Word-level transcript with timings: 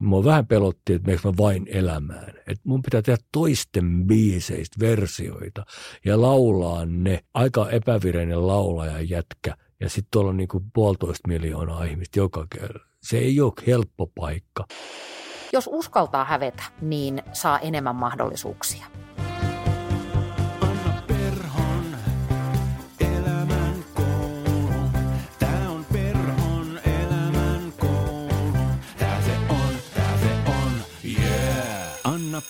Mua 0.00 0.24
vähän 0.24 0.46
pelotti, 0.46 0.92
että 0.92 1.06
meneekö 1.06 1.28
mä 1.28 1.34
vain 1.38 1.66
elämään. 1.70 2.28
Että 2.28 2.62
mun 2.64 2.82
pitää 2.82 3.02
tehdä 3.02 3.18
toisten 3.32 4.06
biiseistä 4.06 4.76
versioita 4.80 5.64
ja 6.04 6.20
laulaa 6.20 6.86
ne. 6.86 7.24
Aika 7.34 7.70
epävireinen 7.70 8.46
laulaja 8.46 9.00
jätkä. 9.00 9.56
Ja 9.80 9.88
sitten 9.88 10.08
tuolla 10.10 10.30
on 10.30 10.36
niin 10.36 10.48
kuin 10.48 10.64
puolitoista 10.72 11.28
miljoonaa 11.28 11.84
ihmistä 11.84 12.20
joka 12.20 12.46
kerta. 12.58 12.86
Se 13.02 13.18
ei 13.18 13.40
ole 13.40 13.52
helppo 13.66 14.06
paikka. 14.06 14.66
Jos 15.52 15.68
uskaltaa 15.72 16.24
hävetä, 16.24 16.62
niin 16.80 17.22
saa 17.32 17.58
enemmän 17.58 17.96
mahdollisuuksia. 17.96 18.86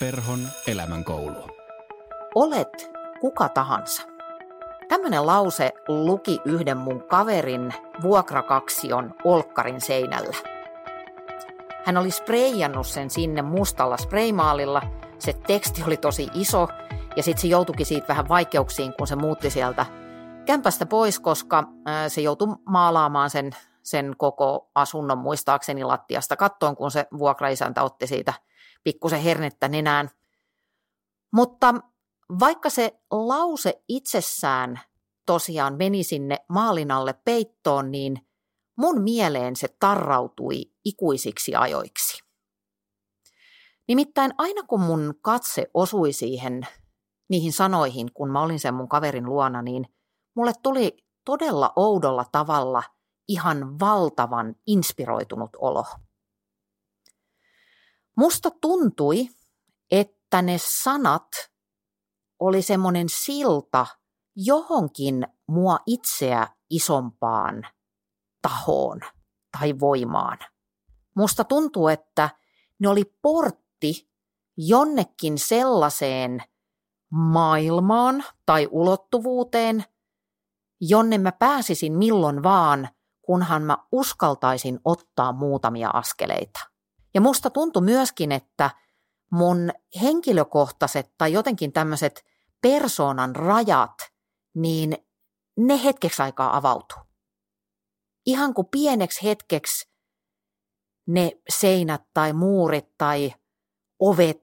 Perhon 0.01 0.47
elämänkoulu. 0.67 1.57
Olet 2.35 2.91
kuka 3.19 3.49
tahansa. 3.49 4.01
Tämmöinen 4.89 5.25
lause 5.25 5.71
luki 5.87 6.39
yhden 6.45 6.77
mun 6.77 7.03
kaverin 7.03 7.73
vuokrakaksion 8.01 9.13
olkkarin 9.23 9.81
seinällä. 9.81 10.37
Hän 11.85 11.97
oli 11.97 12.11
spreijannut 12.11 12.87
sen 12.87 13.09
sinne 13.09 13.41
mustalla 13.41 13.97
spraymaalilla. 13.97 14.81
Se 15.19 15.33
teksti 15.33 15.83
oli 15.83 15.97
tosi 15.97 16.29
iso 16.33 16.67
ja 17.15 17.23
sitten 17.23 17.41
se 17.41 17.47
joutuikin 17.47 17.85
siitä 17.85 18.07
vähän 18.07 18.29
vaikeuksiin, 18.29 18.93
kun 18.97 19.07
se 19.07 19.15
muutti 19.15 19.49
sieltä 19.49 19.85
kämpästä 20.45 20.85
pois, 20.85 21.19
koska 21.19 21.63
se 22.07 22.21
joutui 22.21 22.55
maalaamaan 22.65 23.29
sen, 23.29 23.51
sen 23.83 24.13
koko 24.17 24.69
asunnon 24.75 25.17
muistaakseni 25.17 25.83
lattiasta 25.83 26.37
kattoon, 26.37 26.75
kun 26.75 26.91
se 26.91 27.07
vuokraisäntä 27.17 27.83
otti 27.83 28.07
siitä– 28.07 28.33
pikkusen 28.83 29.21
hernettä 29.21 29.67
nenään. 29.67 30.09
Mutta 31.33 31.73
vaikka 32.39 32.69
se 32.69 32.99
lause 33.11 33.83
itsessään 33.87 34.79
tosiaan 35.25 35.77
meni 35.77 36.03
sinne 36.03 36.37
maalin 36.49 36.91
alle 36.91 37.13
peittoon, 37.13 37.91
niin 37.91 38.27
mun 38.77 39.01
mieleen 39.01 39.55
se 39.55 39.67
tarrautui 39.79 40.61
ikuisiksi 40.85 41.55
ajoiksi. 41.55 42.23
Nimittäin 43.87 44.31
aina 44.37 44.63
kun 44.63 44.81
mun 44.81 45.13
katse 45.21 45.67
osui 45.73 46.13
siihen, 46.13 46.67
niihin 47.29 47.53
sanoihin, 47.53 48.13
kun 48.13 48.31
mä 48.31 48.41
olin 48.41 48.59
sen 48.59 48.73
mun 48.73 48.89
kaverin 48.89 49.25
luona, 49.25 49.61
niin 49.61 49.85
mulle 50.35 50.53
tuli 50.63 50.97
todella 51.25 51.73
oudolla 51.75 52.25
tavalla 52.31 52.83
ihan 53.27 53.79
valtavan 53.79 54.55
inspiroitunut 54.67 55.49
olo. 55.57 55.85
Musta 58.21 58.51
tuntui, 58.51 59.29
että 59.91 60.41
ne 60.41 60.57
sanat 60.57 61.27
oli 62.39 62.61
semmoinen 62.61 63.09
silta 63.09 63.85
johonkin 64.35 65.27
mua 65.47 65.79
itseä 65.85 66.47
isompaan 66.69 67.67
tahoon 68.41 68.99
tai 69.57 69.79
voimaan. 69.79 70.37
Musta 71.15 71.43
tuntuu, 71.43 71.87
että 71.87 72.29
ne 72.79 72.89
oli 72.89 73.15
portti 73.21 74.09
jonnekin 74.57 75.37
sellaiseen 75.37 76.43
maailmaan 77.09 78.23
tai 78.45 78.67
ulottuvuuteen, 78.71 79.83
jonne 80.81 81.17
mä 81.17 81.31
pääsisin 81.31 81.93
milloin 81.93 82.43
vaan, 82.43 82.89
kunhan 83.21 83.63
mä 83.63 83.77
uskaltaisin 83.91 84.79
ottaa 84.85 85.31
muutamia 85.33 85.89
askeleita. 85.89 86.70
Ja 87.13 87.21
musta 87.21 87.49
tuntui 87.49 87.81
myöskin, 87.81 88.31
että 88.31 88.69
mun 89.31 89.71
henkilökohtaiset 90.01 91.11
tai 91.17 91.33
jotenkin 91.33 91.71
tämmöiset 91.73 92.25
persoonan 92.61 93.35
rajat, 93.35 93.95
niin 94.55 94.97
ne 95.57 95.83
hetkeksi 95.83 96.21
aikaa 96.21 96.57
avautu. 96.57 96.95
Ihan 98.25 98.53
kuin 98.53 98.67
pieneksi 98.71 99.23
hetkeksi 99.23 99.91
ne 101.07 101.31
seinät 101.49 102.03
tai 102.13 102.33
muurit 102.33 102.97
tai 102.97 103.33
ovet, 103.99 104.41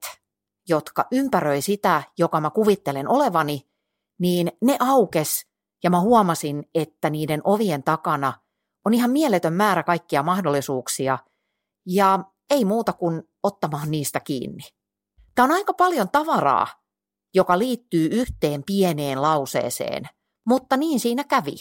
jotka 0.69 1.07
ympäröi 1.11 1.61
sitä, 1.61 2.03
joka 2.17 2.41
mä 2.41 2.49
kuvittelen 2.49 3.07
olevani, 3.07 3.69
niin 4.19 4.51
ne 4.61 4.77
aukes 4.79 5.47
ja 5.83 5.89
mä 5.89 5.99
huomasin, 5.99 6.63
että 6.75 7.09
niiden 7.09 7.41
ovien 7.43 7.83
takana 7.83 8.33
on 8.85 8.93
ihan 8.93 9.11
mieletön 9.11 9.53
määrä 9.53 9.83
kaikkia 9.83 10.23
mahdollisuuksia. 10.23 11.19
Ja 11.85 12.19
ei 12.49 12.65
muuta 12.65 12.93
kuin 12.93 13.23
ottamaan 13.43 13.91
niistä 13.91 14.19
kiinni. 14.19 14.63
Tämä 15.35 15.43
on 15.43 15.51
aika 15.51 15.73
paljon 15.73 16.09
tavaraa, 16.09 16.67
joka 17.33 17.59
liittyy 17.59 18.09
yhteen 18.11 18.63
pieneen 18.63 19.21
lauseeseen, 19.21 20.09
mutta 20.45 20.77
niin 20.77 20.99
siinä 20.99 21.23
kävi. 21.23 21.55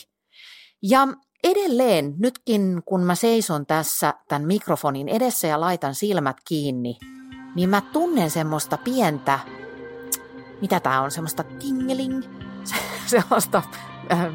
Ja 0.83 1.09
edelleen, 1.45 2.15
nytkin 2.19 2.83
kun 2.87 3.01
mä 3.01 3.15
seison 3.15 3.67
tässä 3.67 4.15
tämän 4.29 4.47
mikrofonin 4.47 5.09
edessä 5.09 5.47
ja 5.47 5.61
laitan 5.61 5.95
silmät 5.95 6.37
kiinni, 6.49 6.99
niin 7.55 7.69
mä 7.69 7.81
tunnen 7.81 8.31
semmoista 8.31 8.77
pientä, 8.77 9.39
mitä 10.61 10.81
tämä 10.81 11.01
on, 11.03 11.11
semmoista 11.11 11.45
tingeling, 11.45 12.23
sellaista 13.07 13.63
äh, 14.13 14.27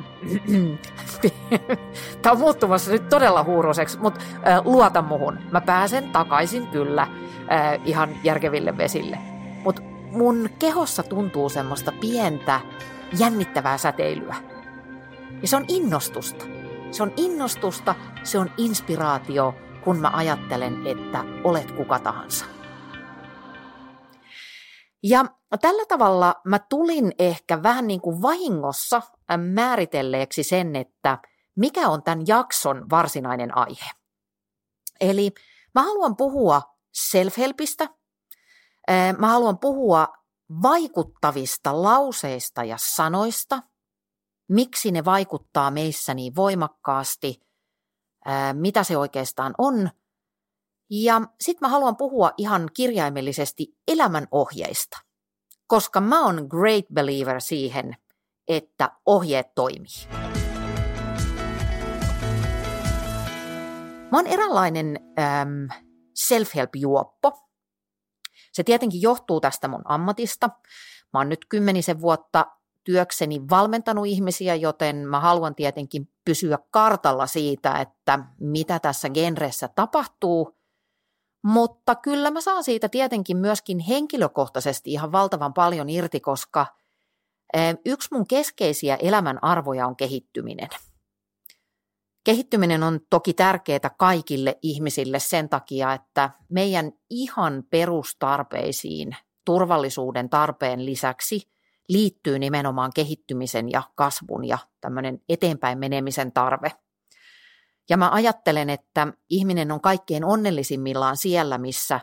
Tämä 2.22 2.34
on 2.34 2.40
muuttumassa 2.40 2.92
nyt 2.92 3.10
todella 3.10 3.44
huuroseksi, 3.44 4.00
mutta 4.00 4.20
äh, 4.48 4.66
luota 4.66 5.02
muhun. 5.02 5.40
Mä 5.52 5.62
pääsen 5.62 6.10
takaisin 6.10 6.68
kyllä 6.68 7.02
äh, 7.02 7.80
ihan 7.86 8.10
järkeville 8.24 8.78
vesille. 8.78 9.18
Mutta 9.64 9.82
mun 10.12 10.50
kehossa 10.60 11.04
tuntuu 11.04 11.50
semmoista 11.50 11.92
pientä 11.92 12.62
jännittävää 13.20 13.78
säteilyä. 13.78 14.36
Ja 15.42 15.48
se 15.48 15.56
on 15.56 15.66
innostusta. 15.68 16.46
Se 16.92 17.04
on 17.04 17.14
innostusta, 17.18 17.96
se 18.24 18.40
on 18.40 18.52
inspiraatio, 18.58 19.56
kun 19.84 19.98
mä 19.98 20.12
ajattelen, 20.14 20.88
että 20.88 21.24
olet 21.44 21.72
kuka 21.72 22.00
tahansa. 22.00 22.46
Ja 25.04 25.26
tällä 25.62 25.86
tavalla 25.86 26.36
mä 26.46 26.60
tulin 26.60 27.12
ehkä 27.20 27.64
vähän 27.64 27.88
niin 27.88 28.02
kuin 28.02 28.22
vahingossa 28.22 29.02
määritelleeksi 29.38 30.44
sen, 30.44 30.76
että 30.76 31.18
mikä 31.56 31.90
on 31.90 32.04
tämän 32.04 32.28
jakson 32.28 32.90
varsinainen 32.90 33.58
aihe. 33.58 33.90
Eli 35.02 35.32
mä 35.76 35.84
haluan 35.84 36.16
puhua 36.16 36.62
self-helpistä, 36.94 37.88
mä 39.18 39.28
haluan 39.28 39.60
puhua 39.60 40.08
vaikuttavista 40.62 41.84
lauseista 41.84 42.64
ja 42.64 42.78
sanoista, 42.80 43.64
miksi 44.50 44.92
ne 44.92 45.06
vaikuttaa 45.06 45.72
meissä 45.72 46.14
niin 46.14 46.36
voimakkaasti, 46.36 47.40
mitä 48.54 48.84
se 48.84 48.98
oikeastaan 48.98 49.54
on. 49.58 49.90
Ja 50.90 51.22
sitten 51.42 51.68
mä 51.68 51.72
haluan 51.72 51.98
puhua 51.98 52.32
ihan 52.38 52.70
kirjaimellisesti 52.74 53.68
elämän 53.88 54.28
ohjeista, 54.32 54.98
koska 55.68 56.02
mä 56.02 56.26
oon 56.26 56.48
great 56.50 56.86
believer 56.94 57.42
siihen, 57.42 57.98
että 58.48 58.92
ohjeet 59.06 59.56
toimii. 59.56 60.08
Mä 64.12 64.18
oon 64.18 64.28
eräänlainen 64.28 65.00
ähm, 65.20 65.82
self-help-juoppo. 66.16 67.32
Se 68.52 68.64
tietenkin 68.64 69.02
johtuu 69.02 69.42
tästä 69.42 69.68
mun 69.68 69.82
ammatista. 69.86 70.50
Mä 71.14 71.20
oon 71.20 71.30
nyt 71.30 71.46
kymmenisen 71.50 72.02
vuotta 72.02 72.46
työkseni 72.84 73.42
valmentanut 73.50 74.08
ihmisiä, 74.08 74.56
joten 74.56 74.96
mä 74.96 75.20
haluan 75.20 75.56
tietenkin 75.56 76.10
pysyä 76.26 76.58
kartalla 76.72 77.28
siitä, 77.28 77.80
että 77.80 78.20
mitä 78.40 78.80
tässä 78.80 79.10
genressä 79.10 79.68
tapahtuu. 79.68 80.58
Mutta 81.44 81.96
kyllä 81.96 82.32
mä 82.32 82.42
saan 82.42 82.64
siitä 82.64 82.90
tietenkin 82.90 83.38
myöskin 83.38 83.80
henkilökohtaisesti 83.80 84.92
ihan 84.92 85.12
valtavan 85.12 85.54
paljon 85.54 85.90
irti, 85.90 86.20
koska– 86.20 86.66
Yksi 87.86 88.10
mun 88.12 88.28
keskeisiä 88.28 88.96
elämän 88.96 89.44
arvoja 89.44 89.88
on 89.88 89.96
kehittyminen. 89.96 90.70
Kehittyminen 92.24 92.84
on 92.84 93.00
toki 93.10 93.34
tärkeää 93.34 93.90
kaikille 93.98 94.60
ihmisille 94.62 95.20
sen 95.20 95.50
takia, 95.50 95.94
että 95.94 96.30
meidän 96.50 96.92
ihan 97.10 97.64
perustarpeisiin 97.70 99.16
turvallisuuden 99.46 100.30
tarpeen 100.30 100.86
lisäksi 100.86 101.42
liittyy 101.90 102.40
nimenomaan 102.40 102.92
kehittymisen 102.96 103.72
ja 103.72 103.84
kasvun 103.96 104.46
ja 104.46 104.58
tämmöinen 104.82 105.22
eteenpäin 105.30 105.78
menemisen 105.78 106.32
tarve. 106.32 106.72
Ja 107.90 107.98
mä 107.98 108.10
ajattelen, 108.12 108.70
että 108.70 109.08
ihminen 109.30 109.72
on 109.72 109.82
kaikkein 109.82 110.26
onnellisimmillaan 110.26 111.18
siellä, 111.18 111.58
missä 111.58 112.00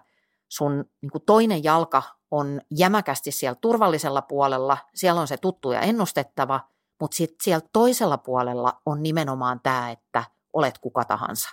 sun 0.48 0.84
niin 1.02 1.22
toinen 1.26 1.64
jalka 1.64 2.02
on 2.30 2.60
jämäkästi 2.70 3.32
siellä 3.32 3.58
turvallisella 3.60 4.22
puolella, 4.22 4.78
siellä 4.94 5.20
on 5.20 5.28
se 5.28 5.36
tuttu 5.36 5.72
ja 5.72 5.80
ennustettava, 5.80 6.60
mutta 7.00 7.16
sitten 7.16 7.36
siellä 7.42 7.68
toisella 7.72 8.18
puolella 8.18 8.80
on 8.86 9.02
nimenomaan 9.02 9.60
tämä, 9.62 9.90
että 9.90 10.24
olet 10.52 10.78
kuka 10.78 11.04
tahansa. 11.04 11.48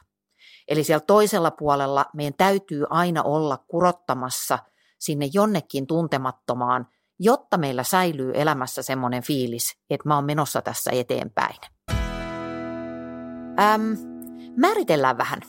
Eli 0.67 0.83
siellä 0.83 1.05
toisella 1.07 1.51
puolella 1.51 2.05
meidän 2.13 2.33
täytyy 2.37 2.85
aina 2.89 3.23
olla 3.23 3.57
kurottamassa 3.57 4.59
sinne 4.99 5.29
jonnekin 5.33 5.87
tuntemattomaan, 5.87 6.87
jotta 7.19 7.57
meillä 7.57 7.83
säilyy 7.83 8.31
elämässä 8.35 8.81
semmoinen 8.81 9.23
fiilis, 9.23 9.77
että 9.89 10.07
mä 10.09 10.15
oon 10.15 10.25
menossa 10.25 10.61
tässä 10.61 10.91
eteenpäin. 10.91 11.57
Ähm, 13.59 13.93
määritellään 14.55 15.17
vähän, 15.17 15.39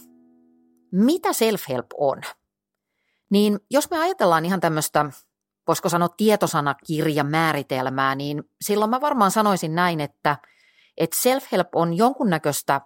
mitä 0.93 1.29
self-help 1.29 1.87
on. 1.99 2.23
Niin 3.31 3.61
jos 3.71 3.91
me 3.91 3.99
ajatellaan 3.99 4.45
ihan 4.45 4.61
tämmöistä, 4.61 5.05
voisiko 5.67 5.89
sanoa 5.89 6.09
tietosanakirjan 6.09 7.27
määritelmää, 7.27 8.15
niin 8.15 8.45
silloin 8.61 8.91
mä 8.91 9.01
varmaan 9.01 9.31
sanoisin 9.31 9.75
näin, 9.75 10.01
että, 10.01 10.37
että 10.97 11.17
self-help 11.17 11.69
on 11.75 11.95
jonkunnäköistä 11.95 12.81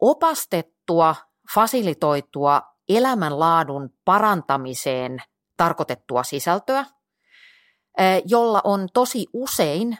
opastettua, 0.00 1.16
fasilitoitua 1.54 2.62
elämänlaadun 2.88 3.90
parantamiseen 4.04 5.18
tarkoitettua 5.56 6.22
sisältöä, 6.22 6.84
jolla 8.24 8.60
on 8.64 8.88
tosi 8.94 9.26
usein, 9.32 9.98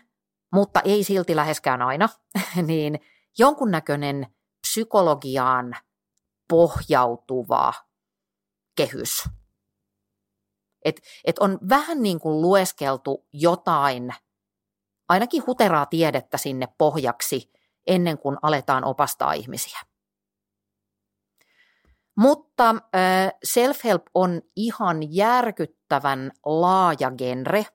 mutta 0.53 0.81
ei 0.81 1.05
silti 1.05 1.37
läheskään 1.37 1.83
aina, 1.83 2.09
niin 2.67 3.01
jonkunnäköinen 3.39 4.27
psykologiaan 4.61 5.77
pohjautuva 6.49 7.73
kehys. 8.77 9.29
Et, 10.85 11.01
et 11.25 11.39
on 11.39 11.59
vähän 11.69 12.03
niin 12.03 12.21
kuin 12.21 12.43
lueskeltu 12.43 13.27
jotain, 13.33 14.15
ainakin 15.09 15.47
huteraa 15.47 15.87
tiedettä 15.87 16.39
sinne 16.39 16.69
pohjaksi, 16.79 17.53
ennen 17.87 18.19
kuin 18.19 18.37
aletaan 18.43 18.85
opastaa 18.85 19.33
ihmisiä. 19.33 19.79
Mutta 22.17 22.75
self-help 23.47 24.03
on 24.15 24.43
ihan 24.57 25.15
järkyttävän 25.15 26.31
laaja 26.47 27.11
genre, 27.19 27.67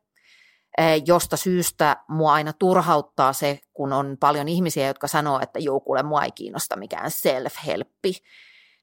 josta 1.05 1.37
syystä 1.37 1.97
mua 2.09 2.33
aina 2.33 2.53
turhauttaa 2.53 3.33
se, 3.33 3.59
kun 3.73 3.93
on 3.93 4.17
paljon 4.19 4.47
ihmisiä, 4.47 4.87
jotka 4.87 5.07
sanoo, 5.07 5.39
että 5.39 5.59
joo, 5.59 5.79
kuule, 5.79 6.03
mua 6.03 6.23
ei 6.23 6.31
kiinnosta 6.31 6.75
mikään 6.75 7.11
self-helppi. 7.11 8.13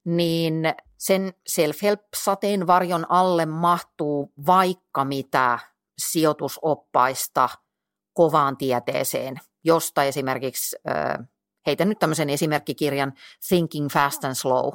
Niin 0.04 0.74
sen 0.98 1.34
self-help 1.48 2.00
varjon 2.66 3.06
alle 3.08 3.46
mahtuu 3.46 4.32
vaikka 4.46 5.04
mitä 5.04 5.58
sijoitusoppaista 5.98 7.48
kovaan 8.12 8.56
tieteeseen, 8.56 9.40
josta 9.64 10.04
esimerkiksi, 10.04 10.76
heitän 11.66 11.88
nyt 11.88 11.98
tämmöisen 11.98 12.30
esimerkkikirjan 12.30 13.12
Thinking 13.48 13.90
Fast 13.90 14.24
and 14.24 14.34
Slow, 14.34 14.72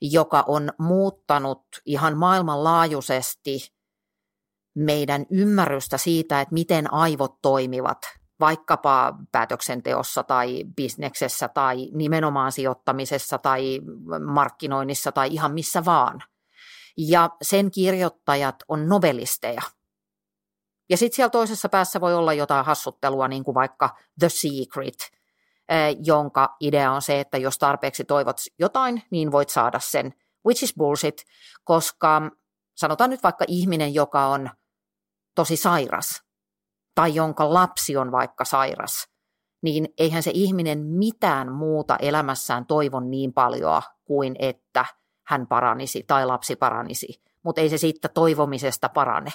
joka 0.00 0.44
on 0.46 0.72
muuttanut 0.78 1.62
ihan 1.86 2.18
maailmanlaajuisesti 2.18 3.72
meidän 4.74 5.26
ymmärrystä 5.30 5.98
siitä, 5.98 6.40
että 6.40 6.54
miten 6.54 6.92
aivot 6.92 7.42
toimivat 7.42 7.98
vaikkapa 8.42 9.14
päätöksenteossa 9.32 10.22
tai 10.22 10.64
bisneksessä 10.76 11.48
tai 11.48 11.88
nimenomaan 11.92 12.52
sijoittamisessa 12.52 13.38
tai 13.38 13.80
markkinoinnissa 14.24 15.12
tai 15.12 15.28
ihan 15.32 15.54
missä 15.54 15.84
vaan. 15.84 16.22
Ja 16.96 17.30
sen 17.42 17.70
kirjoittajat 17.70 18.56
on 18.68 18.88
nobelisteja. 18.88 19.62
Ja 20.90 20.96
sitten 20.96 21.16
siellä 21.16 21.30
toisessa 21.30 21.68
päässä 21.68 22.00
voi 22.00 22.14
olla 22.14 22.32
jotain 22.32 22.64
hassuttelua, 22.64 23.28
niin 23.28 23.44
kuin 23.44 23.54
vaikka 23.54 23.96
The 24.18 24.28
Secret, 24.28 25.10
eh, 25.68 25.96
jonka 26.04 26.56
idea 26.60 26.92
on 26.92 27.02
se, 27.02 27.20
että 27.20 27.38
jos 27.38 27.58
tarpeeksi 27.58 28.04
toivot 28.04 28.36
jotain, 28.58 29.02
niin 29.10 29.32
voit 29.32 29.48
saada 29.48 29.78
sen, 29.80 30.14
which 30.46 30.64
is 30.64 30.74
bullshit, 30.76 31.24
koska 31.64 32.22
sanotaan 32.74 33.10
nyt 33.10 33.22
vaikka 33.22 33.44
ihminen, 33.48 33.94
joka 33.94 34.26
on 34.26 34.50
tosi 35.34 35.56
sairas, 35.56 36.22
tai 36.94 37.14
jonka 37.14 37.54
lapsi 37.54 37.96
on 37.96 38.12
vaikka 38.12 38.44
sairas, 38.44 39.08
niin 39.62 39.88
eihän 39.98 40.22
se 40.22 40.30
ihminen 40.34 40.78
mitään 40.78 41.52
muuta 41.52 41.96
elämässään 41.96 42.66
toivon 42.66 43.10
niin 43.10 43.32
paljon 43.32 43.82
kuin 44.04 44.36
että 44.38 44.84
hän 45.26 45.46
paranisi 45.46 46.04
tai 46.06 46.26
lapsi 46.26 46.56
paranisi, 46.56 47.22
mutta 47.42 47.60
ei 47.60 47.68
se 47.68 47.78
siitä 47.78 48.08
toivomisesta 48.08 48.88
parane. 48.88 49.30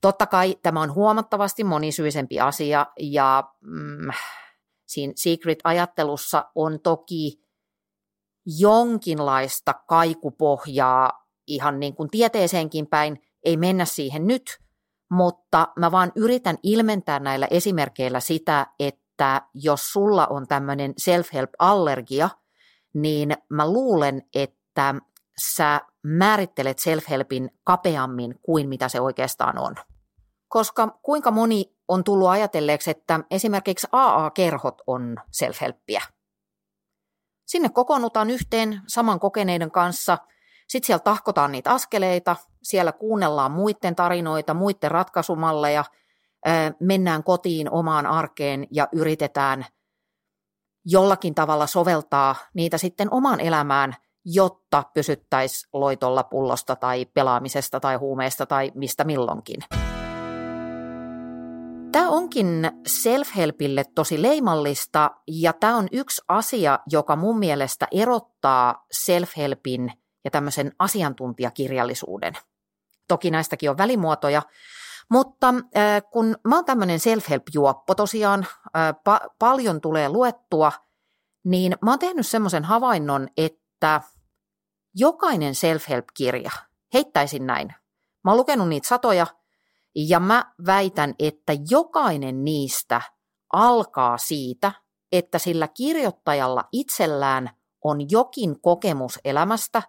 Totta 0.00 0.26
kai 0.26 0.56
tämä 0.62 0.80
on 0.80 0.94
huomattavasti 0.94 1.64
monisyisempi 1.64 2.40
asia 2.40 2.86
ja 3.00 3.44
mm, 3.60 4.10
siinä 4.86 5.12
Secret-ajattelussa 5.16 6.44
on 6.54 6.80
toki 6.80 7.40
jonkinlaista 8.58 9.74
kaikupohjaa 9.88 11.26
ihan 11.46 11.80
niin 11.80 11.94
kuin 11.94 12.10
tieteeseenkin 12.10 12.86
päin, 12.86 13.18
ei 13.44 13.56
mennä 13.56 13.84
siihen 13.84 14.26
nyt, 14.26 14.42
mutta 15.10 15.68
mä 15.76 15.90
vaan 15.90 16.12
yritän 16.16 16.58
ilmentää 16.62 17.18
näillä 17.18 17.48
esimerkkeillä 17.50 18.20
sitä, 18.20 18.66
että 18.78 19.42
jos 19.54 19.92
sulla 19.92 20.26
on 20.26 20.46
tämmöinen 20.48 20.94
self-help-allergia, 20.96 22.28
niin 22.94 23.36
mä 23.48 23.72
luulen, 23.72 24.22
että 24.34 24.94
sä 25.56 25.80
määrittelet 26.02 26.78
self-helpin 26.78 27.50
kapeammin 27.64 28.34
kuin 28.42 28.68
mitä 28.68 28.88
se 28.88 29.00
oikeastaan 29.00 29.58
on. 29.58 29.74
Koska 30.48 30.98
kuinka 31.02 31.30
moni 31.30 31.76
on 31.88 32.04
tullut 32.04 32.28
ajatelleeksi, 32.28 32.90
että 32.90 33.20
esimerkiksi 33.30 33.86
AA-kerhot 33.92 34.82
on 34.86 35.16
self-helppiä. 35.32 36.02
Sinne 37.46 37.68
kokoonnutaan 37.68 38.30
yhteen 38.30 38.80
saman 38.86 39.20
kokeneiden 39.20 39.70
kanssa, 39.70 40.18
sitten 40.68 40.86
siellä 40.86 41.02
tahkotaan 41.02 41.52
niitä 41.52 41.70
askeleita, 41.70 42.36
siellä 42.62 42.92
kuunnellaan 42.92 43.52
muiden 43.52 43.96
tarinoita, 43.96 44.54
muiden 44.54 44.90
ratkaisumalleja, 44.90 45.84
mennään 46.80 47.24
kotiin 47.24 47.70
omaan 47.70 48.06
arkeen 48.06 48.66
ja 48.70 48.88
yritetään 48.92 49.66
jollakin 50.84 51.34
tavalla 51.34 51.66
soveltaa 51.66 52.36
niitä 52.54 52.78
sitten 52.78 53.08
omaan 53.14 53.40
elämään, 53.40 53.94
jotta 54.24 54.84
pysyttäisiin 54.94 55.68
loitolla 55.72 56.22
pullosta 56.22 56.76
tai 56.76 57.04
pelaamisesta 57.04 57.80
tai 57.80 57.96
huumeesta 57.96 58.46
tai 58.46 58.72
mistä 58.74 59.04
milloinkin. 59.04 59.60
Tämä 61.92 62.08
onkin 62.08 62.70
self-helpille 62.88 63.84
tosi 63.94 64.22
leimallista 64.22 65.10
ja 65.26 65.52
tämä 65.52 65.76
on 65.76 65.88
yksi 65.92 66.22
asia, 66.28 66.78
joka 66.90 67.16
mun 67.16 67.38
mielestä 67.38 67.88
erottaa 67.90 68.86
self-helpin 68.92 69.92
ja 70.24 70.30
tämmöisen 70.30 70.72
asiantuntijakirjallisuuden. 70.78 72.32
Toki 73.10 73.30
näistäkin 73.30 73.70
on 73.70 73.78
välimuotoja, 73.78 74.42
mutta 75.10 75.54
kun 76.12 76.36
mä 76.44 76.54
oon 76.54 76.64
tämmöinen 76.64 77.00
self-help-juoppo 77.00 77.94
tosiaan, 77.94 78.46
pa- 78.78 79.34
paljon 79.38 79.80
tulee 79.80 80.08
luettua, 80.08 80.72
niin 81.44 81.76
mä 81.82 81.90
oon 81.90 81.98
tehnyt 81.98 82.26
semmoisen 82.26 82.64
havainnon, 82.64 83.28
että 83.36 84.00
jokainen 84.94 85.54
self-help-kirja, 85.54 86.50
heittäisin 86.94 87.46
näin, 87.46 87.74
mä 88.24 88.30
oon 88.30 88.38
lukenut 88.38 88.68
niitä 88.68 88.88
satoja, 88.88 89.26
ja 89.94 90.20
mä 90.20 90.52
väitän, 90.66 91.14
että 91.18 91.52
jokainen 91.70 92.44
niistä 92.44 93.00
alkaa 93.52 94.18
siitä, 94.18 94.72
että 95.12 95.38
sillä 95.38 95.68
kirjoittajalla 95.68 96.64
itsellään 96.72 97.50
on 97.84 98.10
jokin 98.10 98.60
kokemus 98.60 99.18
elämästä, 99.24 99.82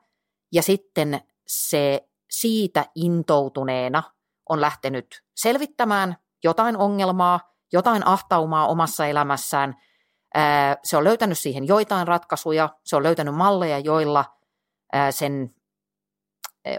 ja 0.52 0.64
sitten 0.64 1.22
se 1.48 2.08
siitä 2.32 2.86
intoutuneena 2.96 4.04
on 4.50 4.62
lähtenyt 4.62 5.24
selvittämään 5.36 6.18
jotain 6.44 6.78
ongelmaa, 6.78 7.40
jotain 7.74 8.08
ahtaumaa 8.08 8.68
omassa 8.68 9.06
elämässään. 9.06 9.76
Se 10.84 10.98
on 10.98 11.04
löytänyt 11.04 11.38
siihen 11.38 11.68
joitain 11.68 12.08
ratkaisuja, 12.08 12.70
se 12.86 12.96
on 12.96 13.04
löytänyt 13.04 13.36
malleja, 13.36 13.80
joilla 13.80 14.26
sen 15.10 15.56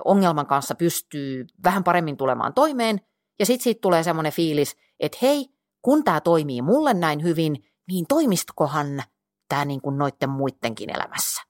ongelman 0.05 0.47
kanssa 0.47 0.75
pystyy 0.75 1.47
vähän 1.65 1.85
paremmin 1.85 2.17
tulemaan 2.17 2.55
toimeen. 2.55 3.01
Ja 3.39 3.47
sitten 3.47 3.65
siitä 3.65 3.81
tulee 3.81 4.03
semmoinen 4.03 4.33
fiilis, 4.33 4.77
että 5.01 5.19
hei, 5.23 5.49
kun 5.83 6.05
tämä 6.05 6.21
toimii 6.21 6.63
mulle 6.63 6.95
näin 6.95 7.23
hyvin, 7.23 7.65
niin 7.89 8.07
toimistokohan 8.09 9.03
tämä 9.49 9.65
niin 9.65 9.81
kuin 9.81 9.99
noiden 9.99 10.31
muidenkin 10.31 10.91
elämässä 10.91 11.43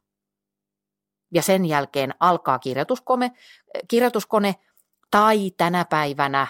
ja 1.33 1.43
sen 1.43 1.65
jälkeen 1.65 2.15
alkaa 2.21 2.59
kirjoituskone, 2.59 3.33
kirjoituskone 3.89 4.55
tai 5.11 5.51
tänä 5.57 5.85
päivänä 5.85 6.47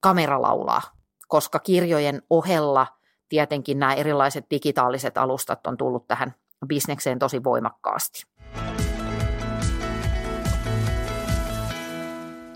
kamera 0.00 0.42
laulaa, 0.42 0.82
koska 1.28 1.58
kirjojen 1.58 2.22
ohella 2.30 2.86
tietenkin 3.28 3.78
nämä 3.78 3.94
erilaiset 3.94 4.46
digitaaliset 4.50 5.18
alustat 5.18 5.66
on 5.66 5.76
tullut 5.76 6.06
tähän 6.06 6.34
bisnekseen 6.66 7.18
tosi 7.18 7.44
voimakkaasti. 7.44 8.22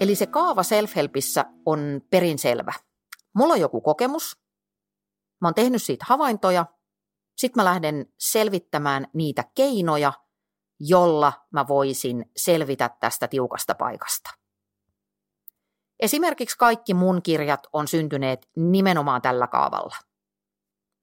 Eli 0.00 0.14
se 0.14 0.26
kaava 0.26 0.62
self-helpissä 0.62 1.44
on 1.66 2.00
perin 2.10 2.38
selvä. 2.38 2.72
Mulla 3.34 3.54
on 3.54 3.60
joku 3.60 3.80
kokemus, 3.80 4.36
mä 5.40 5.48
oon 5.48 5.54
tehnyt 5.54 5.82
siitä 5.82 6.04
havaintoja, 6.08 6.66
sitten 7.36 7.60
mä 7.60 7.64
lähden 7.64 8.06
selvittämään 8.18 9.06
niitä 9.12 9.44
keinoja– 9.54 10.12
jolla 10.80 11.32
mä 11.50 11.68
voisin 11.68 12.30
selvitä 12.36 12.90
tästä 13.00 13.28
tiukasta 13.28 13.74
paikasta. 13.74 14.30
Esimerkiksi 16.00 16.58
kaikki 16.58 16.94
mun 16.94 17.22
kirjat 17.22 17.66
on 17.72 17.88
syntyneet 17.88 18.48
nimenomaan 18.56 19.22
tällä 19.22 19.46
kaavalla. 19.46 19.96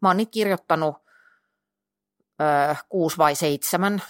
Mä 0.02 0.10
oon 0.10 0.18
niitä 0.18 0.32
kirjoittanut 0.32 0.96
ö, 2.42 2.76
kuusi 2.90 3.18
vai 3.18 3.36
seitsemän. 3.36 4.02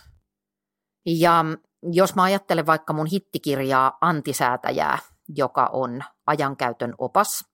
Ja 1.06 1.46
jos 1.92 2.16
mä 2.16 2.24
ajattelen 2.24 2.66
vaikka 2.66 2.94
mun 2.94 3.08
hittikirjaa 3.08 3.98
Antisäätäjää, 4.02 4.98
joka 5.28 5.70
on 5.74 6.04
ajankäytön 6.28 6.96
opas, 6.98 7.46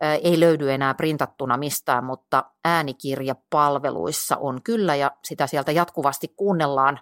ei 0.00 0.40
löydy 0.40 0.72
enää 0.72 0.94
printattuna 0.94 1.56
mistään, 1.56 2.04
mutta 2.04 2.44
äänikirjapalveluissa 2.64 4.36
on 4.36 4.62
kyllä 4.62 4.94
ja 4.94 5.10
sitä 5.24 5.46
sieltä 5.46 5.72
jatkuvasti 5.72 6.28
kuunnellaan. 6.28 7.00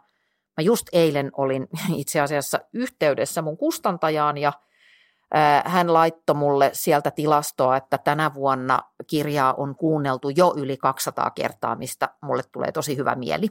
Mä 0.58 0.62
just 0.62 0.86
eilen 0.92 1.30
olin 1.36 1.68
itse 1.96 2.20
asiassa 2.20 2.60
yhteydessä 2.72 3.42
mun 3.42 3.56
kustantajaan 3.56 4.38
ja 4.38 4.52
hän 5.64 5.92
laittoi 5.92 6.36
mulle 6.36 6.70
sieltä 6.72 7.10
tilastoa, 7.10 7.76
että 7.76 7.98
tänä 7.98 8.34
vuonna 8.34 8.80
kirjaa 9.06 9.54
on 9.54 9.76
kuunneltu 9.76 10.28
jo 10.28 10.54
yli 10.56 10.76
200 10.76 11.30
kertaa, 11.30 11.76
mistä 11.76 12.08
mulle 12.22 12.42
tulee 12.52 12.72
tosi 12.72 12.96
hyvä 12.96 13.14
mieli. 13.14 13.48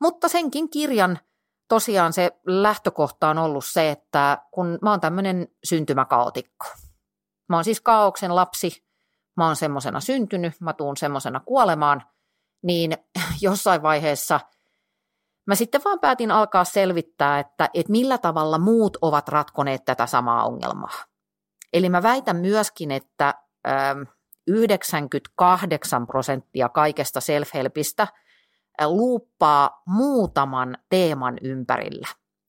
Mutta 0.00 0.28
senkin 0.28 0.70
kirjan 0.70 1.18
tosiaan 1.68 2.12
se 2.12 2.30
lähtökohta 2.46 3.28
on 3.28 3.38
ollut 3.38 3.64
se, 3.64 3.90
että 3.90 4.38
kun 4.50 4.78
mä 4.82 4.90
oon 4.90 5.00
tämmöinen 5.00 5.48
syntymäkaotikko. 5.64 6.66
Mä 7.48 7.56
oon 7.56 7.64
siis 7.64 7.80
kaauksen 7.80 8.36
lapsi, 8.36 8.84
mä 9.36 9.46
oon 9.46 9.56
semmoisena 9.56 10.00
syntynyt, 10.00 10.60
mä 10.60 10.72
tuun 10.72 10.96
semmoisena 10.96 11.40
kuolemaan, 11.40 12.02
niin 12.62 12.96
jossain 13.40 13.82
vaiheessa 13.82 14.40
mä 15.50 15.54
sitten 15.54 15.80
vaan 15.84 16.00
päätin 16.00 16.30
alkaa 16.30 16.64
selvittää, 16.64 17.38
että, 17.38 17.70
että 17.74 17.92
millä 17.92 18.18
tavalla 18.18 18.58
muut 18.58 18.96
ovat 19.02 19.28
ratkoneet 19.28 19.84
tätä 19.84 20.06
samaa 20.06 20.44
ongelmaa. 20.44 21.04
Eli 21.72 21.88
mä 21.88 22.02
väitän 22.02 22.36
myöskin, 22.36 22.90
että 22.90 23.34
98 24.46 26.06
prosenttia 26.06 26.68
kaikesta 26.68 27.20
self-helpistä– 27.20 28.06
luuppaa 28.86 29.82
muutaman 29.86 30.78
teeman 30.88 31.38
ympärillä. 31.42 32.08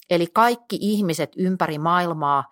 Eli 0.09 0.27
kaikki 0.33 0.77
ihmiset 0.81 1.31
ympäri 1.37 1.77
maailmaa 1.77 2.43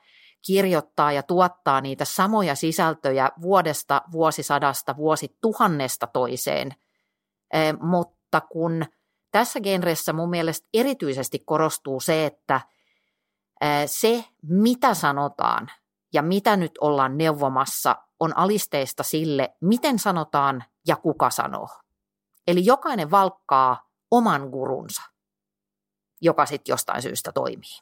kirjoittaa 0.45 1.11
ja 1.11 1.23
tuottaa 1.23 1.81
niitä 1.81 2.05
samoja 2.05 2.55
sisältöjä 2.55 3.29
vuodesta, 3.41 4.01
vuosisadasta, 4.11 4.97
vuosituhannesta 4.97 6.07
toiseen. 6.07 6.71
Mutta 7.81 8.41
kun 8.41 8.85
tässä 9.31 9.59
genressä 9.59 10.13
mun 10.13 10.29
mielestä 10.29 10.67
erityisesti 10.73 11.39
korostuu 11.39 11.99
se, 11.99 12.25
että 12.25 12.61
se, 13.85 14.25
mitä 14.41 14.93
sanotaan 14.93 15.71
ja 16.13 16.21
mitä 16.21 16.57
nyt 16.57 16.71
ollaan 16.81 17.17
neuvomassa, 17.17 17.95
on 18.19 18.37
alisteista 18.37 19.03
sille, 19.03 19.55
miten 19.61 19.99
sanotaan 19.99 20.63
ja 20.87 20.95
kuka 20.95 21.29
sanoo. 21.29 21.69
Eli 22.47 22.65
jokainen 22.65 23.11
valkkaa 23.11 23.89
oman 24.11 24.49
gurunsa, 24.49 25.01
joka 26.21 26.45
sitten 26.45 26.73
jostain 26.73 27.01
syystä 27.01 27.31
toimii. 27.31 27.79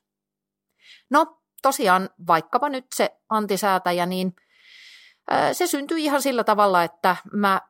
No 1.09 1.41
tosiaan 1.61 2.09
vaikkapa 2.27 2.69
nyt 2.69 2.85
se 2.95 3.17
antisäätäjä, 3.29 4.05
niin 4.05 4.35
se 5.53 5.67
syntyi 5.67 6.03
ihan 6.03 6.21
sillä 6.21 6.43
tavalla, 6.43 6.83
että 6.83 7.15
mä 7.33 7.61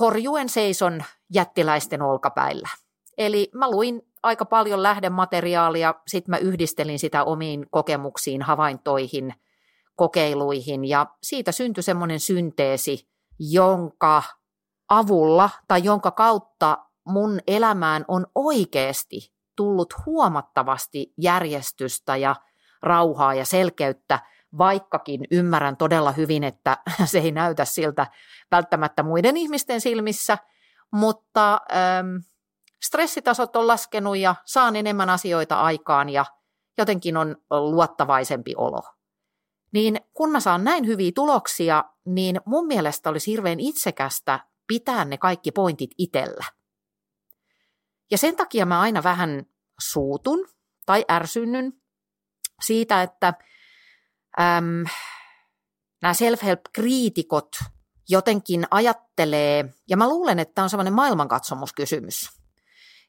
horjuen 0.00 0.48
seison 0.48 1.04
jättiläisten 1.34 2.02
olkapäillä. 2.02 2.68
Eli 3.18 3.50
mä 3.54 3.70
luin 3.70 4.02
aika 4.22 4.44
paljon 4.44 4.82
lähdemateriaalia, 4.82 5.94
sitten 6.06 6.30
mä 6.30 6.38
yhdistelin 6.38 6.98
sitä 6.98 7.24
omiin 7.24 7.66
kokemuksiin, 7.70 8.42
havaintoihin, 8.42 9.34
kokeiluihin 9.96 10.84
ja 10.84 11.06
siitä 11.22 11.52
syntyi 11.52 11.82
semmoinen 11.82 12.20
synteesi, 12.20 13.08
jonka 13.38 14.22
avulla 14.88 15.50
tai 15.68 15.84
jonka 15.84 16.10
kautta 16.10 16.78
mun 17.06 17.40
elämään 17.46 18.04
on 18.08 18.26
oikeasti 18.34 19.34
tullut 19.56 19.94
huomattavasti 20.06 21.12
järjestystä 21.18 22.16
ja 22.16 22.36
rauhaa 22.82 23.34
ja 23.34 23.44
selkeyttä, 23.44 24.20
vaikkakin 24.58 25.20
ymmärrän 25.30 25.76
todella 25.76 26.12
hyvin, 26.12 26.44
että 26.44 26.78
se 27.04 27.18
ei 27.18 27.32
näytä 27.32 27.64
siltä 27.64 28.06
välttämättä 28.50 29.02
muiden 29.02 29.36
ihmisten 29.36 29.80
silmissä, 29.80 30.38
mutta 30.92 31.60
ähm, 31.72 32.16
stressitasot 32.86 33.56
on 33.56 33.66
laskenut 33.66 34.16
ja 34.16 34.34
saan 34.44 34.76
enemmän 34.76 35.10
asioita 35.10 35.60
aikaan 35.60 36.08
ja 36.08 36.24
jotenkin 36.78 37.16
on 37.16 37.36
luottavaisempi 37.50 38.54
olo. 38.56 38.82
Niin 39.72 40.00
kun 40.12 40.30
mä 40.30 40.40
saan 40.40 40.64
näin 40.64 40.86
hyviä 40.86 41.12
tuloksia, 41.14 41.84
niin 42.06 42.40
mun 42.46 42.66
mielestä 42.66 43.10
olisi 43.10 43.30
hirveän 43.30 43.60
itsekästä 43.60 44.40
pitää 44.66 45.04
ne 45.04 45.18
kaikki 45.18 45.50
pointit 45.50 45.90
itsellä. 45.98 46.44
Ja 48.10 48.18
sen 48.18 48.36
takia 48.36 48.66
mä 48.66 48.80
aina 48.80 49.02
vähän 49.02 49.46
suutun 49.80 50.48
tai 50.86 51.04
ärsynnyn 51.10 51.72
siitä, 52.62 53.02
että 53.02 53.34
äm, 54.40 54.84
nämä 56.02 56.14
self-help-kriitikot 56.14 57.48
jotenkin 58.08 58.66
ajattelee, 58.70 59.74
ja 59.88 59.96
mä 59.96 60.08
luulen, 60.08 60.38
että 60.38 60.54
tämä 60.54 60.62
on 60.62 60.70
sellainen 60.70 60.94
maailmankatsomuskysymys, 60.94 62.43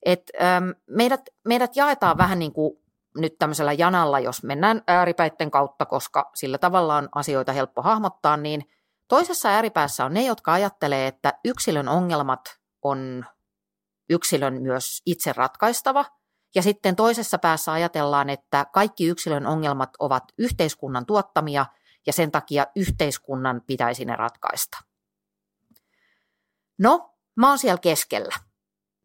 että 0.06 0.56
äm, 0.58 0.74
meidät, 0.90 1.22
meidät 1.46 1.76
jaetaan 1.76 2.18
vähän 2.18 2.40
niin 2.40 2.54
kuin 2.54 2.78
nyt 3.18 3.36
tämmöisellä 3.40 3.74
janalla, 3.74 4.20
jos 4.20 4.44
mennään 4.44 4.82
ääripäitten 4.88 5.52
kautta, 5.52 5.86
koska 5.86 6.32
sillä 6.36 6.58
tavalla 6.58 6.96
on 6.96 7.10
asioita 7.16 7.52
helppo 7.52 7.82
hahmottaa, 7.82 8.38
niin 8.38 8.66
Toisessa 9.08 9.50
ääripäässä 9.50 10.06
on 10.06 10.14
ne, 10.14 10.26
jotka 10.26 10.54
ajattelee, 10.54 11.08
että 11.08 11.34
yksilön 11.46 11.88
ongelmat 11.88 12.60
on 12.82 13.26
yksilön 14.10 14.62
myös 14.62 15.02
itse 15.06 15.34
ratkaistava, 15.34 16.06
ja 16.56 16.62
sitten 16.62 16.96
toisessa 16.96 17.38
päässä 17.38 17.72
ajatellaan, 17.72 18.30
että 18.30 18.66
kaikki 18.74 19.08
yksilön 19.08 19.46
ongelmat 19.46 19.90
ovat 20.00 20.24
yhteiskunnan 20.38 21.06
tuottamia, 21.06 21.66
ja 22.08 22.14
sen 22.14 22.32
takia 22.32 22.68
yhteiskunnan 22.76 23.62
pitäisi 23.68 24.06
ne 24.06 24.16
ratkaista. 24.16 24.78
No, 26.80 27.14
mä 27.36 27.50
oon 27.50 27.58
siellä 27.58 27.80
keskellä. 27.82 28.36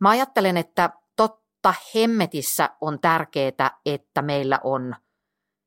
Mä 0.00 0.10
ajattelen, 0.10 0.56
että 0.56 0.90
totta 1.16 1.74
hemmetissä 1.94 2.70
on 2.80 3.00
tärkeää, 3.00 3.80
että 3.86 4.22
meillä 4.22 4.60
on 4.64 4.94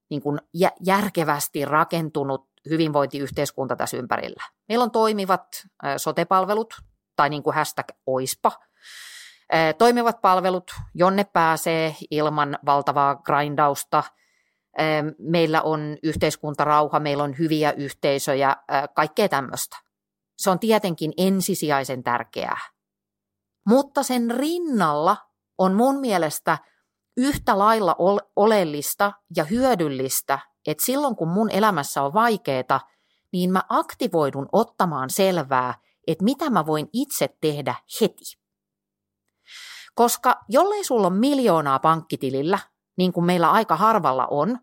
niin 0.10 0.22
kuin 0.22 0.40
järkevästi 0.86 1.66
rakentunut 1.66 2.50
hyvinvointiyhteiskunta 2.70 3.76
tässä 3.76 3.98
ympärillä. 3.98 4.44
Meillä 4.70 4.84
on 4.84 4.92
toimivat 4.92 5.48
sotepalvelut, 5.98 6.74
tai 7.16 7.30
niin 7.30 7.44
kuin 7.44 7.56
hashtag 7.56 7.88
oispa, 8.06 8.52
toimivat 9.78 10.22
palvelut, 10.22 10.72
jonne 10.96 11.24
pääsee 11.24 11.96
ilman 12.12 12.60
valtavaa 12.66 13.16
grindausta. 13.16 14.04
Meillä 15.20 15.62
on 15.62 15.98
yhteiskuntarauha, 16.04 17.00
meillä 17.00 17.24
on 17.24 17.38
hyviä 17.38 17.72
yhteisöjä, 17.72 18.56
kaikkea 18.96 19.30
tämmöistä. 19.30 19.78
Se 20.38 20.50
on 20.50 20.60
tietenkin 20.60 21.14
ensisijaisen 21.18 22.04
tärkeää. 22.04 22.58
Mutta 23.66 24.04
sen 24.04 24.32
rinnalla 24.32 25.18
on 25.58 25.74
mun 25.74 26.00
mielestä 26.00 26.58
yhtä 27.18 27.60
lailla 27.60 27.96
oleellista 28.36 29.12
ja 29.36 29.44
hyödyllistä 29.44 30.40
että 30.68 30.86
silloin 30.86 31.16
kun 31.16 31.28
mun 31.28 31.52
elämässä 31.52 32.02
on 32.02 32.14
vaikeeta, 32.14 32.80
niin 33.32 33.52
mä 33.52 33.64
aktivoidun 33.70 34.50
ottamaan 34.52 35.10
selvää, 35.10 35.74
että 36.08 36.24
mitä 36.24 36.50
mä 36.50 36.66
voin 36.66 36.90
itse 36.94 37.36
tehdä 37.42 37.76
heti. 38.02 38.24
Koska 39.96 40.44
jollei 40.50 40.84
sulla 40.84 41.08
ole 41.08 41.16
miljoonaa 41.16 41.80
pankkitilillä, 41.80 42.60
niin 42.98 43.14
kuin 43.14 43.26
meillä 43.26 43.52
aika 43.52 43.76
harvalla 43.76 44.28
on, 44.28 44.60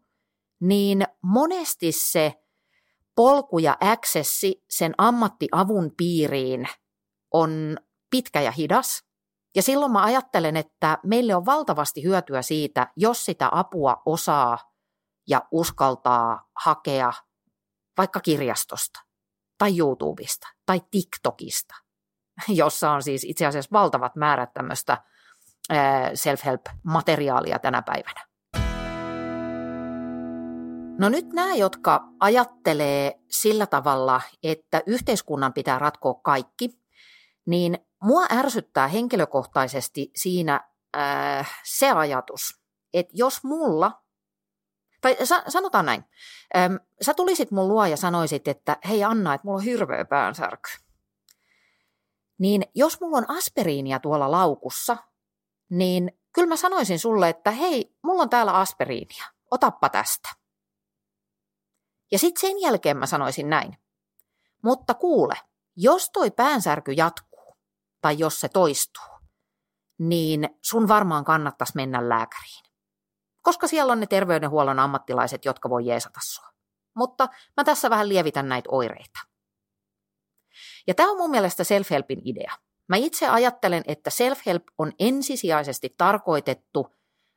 niin 0.61 1.07
monesti 1.23 1.92
se 1.92 2.35
polku 3.16 3.59
ja 3.59 3.76
accessi 3.80 4.64
sen 4.71 4.95
ammattiavun 4.99 5.92
piiriin 5.97 6.69
on 7.33 7.76
pitkä 8.11 8.40
ja 8.40 8.50
hidas. 8.50 9.05
Ja 9.57 9.62
silloin 9.62 9.93
mä 9.93 10.02
ajattelen, 10.02 10.57
että 10.57 10.99
meille 11.05 11.35
on 11.35 11.47
valtavasti 11.47 12.02
hyötyä 12.02 12.43
siitä, 12.43 12.87
jos 12.97 13.25
sitä 13.25 13.49
apua 13.52 14.02
osaa 14.07 14.59
ja 15.29 15.43
uskaltaa 15.50 16.50
hakea 16.64 17.12
vaikka 17.99 18.21
kirjastosta 18.21 19.00
tai 19.59 19.79
YouTubesta 19.79 20.49
tai 20.67 20.81
TikTokista, 20.90 21.75
jossa 22.49 22.90
on 22.90 23.02
siis 23.02 23.25
itse 23.25 23.47
asiassa 23.47 23.73
valtavat 23.73 24.17
määrät 24.17 24.55
tämmöistä 24.55 24.99
self-help-materiaalia 26.14 27.59
tänä 27.59 27.83
päivänä. 27.83 28.31
No 30.99 31.09
nyt 31.09 31.33
nämä, 31.33 31.55
jotka 31.55 32.09
ajattelee 32.21 33.21
sillä 33.31 33.67
tavalla, 33.67 34.21
että 34.43 34.83
yhteiskunnan 34.87 35.52
pitää 35.52 35.79
ratkoa 35.79 36.14
kaikki, 36.14 36.71
niin 37.47 37.79
mua 38.02 38.26
ärsyttää 38.30 38.88
henkilökohtaisesti 38.88 40.11
siinä 40.16 40.61
äh, 40.97 41.61
se 41.64 41.90
ajatus, 41.90 42.61
että 42.95 43.12
jos 43.16 43.45
mulla, 43.45 44.02
tai 45.00 45.16
sa- 45.25 45.45
sanotaan 45.49 45.87
näin, 45.87 46.04
ähm, 46.57 46.75
sä 47.02 47.14
tulisit 47.14 47.50
mun 47.50 47.69
luo 47.69 47.87
ja 47.87 47.97
sanoisit, 47.97 48.49
että 48.49 48.76
hei 48.88 49.04
Anna, 49.04 49.35
että 49.35 49.47
mulla 49.47 49.59
on 49.59 49.64
hirveä 49.64 50.04
päänsärky. 50.04 50.71
Niin 52.38 52.62
jos 52.75 53.00
mulla 53.00 53.19
on 53.19 53.30
aspiriinia 53.30 54.00
tuolla 54.00 54.30
laukussa, 54.30 54.97
niin 55.69 56.12
kyllä 56.33 56.49
mä 56.49 56.57
sanoisin 56.57 56.99
sulle, 56.99 57.28
että 57.28 57.50
hei, 57.50 57.97
mulla 58.02 58.23
on 58.23 58.30
täällä 58.30 58.52
aspiriinia, 58.52 59.25
otappa 59.50 59.88
tästä. 59.88 60.28
Ja 62.12 62.19
sitten 62.19 62.40
sen 62.40 62.61
jälkeen 62.61 62.97
mä 62.97 63.07
sanoisin 63.07 63.50
näin. 63.50 63.76
Mutta 64.62 64.95
kuule, 64.95 65.35
jos 65.76 66.11
toi 66.11 66.30
päänsärky 66.30 66.92
jatkuu, 66.92 67.30
tai 68.00 68.19
jos 68.19 68.40
se 68.40 68.49
toistuu, 68.49 69.04
niin 69.99 70.49
sun 70.62 70.88
varmaan 70.88 71.25
kannattaisi 71.25 71.73
mennä 71.76 72.09
lääkäriin. 72.09 72.64
Koska 73.42 73.66
siellä 73.66 73.92
on 73.92 74.00
ne 74.00 74.07
terveydenhuollon 74.07 74.78
ammattilaiset, 74.78 75.45
jotka 75.45 75.71
voi 75.71 75.87
jeesata 75.87 76.21
sua. 76.25 76.50
Mutta 76.97 77.28
mä 77.57 77.64
tässä 77.64 77.90
vähän 77.90 78.09
lievitän 78.09 78.49
näitä 78.49 78.69
oireita. 78.73 79.21
Ja 80.87 80.95
tämä 80.95 81.11
on 81.11 81.16
mun 81.16 81.30
mielestä 81.30 81.62
self-helpin 81.62 82.23
idea. 82.25 82.52
Mä 82.88 82.97
itse 82.97 83.28
ajattelen, 83.28 83.83
että 83.87 84.11
self-help 84.11 84.62
on 84.78 84.92
ensisijaisesti 84.99 85.95
tarkoitettu 85.99 86.95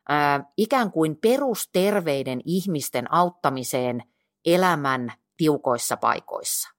ää, 0.09 0.45
ikään 0.57 0.91
kuin 0.91 1.17
perusterveiden 1.17 2.41
ihmisten 2.45 3.13
auttamiseen 3.13 4.03
elämän 4.45 5.13
tiukoissa 5.37 5.97
paikoissa. 5.97 6.69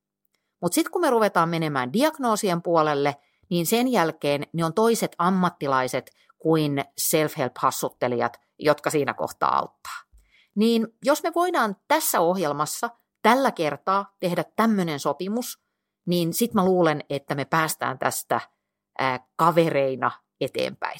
Mutta 0.60 0.74
sitten 0.74 0.92
kun 0.92 1.00
me 1.00 1.10
ruvetaan 1.10 1.48
menemään 1.48 1.92
diagnoosien 1.92 2.62
puolelle, 2.62 3.16
niin 3.50 3.66
sen 3.66 3.88
jälkeen 3.88 4.46
ne 4.52 4.64
on 4.64 4.74
toiset 4.74 5.14
ammattilaiset 5.18 6.10
kuin 6.38 6.84
self-help-hassuttelijat, 7.00 8.40
jotka 8.58 8.90
siinä 8.90 9.14
kohtaa 9.14 9.58
auttaa. 9.58 10.00
Niin 10.54 10.88
jos 11.04 11.22
me 11.22 11.32
voidaan 11.34 11.76
tässä 11.88 12.20
ohjelmassa 12.20 12.90
tällä 13.22 13.50
kertaa 13.50 14.16
tehdä 14.20 14.44
tämmöinen 14.56 15.00
sopimus, 15.00 15.58
niin 16.06 16.34
sitten 16.34 16.62
mä 16.62 16.64
luulen, 16.64 17.04
että 17.10 17.34
me 17.34 17.44
päästään 17.44 17.98
tästä 17.98 18.40
ää, 18.98 19.26
kavereina 19.36 20.10
eteenpäin. 20.40 20.98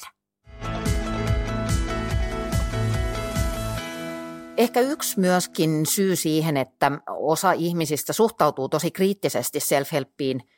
Ehkä 4.57 4.79
yksi 4.79 5.19
myöskin 5.19 5.85
syy 5.85 6.15
siihen, 6.15 6.57
että 6.57 6.91
osa 7.09 7.51
ihmisistä 7.51 8.13
suhtautuu 8.13 8.69
tosi 8.69 8.91
kriittisesti 8.91 9.59
self-helppiin, 9.59 10.54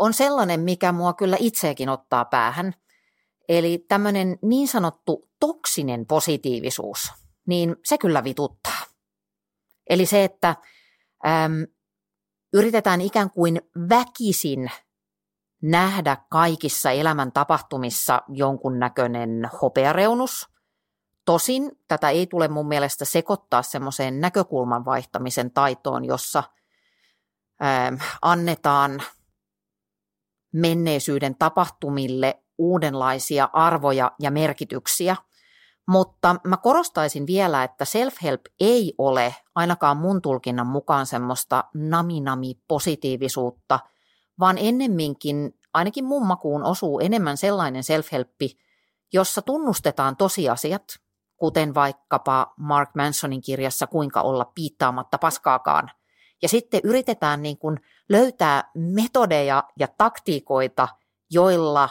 on 0.00 0.14
sellainen, 0.14 0.60
mikä 0.60 0.92
mua 0.92 1.12
kyllä 1.12 1.36
itseäkin 1.40 1.88
ottaa 1.88 2.24
päähän. 2.24 2.74
Eli 3.48 3.84
tämmöinen 3.88 4.38
niin 4.42 4.68
sanottu 4.68 5.28
toksinen 5.40 6.06
positiivisuus, 6.06 7.12
niin 7.46 7.76
se 7.84 7.98
kyllä 7.98 8.24
vituttaa. 8.24 8.80
Eli 9.90 10.06
se, 10.06 10.24
että 10.24 10.48
äm, 11.26 11.66
yritetään 12.52 13.00
ikään 13.00 13.30
kuin 13.30 13.60
väkisin 13.88 14.70
nähdä 15.62 16.16
kaikissa 16.30 16.90
elämän 16.90 17.32
tapahtumissa 17.32 18.22
jonkunnäköinen 18.28 19.50
hopeareunus. 19.62 20.48
Tosin 21.24 21.72
tätä 21.88 22.10
ei 22.10 22.26
tule 22.26 22.48
mun 22.48 22.68
mielestä 22.68 23.04
sekoittaa 23.04 23.62
semmoiseen 23.62 24.20
näkökulman 24.20 24.84
vaihtamisen 24.84 25.50
taitoon, 25.50 26.04
jossa 26.04 26.42
ää, 27.60 27.92
annetaan 28.22 29.02
menneisyyden 30.52 31.36
tapahtumille 31.38 32.42
uudenlaisia 32.58 33.48
arvoja 33.52 34.12
ja 34.18 34.30
merkityksiä. 34.30 35.16
Mutta 35.88 36.36
mä 36.46 36.56
korostaisin 36.56 37.26
vielä, 37.26 37.64
että 37.64 37.84
self-help 37.84 38.40
ei 38.60 38.94
ole 38.98 39.34
ainakaan 39.54 39.96
mun 39.96 40.22
tulkinnan 40.22 40.66
mukaan 40.66 41.06
semmoista 41.06 41.64
nami-nami-positiivisuutta, 41.74 43.78
vaan 44.40 44.58
ennemminkin 44.58 45.54
ainakin 45.74 46.04
mun 46.04 46.26
makuun 46.26 46.64
osuu 46.64 47.00
enemmän 47.00 47.36
sellainen 47.36 47.82
self-helppi, 47.82 48.58
jossa 49.12 49.42
tunnustetaan 49.42 50.16
tosiasiat, 50.16 50.84
kuten 51.36 51.74
vaikkapa 51.74 52.54
Mark 52.56 52.90
Mansonin 52.94 53.40
kirjassa 53.40 53.86
Kuinka 53.86 54.20
olla 54.20 54.52
piittaamatta 54.54 55.18
paskaakaan. 55.18 55.90
Ja 56.42 56.48
sitten 56.48 56.80
yritetään 56.84 57.42
niin 57.42 57.58
kuin 57.58 57.80
löytää 58.08 58.70
metodeja 58.74 59.64
ja 59.78 59.88
taktiikoita, 59.98 60.88
joilla 61.30 61.88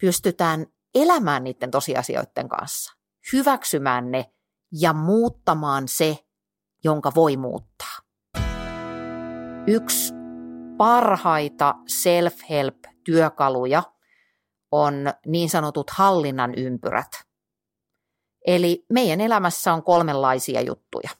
pystytään 0.00 0.66
elämään 0.94 1.44
niiden 1.44 1.70
tosiasioiden 1.70 2.48
kanssa, 2.48 2.92
hyväksymään 3.32 4.10
ne 4.10 4.32
ja 4.72 4.92
muuttamaan 4.92 5.88
se, 5.88 6.18
jonka 6.84 7.12
voi 7.14 7.36
muuttaa. 7.36 7.98
Yksi 9.66 10.14
parhaita 10.76 11.74
self-help-työkaluja 11.88 13.82
on 14.72 14.94
niin 15.26 15.50
sanotut 15.50 15.90
hallinnan 15.90 16.54
ympyrät. 16.54 17.10
Eli 18.46 18.84
meidän 18.92 19.20
elämässä 19.20 19.72
on 19.72 19.82
kolmenlaisia 19.82 20.60
juttuja. 20.60 21.10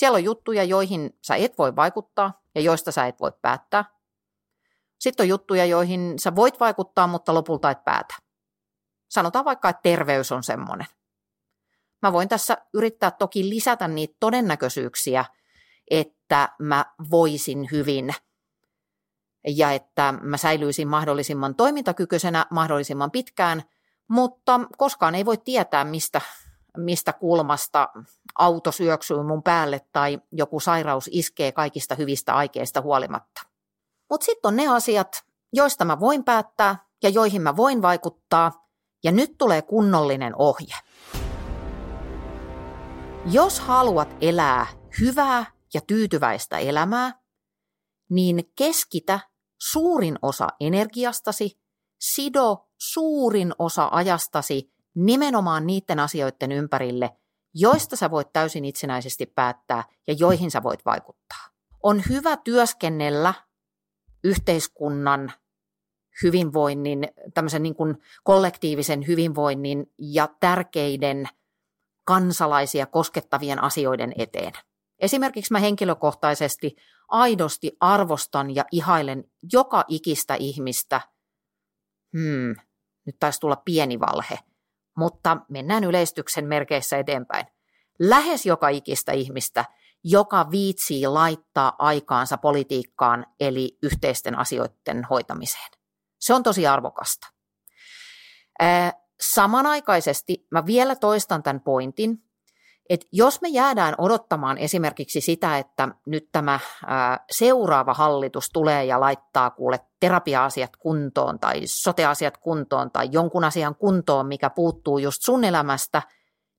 Siellä 0.00 0.16
on 0.16 0.24
juttuja, 0.24 0.64
joihin 0.64 1.18
sä 1.22 1.34
et 1.36 1.58
voi 1.58 1.76
vaikuttaa 1.76 2.42
ja 2.54 2.60
joista 2.60 2.92
sä 2.92 3.06
et 3.06 3.20
voi 3.20 3.32
päättää. 3.42 3.84
Sitten 5.00 5.24
on 5.24 5.28
juttuja, 5.28 5.64
joihin 5.64 6.18
sä 6.18 6.36
voit 6.36 6.60
vaikuttaa, 6.60 7.06
mutta 7.06 7.34
lopulta 7.34 7.70
et 7.70 7.84
päätä. 7.84 8.14
Sanotaan 9.10 9.44
vaikka, 9.44 9.68
että 9.68 9.82
terveys 9.82 10.32
on 10.32 10.42
semmoinen. 10.42 10.86
Mä 12.02 12.12
voin 12.12 12.28
tässä 12.28 12.56
yrittää 12.74 13.10
toki 13.10 13.48
lisätä 13.48 13.88
niitä 13.88 14.16
todennäköisyyksiä, 14.20 15.24
että 15.90 16.48
mä 16.58 16.84
voisin 17.10 17.68
hyvin 17.72 18.14
ja 19.46 19.72
että 19.72 20.14
mä 20.22 20.36
säilyisin 20.36 20.88
mahdollisimman 20.88 21.54
toimintakykyisenä 21.54 22.46
mahdollisimman 22.50 23.10
pitkään, 23.10 23.62
mutta 24.08 24.60
koskaan 24.78 25.14
ei 25.14 25.24
voi 25.24 25.38
tietää, 25.38 25.84
mistä, 25.84 26.20
mistä 26.76 27.12
kulmasta 27.12 27.88
auto 28.38 28.72
syöksyy 28.72 29.22
mun 29.22 29.42
päälle 29.42 29.80
tai 29.92 30.18
joku 30.32 30.60
sairaus 30.60 31.08
iskee 31.12 31.52
kaikista 31.52 31.94
hyvistä 31.94 32.34
aikeista 32.34 32.80
huolimatta. 32.80 33.42
Mutta 34.10 34.24
sitten 34.24 34.48
on 34.48 34.56
ne 34.56 34.68
asiat, 34.68 35.24
joista 35.52 35.84
mä 35.84 36.00
voin 36.00 36.24
päättää 36.24 36.86
ja 37.02 37.08
joihin 37.08 37.42
mä 37.42 37.56
voin 37.56 37.82
vaikuttaa, 37.82 38.68
ja 39.04 39.12
nyt 39.12 39.34
tulee 39.38 39.62
kunnollinen 39.62 40.32
ohje. 40.36 40.74
Jos 43.26 43.60
haluat 43.60 44.16
elää 44.20 44.66
hyvää 45.00 45.44
ja 45.74 45.80
tyytyväistä 45.80 46.58
elämää, 46.58 47.20
niin 48.10 48.52
keskitä 48.56 49.20
suurin 49.58 50.18
osa 50.22 50.48
energiastasi, 50.60 51.60
sido 52.00 52.68
suurin 52.78 53.52
osa 53.58 53.88
ajastasi 53.92 54.72
nimenomaan 54.94 55.66
niiden 55.66 55.98
asioiden 55.98 56.52
ympärille, 56.52 57.10
joista 57.54 57.96
sä 57.96 58.10
voit 58.10 58.32
täysin 58.32 58.64
itsenäisesti 58.64 59.26
päättää 59.26 59.84
ja 60.06 60.14
joihin 60.18 60.50
sä 60.50 60.62
voit 60.62 60.84
vaikuttaa. 60.84 61.50
On 61.82 62.02
hyvä 62.08 62.36
työskennellä 62.36 63.34
yhteiskunnan 64.24 65.32
hyvinvoinnin, 66.22 67.08
tämmöisen 67.34 67.62
niin 67.62 67.74
kuin 67.74 67.96
kollektiivisen 68.24 69.06
hyvinvoinnin 69.06 69.92
ja 69.98 70.28
tärkeiden 70.40 71.28
kansalaisia 72.04 72.86
koskettavien 72.86 73.62
asioiden 73.62 74.12
eteen. 74.18 74.52
Esimerkiksi 74.98 75.52
mä 75.52 75.58
henkilökohtaisesti 75.58 76.76
aidosti 77.08 77.76
arvostan 77.80 78.54
ja 78.54 78.64
ihailen 78.72 79.24
joka 79.52 79.84
ikistä 79.88 80.34
ihmistä. 80.34 81.00
Hmm, 82.18 82.54
nyt 83.06 83.16
taisi 83.20 83.40
tulla 83.40 83.56
pieni 83.56 84.00
valhe, 84.00 84.38
mutta 85.00 85.36
mennään 85.48 85.84
yleistyksen 85.84 86.46
merkeissä 86.46 86.98
eteenpäin. 86.98 87.46
Lähes 87.98 88.46
joka 88.46 88.68
ikistä 88.68 89.12
ihmistä, 89.12 89.64
joka 90.04 90.50
viitsii 90.50 91.06
laittaa 91.06 91.72
aikaansa 91.78 92.36
politiikkaan 92.36 93.26
eli 93.40 93.78
yhteisten 93.82 94.38
asioiden 94.38 95.04
hoitamiseen. 95.10 95.70
Se 96.20 96.34
on 96.34 96.42
tosi 96.42 96.66
arvokasta. 96.66 97.26
Samanaikaisesti 99.20 100.46
mä 100.50 100.66
vielä 100.66 100.96
toistan 100.96 101.42
tämän 101.42 101.60
pointin, 101.60 102.29
että 102.90 103.06
jos 103.12 103.40
me 103.40 103.48
jäädään 103.48 103.94
odottamaan 103.98 104.58
esimerkiksi 104.58 105.20
sitä, 105.20 105.58
että 105.58 105.88
nyt 106.06 106.28
tämä 106.32 106.60
ää, 106.86 107.24
seuraava 107.30 107.94
hallitus 107.94 108.50
tulee 108.52 108.84
ja 108.84 109.00
laittaa 109.00 109.50
kuule 109.50 109.80
terapia-asiat 110.00 110.76
kuntoon 110.76 111.38
tai 111.38 111.60
sote-asiat 111.64 112.36
kuntoon 112.36 112.90
tai 112.90 113.08
jonkun 113.12 113.44
asian 113.44 113.74
kuntoon, 113.74 114.26
mikä 114.26 114.50
puuttuu 114.50 114.98
just 114.98 115.22
sun 115.22 115.44
elämästä, 115.44 116.02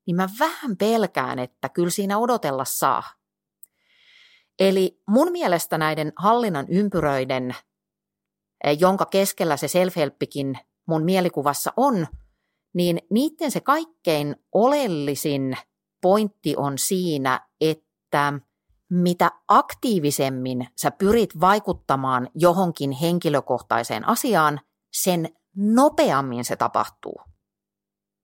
niin 0.05 0.15
mä 0.15 0.29
vähän 0.39 0.77
pelkään, 0.77 1.39
että 1.39 1.69
kyllä 1.69 1.89
siinä 1.89 2.17
odotella 2.17 2.65
saa. 2.65 3.03
Eli 4.59 5.01
mun 5.07 5.31
mielestä 5.31 5.77
näiden 5.77 6.13
hallinnan 6.15 6.65
ympyröiden, 6.69 7.55
jonka 8.79 9.05
keskellä 9.05 9.57
se 9.57 9.67
self 9.67 9.95
mun 10.85 11.03
mielikuvassa 11.03 11.73
on, 11.77 12.07
niin 12.73 12.99
niiden 13.09 13.51
se 13.51 13.59
kaikkein 13.59 14.35
oleellisin 14.51 15.57
pointti 16.01 16.55
on 16.57 16.77
siinä, 16.77 17.47
että 17.61 18.33
mitä 18.89 19.31
aktiivisemmin 19.47 20.67
sä 20.81 20.91
pyrit 20.91 21.39
vaikuttamaan 21.39 22.29
johonkin 22.35 22.91
henkilökohtaiseen 22.91 24.07
asiaan, 24.07 24.59
sen 24.93 25.29
nopeammin 25.55 26.45
se 26.45 26.55
tapahtuu. 26.55 27.21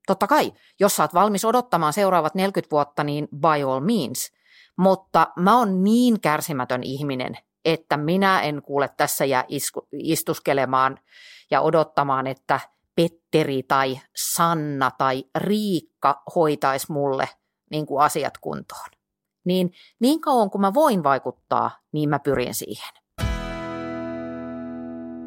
Totta 0.08 0.28
kai, 0.28 0.54
jos 0.80 0.96
sä 0.96 1.04
oot 1.04 1.14
valmis 1.14 1.46
odottamaan 1.46 1.94
seuraavat 1.94 2.36
40 2.36 2.72
vuotta, 2.72 3.04
niin 3.04 3.28
by 3.36 3.64
all 3.72 3.80
means. 3.80 4.32
Mutta 4.78 5.28
mä 5.36 5.58
oon 5.58 5.84
niin 5.84 6.22
kärsimätön 6.22 6.84
ihminen, 6.84 7.38
että 7.66 7.98
minä 7.98 8.42
en 8.42 8.62
kuule 8.62 8.90
tässä 8.98 9.26
jää 9.26 9.46
istuskelemaan 9.92 11.00
ja 11.52 11.62
odottamaan, 11.62 12.28
että 12.28 12.60
Petteri 12.96 13.64
tai 13.64 14.00
Sanna 14.16 14.92
tai 14.92 15.24
Riikka 15.38 16.22
hoitaisi 16.36 16.92
mulle 16.92 17.30
niin 17.72 17.86
kuin 17.86 18.04
asiat 18.04 18.38
kuntoon. 18.38 18.90
Niin 19.46 19.74
niin 20.00 20.22
kauan 20.22 20.50
kuin 20.50 20.62
mä 20.62 20.74
voin 20.74 21.04
vaikuttaa, 21.04 21.72
niin 21.92 22.10
mä 22.10 22.20
pyrin 22.20 22.54
siihen. 22.54 22.94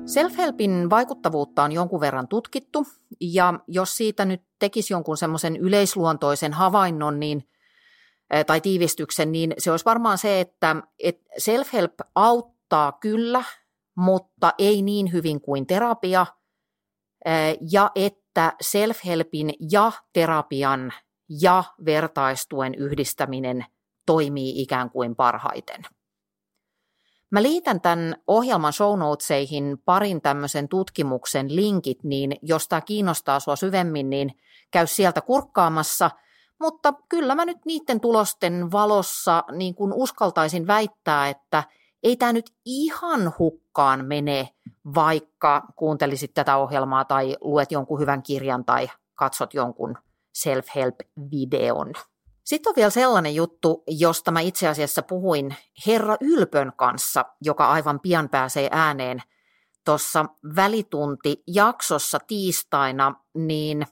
Self-helpin 0.07 0.91
vaikuttavuutta 0.91 1.63
on 1.63 1.73
jonkun 1.73 2.01
verran 2.01 2.29
tutkittu, 2.29 2.87
ja 3.21 3.55
jos 3.69 3.97
siitä 3.97 4.25
nyt 4.25 4.43
tekisi 4.59 4.93
jonkun 4.93 5.17
semmoisen 5.17 5.57
yleisluontoisen 5.57 6.53
havainnon 6.53 7.21
niin, 7.21 7.49
tai 8.47 8.61
tiivistyksen, 8.61 9.33
niin 9.33 9.55
se 9.59 9.71
olisi 9.71 9.85
varmaan 9.85 10.19
se, 10.19 10.41
että, 10.41 10.77
että 10.99 11.31
self-help 11.39 11.95
auttaa 12.15 12.93
kyllä, 12.93 13.45
mutta 13.97 14.53
ei 14.59 14.83
niin 14.83 15.13
hyvin 15.13 15.41
kuin 15.41 15.67
terapia, 15.67 16.27
ja 17.71 17.91
että 17.95 18.53
self-helpin 18.65 19.55
ja 19.73 19.93
terapian 20.13 20.93
ja 21.41 21.65
vertaistuen 21.85 22.75
yhdistäminen 22.75 23.67
toimii 24.07 24.63
ikään 24.63 24.91
kuin 24.91 25.17
parhaiten. 25.17 25.83
Mä 27.31 27.43
liitän 27.43 27.81
tämän 27.81 28.17
ohjelman 28.27 28.73
show 28.73 28.99
notesihin 28.99 29.79
parin 29.85 30.21
tämmöisen 30.21 30.69
tutkimuksen 30.69 31.57
linkit, 31.57 32.05
niin 32.05 32.37
jos 32.43 32.69
tämä 32.69 32.81
kiinnostaa 32.81 33.41
sua 33.41 33.57
syvemmin, 33.57 34.11
niin 34.11 34.33
käy 34.71 34.87
sieltä 34.87 35.21
kurkkaamassa. 35.21 36.11
Mutta 36.61 36.95
kyllä 37.09 37.35
mä 37.35 37.45
nyt 37.45 37.59
niiden 37.65 38.01
tulosten 38.01 38.73
valossa 38.73 39.45
niin 39.53 39.75
kun 39.75 39.93
uskaltaisin 39.95 40.67
väittää, 40.67 41.29
että 41.29 41.65
ei 42.03 42.17
tämä 42.17 42.33
nyt 42.33 42.51
ihan 42.65 43.33
hukkaan 43.39 44.05
mene, 44.05 44.49
vaikka 44.95 45.63
kuuntelisit 45.77 46.35
tätä 46.35 46.57
ohjelmaa 46.57 47.05
tai 47.05 47.37
luet 47.41 47.73
jonkun 47.73 48.01
hyvän 48.01 48.23
kirjan 48.23 48.65
tai 48.65 48.89
katsot 49.15 49.55
jonkun 49.55 49.99
self-help-videon. 50.35 51.93
Sitten 52.45 52.71
on 52.71 52.77
vielä 52.77 52.91
sellainen 52.91 53.35
juttu, 53.35 53.83
josta 53.87 54.31
mä 54.31 54.41
itse 54.41 54.69
asiassa 54.69 55.03
puhuin 55.03 55.57
Herra 55.87 56.17
Ylpön 56.21 56.73
kanssa, 56.77 57.25
joka 57.41 57.71
aivan 57.71 58.01
pian 58.01 58.29
pääsee 58.29 58.69
ääneen 58.73 59.23
tuossa 59.85 60.25
välitunti-jaksossa 60.57 62.19
tiistaina, 62.27 63.15
niin 63.35 63.87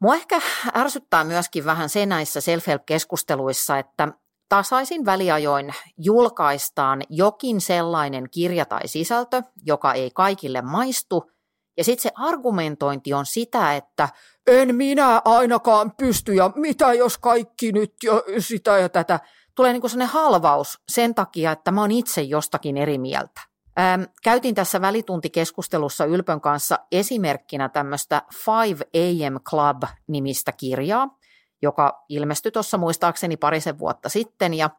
mua 0.00 0.14
ehkä 0.14 0.40
ärsyttää 0.76 1.24
myöskin 1.24 1.64
vähän 1.64 1.88
se 1.88 2.06
näissä 2.06 2.40
self-help-keskusteluissa, 2.40 3.78
että 3.78 4.08
tasaisin 4.48 5.04
väliajoin 5.04 5.74
julkaistaan 5.98 7.02
jokin 7.08 7.60
sellainen 7.60 8.30
kirja 8.30 8.66
tai 8.66 8.88
sisältö, 8.88 9.42
joka 9.66 9.92
ei 9.92 10.10
kaikille 10.14 10.62
maistu, 10.62 11.30
ja 11.76 11.84
sitten 11.84 12.02
se 12.02 12.10
argumentointi 12.14 13.12
on 13.12 13.26
sitä, 13.26 13.76
että 13.76 14.08
en 14.46 14.74
minä 14.74 15.22
ainakaan 15.24 15.92
pysty 15.96 16.34
ja 16.34 16.52
mitä 16.54 16.92
jos 16.92 17.18
kaikki 17.18 17.72
nyt 17.72 17.94
jo 18.02 18.24
sitä 18.38 18.78
ja 18.78 18.88
tätä. 18.88 19.20
Tulee 19.54 19.72
niin 19.72 19.90
sellainen 19.90 20.14
halvaus 20.14 20.80
sen 20.88 21.14
takia, 21.14 21.52
että 21.52 21.70
mä 21.70 21.80
oon 21.80 21.90
itse 21.90 22.22
jostakin 22.22 22.76
eri 22.76 22.98
mieltä. 22.98 23.40
Ähm, 23.78 24.02
käytin 24.22 24.54
tässä 24.54 24.80
välituntikeskustelussa 24.80 26.04
Ylpön 26.04 26.40
kanssa 26.40 26.78
esimerkkinä 26.92 27.68
tämmöistä 27.68 28.22
5 28.68 28.84
AM 28.84 29.40
Club-nimistä 29.40 30.52
kirjaa, 30.52 31.18
joka 31.62 32.04
ilmestyi 32.08 32.52
tuossa 32.52 32.78
muistaakseni 32.78 33.36
parisen 33.36 33.78
vuotta 33.78 34.08
sitten. 34.08 34.54
Ja 34.54 34.70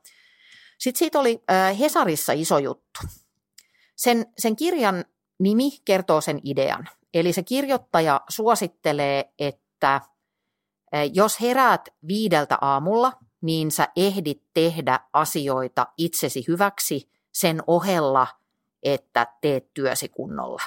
sitten 0.78 1.00
siitä 1.00 1.20
oli 1.20 1.44
äh, 1.52 1.80
Hesarissa 1.80 2.34
iso 2.34 2.58
juttu. 2.58 3.00
Sen, 3.96 4.26
sen 4.38 4.56
kirjan 4.56 5.06
nimi 5.42 5.72
kertoo 5.86 6.22
sen 6.22 6.40
idean. 6.44 6.90
Eli 7.14 7.34
se 7.34 7.44
kirjoittaja 7.44 8.22
suosittelee, 8.30 9.34
että 9.40 10.02
jos 11.14 11.42
heräät 11.42 11.90
viideltä 12.08 12.58
aamulla, 12.62 13.14
niin 13.42 13.72
sä 13.72 13.88
ehdit 13.96 14.44
tehdä 14.54 15.00
asioita 15.14 15.88
itsesi 15.98 16.46
hyväksi 16.48 17.10
sen 17.32 17.64
ohella, 17.68 18.28
että 18.84 19.28
teet 19.42 19.74
työsi 19.74 20.10
kunnolla. 20.10 20.62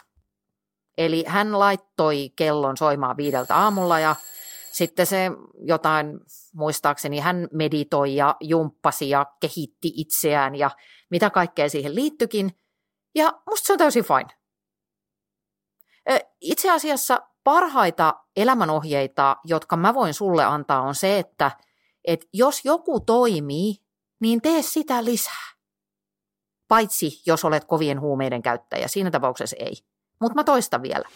Eli 0.99 1.25
hän 1.27 1.59
laittoi 1.59 2.33
kellon 2.37 2.77
soimaan 2.77 3.17
viideltä 3.17 3.57
aamulla 3.57 4.01
ja 4.01 4.17
sitten 4.73 5.07
se 5.07 5.31
jotain, 5.61 6.21
muistaakseni 6.55 7.19
hän 7.19 7.49
meditoi 7.53 8.17
ja 8.17 8.37
jumppasi 8.41 9.11
ja 9.11 9.27
kehitti 9.41 9.93
itseään 9.97 10.55
ja 10.55 10.71
mitä 11.11 11.31
kaikkea 11.31 11.69
siihen 11.69 11.95
liittyikin. 11.95 12.59
Ja 13.15 13.33
musta 13.51 13.67
se 13.67 13.73
on 13.73 13.79
täysin 13.79 14.05
fine. 14.05 14.44
Itse 16.41 16.71
asiassa 16.71 17.23
parhaita 17.45 18.15
elämänohjeita, 18.37 19.37
jotka 19.45 19.77
mä 19.77 19.95
voin 19.95 20.15
sulle 20.15 20.45
antaa, 20.45 20.81
on 20.83 20.95
se, 20.95 21.19
että, 21.19 21.51
että 22.05 22.27
jos 22.33 22.65
joku 22.65 23.01
toimii, 23.01 23.77
niin 24.21 24.41
tee 24.43 24.63
sitä 24.63 25.05
lisää. 25.05 25.55
Paitsi 26.69 27.23
jos 27.27 27.45
olet 27.45 27.65
kovien 27.65 28.01
huumeiden 28.01 28.43
käyttäjä, 28.43 28.89
siinä 28.89 29.11
tapauksessa 29.11 29.57
ei. 29.59 29.75
Mutta 30.21 30.35
mä 30.35 30.45
toistan 30.45 30.83
vielä. 30.83 31.09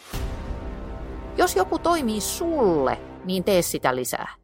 Jos 1.37 1.55
joku 1.55 1.79
toimii 1.79 2.21
sulle, 2.21 3.01
niin 3.25 3.43
tee 3.43 3.61
sitä 3.61 3.95
lisää. 3.95 4.35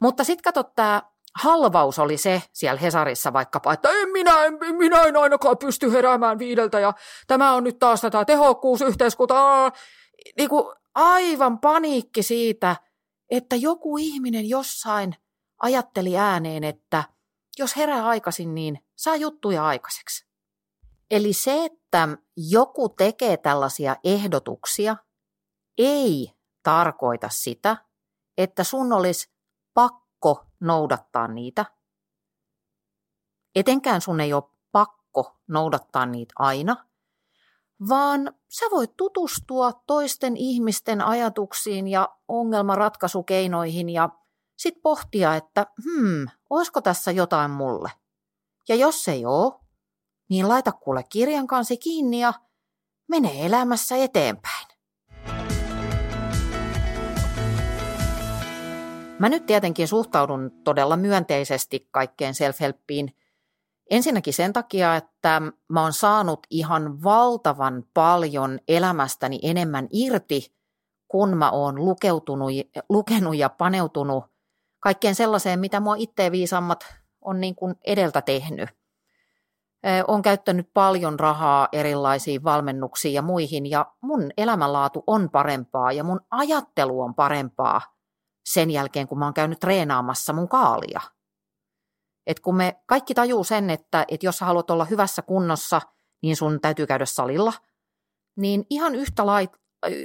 Mutta 0.00 0.24
sitten 0.24 0.42
kato 0.42 0.62
tämä 0.62 1.02
halvaus 1.34 1.98
oli 1.98 2.16
se 2.16 2.42
siellä 2.52 2.80
Hesarissa 2.80 3.32
vaikkapa, 3.32 3.72
että 3.72 3.88
en 3.90 4.08
minä, 4.08 4.44
en, 4.44 4.58
minä 4.76 5.02
en 5.02 5.16
ainakaan 5.16 5.58
pysty 5.58 5.92
heräämään 5.92 6.38
viideltä 6.38 6.80
ja 6.80 6.92
tämä 7.26 7.52
on 7.52 7.64
nyt 7.64 7.78
taas 7.78 8.00
tätä 8.00 8.24
tehokkuusyhteiskuntaa. 8.24 9.72
Niin 10.38 10.48
kuin 10.48 10.76
aivan 10.94 11.58
paniikki 11.58 12.22
siitä, 12.22 12.76
että 13.30 13.56
joku 13.56 13.96
ihminen 13.96 14.48
jossain 14.48 15.14
ajatteli 15.62 16.18
ääneen, 16.18 16.64
että 16.64 17.04
jos 17.58 17.76
herää 17.76 18.06
aikaisin, 18.06 18.54
niin 18.54 18.78
saa 18.96 19.16
juttuja 19.16 19.66
aikaiseksi. 19.66 20.26
Eli 21.10 21.32
se, 21.32 21.64
että 21.64 22.08
joku 22.36 22.88
tekee 22.88 23.36
tällaisia 23.36 23.96
ehdotuksia, 24.04 24.96
ei 25.78 26.32
tarkoita 26.62 27.28
sitä, 27.28 27.76
että 28.38 28.64
sun 28.64 28.92
olisi 28.92 29.30
pakko 29.74 30.01
noudattaa 30.62 31.28
niitä. 31.28 31.64
Etenkään 33.54 34.00
sun 34.00 34.20
ei 34.20 34.32
ole 34.32 34.44
pakko 34.72 35.36
noudattaa 35.48 36.06
niitä 36.06 36.32
aina, 36.38 36.76
vaan 37.88 38.34
sä 38.48 38.66
voit 38.70 38.96
tutustua 38.96 39.72
toisten 39.86 40.36
ihmisten 40.36 41.00
ajatuksiin 41.00 41.88
ja 41.88 42.16
ongelmanratkaisukeinoihin 42.28 43.88
ja 43.88 44.08
sit 44.56 44.82
pohtia, 44.82 45.34
että 45.34 45.66
hmm, 45.84 46.26
olisiko 46.50 46.80
tässä 46.80 47.10
jotain 47.10 47.50
mulle. 47.50 47.90
Ja 48.68 48.74
jos 48.74 49.08
ei 49.08 49.26
ole, 49.26 49.60
niin 50.28 50.48
laita 50.48 50.72
kuule 50.72 51.02
kirjan 51.02 51.46
kansi 51.46 51.76
kiinni 51.76 52.20
ja 52.20 52.32
mene 53.08 53.46
elämässä 53.46 53.96
eteenpäin. 53.96 54.51
Mä 59.22 59.28
nyt 59.28 59.46
tietenkin 59.46 59.88
suhtaudun 59.88 60.50
todella 60.64 60.96
myönteisesti 60.96 61.88
kaikkeen 61.90 62.34
self-helppiin. 62.34 63.16
Ensinnäkin 63.90 64.34
sen 64.34 64.52
takia, 64.52 64.96
että 64.96 65.42
mä 65.68 65.82
oon 65.82 65.92
saanut 65.92 66.46
ihan 66.50 67.02
valtavan 67.02 67.84
paljon 67.94 68.58
elämästäni 68.68 69.38
enemmän 69.42 69.88
irti, 69.92 70.54
kun 71.08 71.36
mä 71.36 71.50
oon 71.50 71.84
lukeutunut, 71.84 72.50
lukenut 72.88 73.36
ja 73.36 73.48
paneutunut 73.48 74.24
kaikkeen 74.80 75.14
sellaiseen, 75.14 75.60
mitä 75.60 75.80
mua 75.80 75.94
itse 75.98 76.32
viisammat 76.32 76.94
on 77.20 77.40
niin 77.40 77.54
kuin 77.54 77.74
edeltä 77.86 78.22
tehnyt. 78.22 78.70
Olen 80.08 80.22
käyttänyt 80.22 80.70
paljon 80.74 81.20
rahaa 81.20 81.68
erilaisiin 81.72 82.44
valmennuksiin 82.44 83.14
ja 83.14 83.22
muihin, 83.22 83.70
ja 83.70 83.86
mun 84.00 84.30
elämänlaatu 84.36 85.04
on 85.06 85.30
parempaa 85.30 85.92
ja 85.92 86.04
mun 86.04 86.20
ajattelu 86.30 87.00
on 87.00 87.14
parempaa– 87.14 87.80
sen 88.44 88.70
jälkeen, 88.70 89.08
kun 89.08 89.18
mä 89.18 89.24
oon 89.24 89.34
käynyt 89.34 89.60
treenaamassa 89.60 90.32
mun 90.32 90.48
kaalia. 90.48 91.00
Et 92.26 92.40
kun 92.40 92.56
me 92.56 92.80
kaikki 92.86 93.14
tajuu 93.14 93.44
sen, 93.44 93.70
että, 93.70 94.04
että 94.08 94.26
jos 94.26 94.38
sä 94.38 94.44
haluat 94.44 94.70
olla 94.70 94.84
hyvässä 94.84 95.22
kunnossa, 95.22 95.80
niin 96.22 96.36
sun 96.36 96.60
täytyy 96.60 96.86
käydä 96.86 97.06
salilla, 97.06 97.52
niin 98.36 98.66
ihan 98.70 98.94
yhtä 98.94 99.22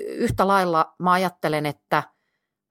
yhtä 0.08 0.48
lailla 0.48 0.96
mä 1.00 1.12
ajattelen, 1.12 1.66
että 1.66 2.04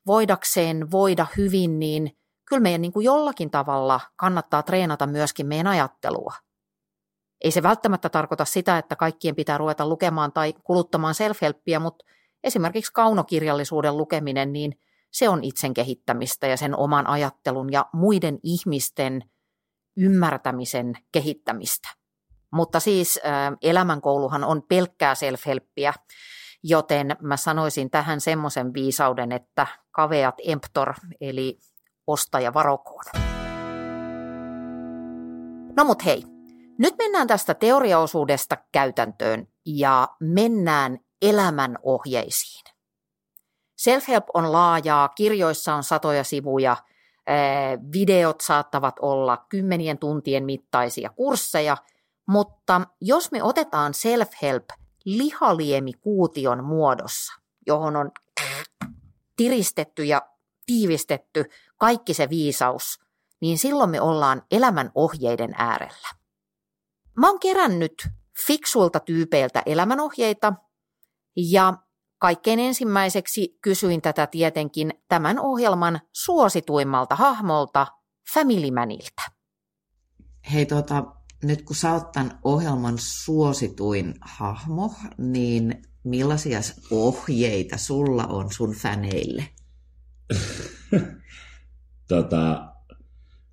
voidakseen 0.06 0.90
voida 0.90 1.26
hyvin, 1.36 1.78
niin 1.78 2.16
kyllä 2.48 2.62
meidän 2.62 2.80
niin 2.80 2.92
kuin 2.92 3.04
jollakin 3.04 3.50
tavalla 3.50 4.00
kannattaa 4.16 4.62
treenata 4.62 5.06
myöskin 5.06 5.46
meidän 5.46 5.66
ajattelua. 5.66 6.34
Ei 7.44 7.50
se 7.50 7.62
välttämättä 7.62 8.08
tarkoita 8.08 8.44
sitä, 8.44 8.78
että 8.78 8.96
kaikkien 8.96 9.36
pitää 9.36 9.58
ruveta 9.58 9.88
lukemaan 9.88 10.32
tai 10.32 10.54
kuluttamaan 10.64 11.14
self-helppiä, 11.14 11.78
mutta 11.80 12.04
esimerkiksi 12.44 12.92
kaunokirjallisuuden 12.92 13.96
lukeminen, 13.96 14.52
niin 14.52 14.72
se 15.12 15.28
on 15.28 15.44
itsen 15.44 15.74
kehittämistä 15.74 16.46
ja 16.46 16.56
sen 16.56 16.76
oman 16.76 17.06
ajattelun 17.06 17.72
ja 17.72 17.86
muiden 17.92 18.38
ihmisten 18.42 19.22
ymmärtämisen 19.96 20.92
kehittämistä. 21.12 21.88
Mutta 22.52 22.80
siis 22.80 23.20
elämänkouluhan 23.62 24.44
on 24.44 24.62
pelkkää 24.68 25.14
self-helppiä, 25.14 25.92
joten 26.62 27.16
mä 27.22 27.36
sanoisin 27.36 27.90
tähän 27.90 28.20
semmoisen 28.20 28.74
viisauden, 28.74 29.32
että 29.32 29.66
kaveat 29.90 30.34
emptor, 30.44 30.94
eli 31.20 31.58
ostaja 32.06 32.54
varokoon. 32.54 33.04
No 35.76 35.84
mut 35.84 36.04
hei, 36.04 36.22
nyt 36.78 36.94
mennään 36.98 37.26
tästä 37.26 37.54
teoriaosuudesta 37.54 38.56
käytäntöön 38.72 39.46
ja 39.66 40.08
mennään 40.20 40.98
elämän 41.22 41.78
ohjeisiin. 41.82 42.65
Self-help 43.76 44.24
on 44.34 44.52
laajaa, 44.52 45.08
kirjoissa 45.08 45.74
on 45.74 45.82
satoja 45.82 46.24
sivuja, 46.24 46.76
videot 47.92 48.40
saattavat 48.40 48.94
olla 49.00 49.46
kymmenien 49.48 49.98
tuntien 49.98 50.44
mittaisia 50.44 51.10
kursseja, 51.10 51.76
mutta 52.26 52.80
jos 53.00 53.32
me 53.32 53.42
otetaan 53.42 53.92
self-help 53.92 54.64
lihaliemikuution 55.04 56.64
muodossa, 56.64 57.32
johon 57.66 57.96
on 57.96 58.10
tiristetty 59.36 60.04
ja 60.04 60.22
tiivistetty 60.66 61.44
kaikki 61.76 62.14
se 62.14 62.28
viisaus, 62.30 63.00
niin 63.40 63.58
silloin 63.58 63.90
me 63.90 64.00
ollaan 64.00 64.42
elämän 64.50 64.90
ohjeiden 64.94 65.54
äärellä. 65.58 66.08
Mä 67.16 67.30
oon 67.30 67.40
kerännyt 67.40 68.08
fiksuilta 68.46 69.00
tyypeiltä 69.00 69.62
elämänohjeita 69.66 70.52
ja 71.36 71.74
kaikkein 72.18 72.58
ensimmäiseksi 72.58 73.58
kysyin 73.62 74.02
tätä 74.02 74.26
tietenkin 74.26 74.90
tämän 75.08 75.38
ohjelman 75.38 76.00
suosituimmalta 76.12 77.16
hahmolta, 77.16 77.86
Family 78.34 78.70
Maniltä. 78.70 79.22
Hei 80.52 80.66
tota, 80.66 81.04
nyt 81.42 81.62
kun 81.62 81.76
sä 81.76 81.92
oot 81.92 82.12
tämän 82.12 82.38
ohjelman 82.44 82.94
suosituin 82.98 84.14
hahmo, 84.20 84.94
niin 85.18 85.82
millaisia 86.04 86.60
ohjeita 86.90 87.76
sulla 87.76 88.26
on 88.26 88.52
sun 88.52 88.74
fäneille? 88.74 89.44
tota, 92.08 92.72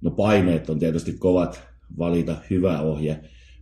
no 0.01 0.11
paineet 0.11 0.69
on 0.69 0.79
tietysti 0.79 1.13
kovat 1.13 1.63
valita 1.97 2.35
hyvä 2.49 2.81
ohje. 2.81 3.13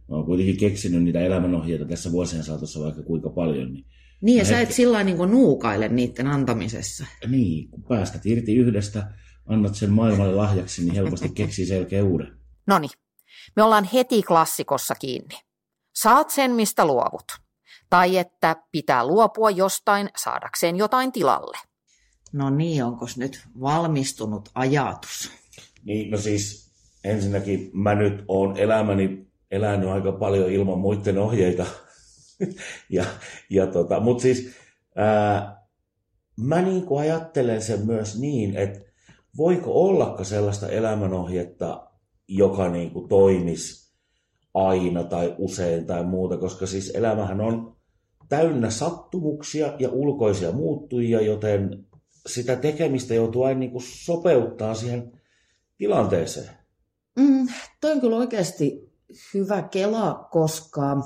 Mä 0.10 0.16
oon 0.16 0.26
kuitenkin 0.26 0.58
keksinyt 0.58 1.04
niitä 1.04 1.20
elämänohjeita 1.20 1.86
tässä 1.86 2.12
vuosien 2.12 2.44
saatossa 2.44 2.80
vaikka 2.80 3.04
kuinka 3.04 3.30
paljon. 3.30 3.74
Niin, 3.74 3.86
niin 4.22 4.38
ja 4.38 4.46
sä 4.46 4.60
et 4.60 4.72
sillä 4.72 5.04
niin 5.04 5.18
nuukaile 5.18 5.88
niiden 5.88 6.28
antamisessa. 6.28 7.06
Niin, 7.28 7.70
kun 7.70 7.84
päästät 7.84 8.26
irti 8.26 8.56
yhdestä, 8.56 9.12
annat 9.46 9.76
sen 9.76 9.92
maailmalle 9.92 10.36
lahjaksi, 10.36 10.84
niin 10.84 10.96
helposti 10.96 11.30
keksii 11.30 11.66
selkeä 11.66 12.04
uuden. 12.04 12.38
No 12.68 12.80
niin, 12.80 12.92
me 13.56 13.64
ollaan 13.64 13.84
heti 13.84 14.24
klassikossa 14.24 14.96
kiinni. 14.96 15.36
Saat 15.96 16.30
sen, 16.30 16.52
mistä 16.52 16.86
luovut. 16.86 17.32
Tai 17.90 18.18
että 18.18 18.56
pitää 18.72 19.08
luopua 19.08 19.50
jostain 19.50 20.10
saadakseen 20.18 20.76
jotain 20.76 21.12
tilalle. 21.12 21.58
No 22.34 22.50
niin, 22.50 22.84
onko 22.84 23.06
nyt 23.18 23.42
valmistunut 23.62 24.50
ajatus? 24.56 25.32
Niin, 25.84 26.12
no 26.12 26.18
siis 26.18 26.72
ensinnäkin 27.04 27.70
mä 27.74 27.96
nyt 27.96 28.24
oon 28.28 28.58
elämäni 28.58 29.28
elänyt 29.52 29.90
aika 29.90 30.12
paljon 30.12 30.52
ilman 30.52 30.80
muiden 30.80 31.18
ohjeita. 31.18 31.66
ja, 32.90 33.06
ja 33.50 33.68
tota, 33.68 34.00
Mutta 34.00 34.22
siis 34.22 34.52
ää, 34.96 35.62
mä 36.38 36.62
niin 36.62 36.86
kuin 36.86 37.02
ajattelen 37.02 37.62
sen 37.62 37.86
myös 37.86 38.20
niin, 38.20 38.56
että 38.58 38.80
voiko 39.38 39.72
ollaka 39.74 40.24
sellaista 40.24 40.70
elämänohjetta, 40.70 41.88
joka 42.28 42.70
niin 42.70 42.92
kuin 42.92 43.10
toimisi 43.10 43.92
aina 44.54 45.04
tai 45.04 45.36
usein 45.38 45.86
tai 45.86 46.04
muuta, 46.04 46.38
koska 46.38 46.66
siis 46.66 46.92
elämähän 46.96 47.42
on 47.42 47.76
täynnä 48.30 48.70
sattumuksia 48.70 49.74
ja 49.80 49.90
ulkoisia 49.90 50.52
muuttujia, 50.52 51.22
joten 51.22 51.86
sitä 52.28 52.56
tekemistä 52.56 53.14
joutuu 53.14 53.44
aina 53.44 53.60
niin 53.60 53.72
kuin 53.72 53.84
sopeuttaa 53.86 54.74
siihen 54.74 55.12
tilanteeseen. 55.78 56.50
Mm, 57.20 57.48
toi 57.82 57.92
on 57.92 58.02
kyllä 58.02 58.16
oikeasti 58.16 58.94
hyvä 59.34 59.62
kela, 59.62 60.28
koska 60.32 60.98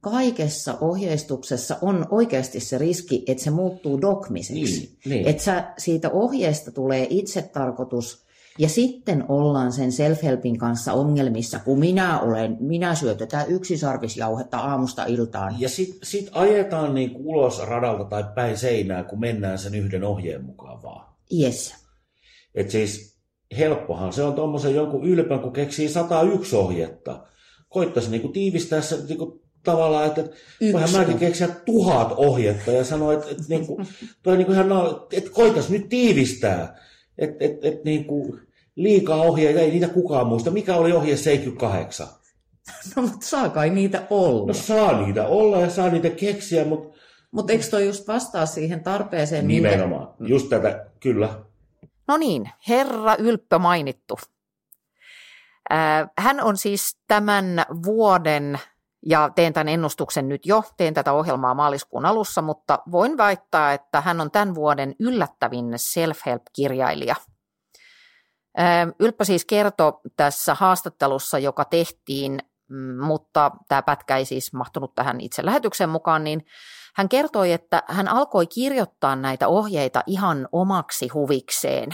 kaikessa 0.00 0.78
ohjeistuksessa 0.80 1.76
on 1.82 2.06
oikeasti 2.10 2.60
se 2.60 2.78
riski, 2.78 3.24
että 3.26 3.44
se 3.44 3.50
muuttuu 3.50 4.00
dogmiseksi. 4.00 4.80
Niin, 4.80 4.98
niin. 5.04 5.28
Että 5.28 5.42
sä, 5.42 5.72
siitä 5.78 6.10
ohjeesta 6.10 6.70
tulee 6.70 7.06
itsetarkoitus 7.10 8.26
ja 8.58 8.68
sitten 8.68 9.24
ollaan 9.28 9.72
sen 9.72 9.90
self-helpin 9.90 10.58
kanssa 10.58 10.92
ongelmissa, 10.92 11.58
kun 11.58 11.78
minä 11.78 12.20
olen, 12.20 12.56
minä 12.60 12.94
syötetään 12.94 13.50
yksisarvisjauhetta 13.50 14.58
aamusta 14.58 15.04
iltaan. 15.04 15.56
Ja 15.58 15.68
sitten 15.68 15.98
sit 16.02 16.28
ajetaan 16.32 16.94
niin 16.94 17.10
ulos 17.14 17.58
radalta 17.58 18.04
tai 18.04 18.24
päin 18.34 18.56
seinää, 18.58 19.04
kun 19.04 19.20
mennään 19.20 19.58
sen 19.58 19.74
yhden 19.74 20.04
ohjeen 20.04 20.44
mukaan 20.44 20.82
vaan. 20.82 21.14
Yes. 21.40 21.74
Et 22.54 22.70
siis 22.70 23.18
helppohan 23.58 24.12
se 24.12 24.22
on 24.22 24.34
tuommoisen 24.34 24.74
jonkun 24.74 25.04
ylpän, 25.04 25.40
kun 25.40 25.52
keksii 25.52 25.88
101 25.88 26.56
ohjetta. 26.56 27.26
Koittaisi 27.68 28.10
niinku 28.10 28.28
tiivistää 28.28 28.80
se 28.80 28.98
niinku 29.08 29.42
tavallaan, 29.64 30.06
että 30.06 30.24
voihan 30.72 30.92
mäkin 30.92 31.18
keksiä 31.18 31.48
tuhat 31.48 32.12
ohjetta 32.16 32.70
ja 32.70 32.84
sanoa, 32.84 33.12
että, 33.12 33.30
että, 33.30 33.42
niinku, 33.48 33.80
toi 34.22 34.36
niinku 34.36 34.52
ihan, 34.52 34.66
että 35.12 35.30
koitas 35.30 35.70
nyt 35.70 35.88
tiivistää. 35.88 36.78
Että 37.18 37.44
et, 37.44 37.64
et, 37.64 37.84
niinku, 37.84 38.38
liikaa 38.76 39.22
ohjeita, 39.22 39.60
ei 39.60 39.70
niitä 39.70 39.88
kukaan 39.88 40.26
muista. 40.26 40.50
Mikä 40.50 40.76
oli 40.76 40.92
ohje 40.92 41.16
78? 41.16 42.06
No, 42.96 43.02
mutta 43.02 43.26
saa 43.26 43.48
kai 43.48 43.70
niitä 43.70 44.06
olla. 44.10 44.46
No 44.46 44.54
saa 44.54 45.00
niitä 45.00 45.26
olla 45.26 45.60
ja 45.60 45.70
saa 45.70 45.88
niitä 45.88 46.10
keksiä, 46.10 46.64
mutta... 46.64 47.00
Mutta 47.30 47.52
eikö 47.52 47.64
toi 47.70 47.86
just 47.86 48.08
vastaa 48.08 48.46
siihen 48.46 48.82
tarpeeseen? 48.82 49.48
Nimenomaan, 49.48 50.08
minkä... 50.18 50.34
just 50.34 50.48
tätä, 50.48 50.86
kyllä. 51.00 51.28
No 52.08 52.16
niin, 52.16 52.50
herra 52.68 53.16
Ylppö 53.18 53.58
mainittu. 53.58 54.18
Hän 56.18 56.40
on 56.42 56.56
siis 56.56 56.98
tämän 57.08 57.64
vuoden, 57.84 58.58
ja 59.06 59.30
teen 59.34 59.52
tämän 59.52 59.68
ennustuksen 59.68 60.28
nyt 60.28 60.46
jo, 60.46 60.62
teen 60.76 60.94
tätä 60.94 61.12
ohjelmaa 61.12 61.54
maaliskuun 61.54 62.06
alussa, 62.06 62.42
mutta 62.42 62.78
voin 62.90 63.16
väittää, 63.16 63.72
että 63.72 64.00
hän 64.00 64.20
on 64.20 64.30
tämän 64.30 64.54
vuoden 64.54 64.94
yllättävin 65.00 65.72
self-help-kirjailija– 65.76 67.14
Ylppä 68.98 69.24
siis 69.24 69.44
kertoi 69.44 69.92
tässä 70.16 70.54
haastattelussa, 70.54 71.38
joka 71.38 71.64
tehtiin, 71.64 72.38
mm, 72.68 73.04
mutta 73.04 73.50
tämä 73.68 73.82
pätkä 73.82 74.16
ei 74.16 74.24
siis 74.24 74.52
mahtunut 74.52 74.94
tähän 74.94 75.20
itse 75.20 75.46
lähetyksen 75.46 75.88
mukaan, 75.88 76.24
niin 76.24 76.46
hän 76.94 77.08
kertoi, 77.08 77.52
että 77.52 77.82
hän 77.88 78.08
alkoi 78.08 78.46
kirjoittaa 78.46 79.16
näitä 79.16 79.48
ohjeita 79.48 80.02
ihan 80.06 80.48
omaksi 80.52 81.08
huvikseen 81.08 81.88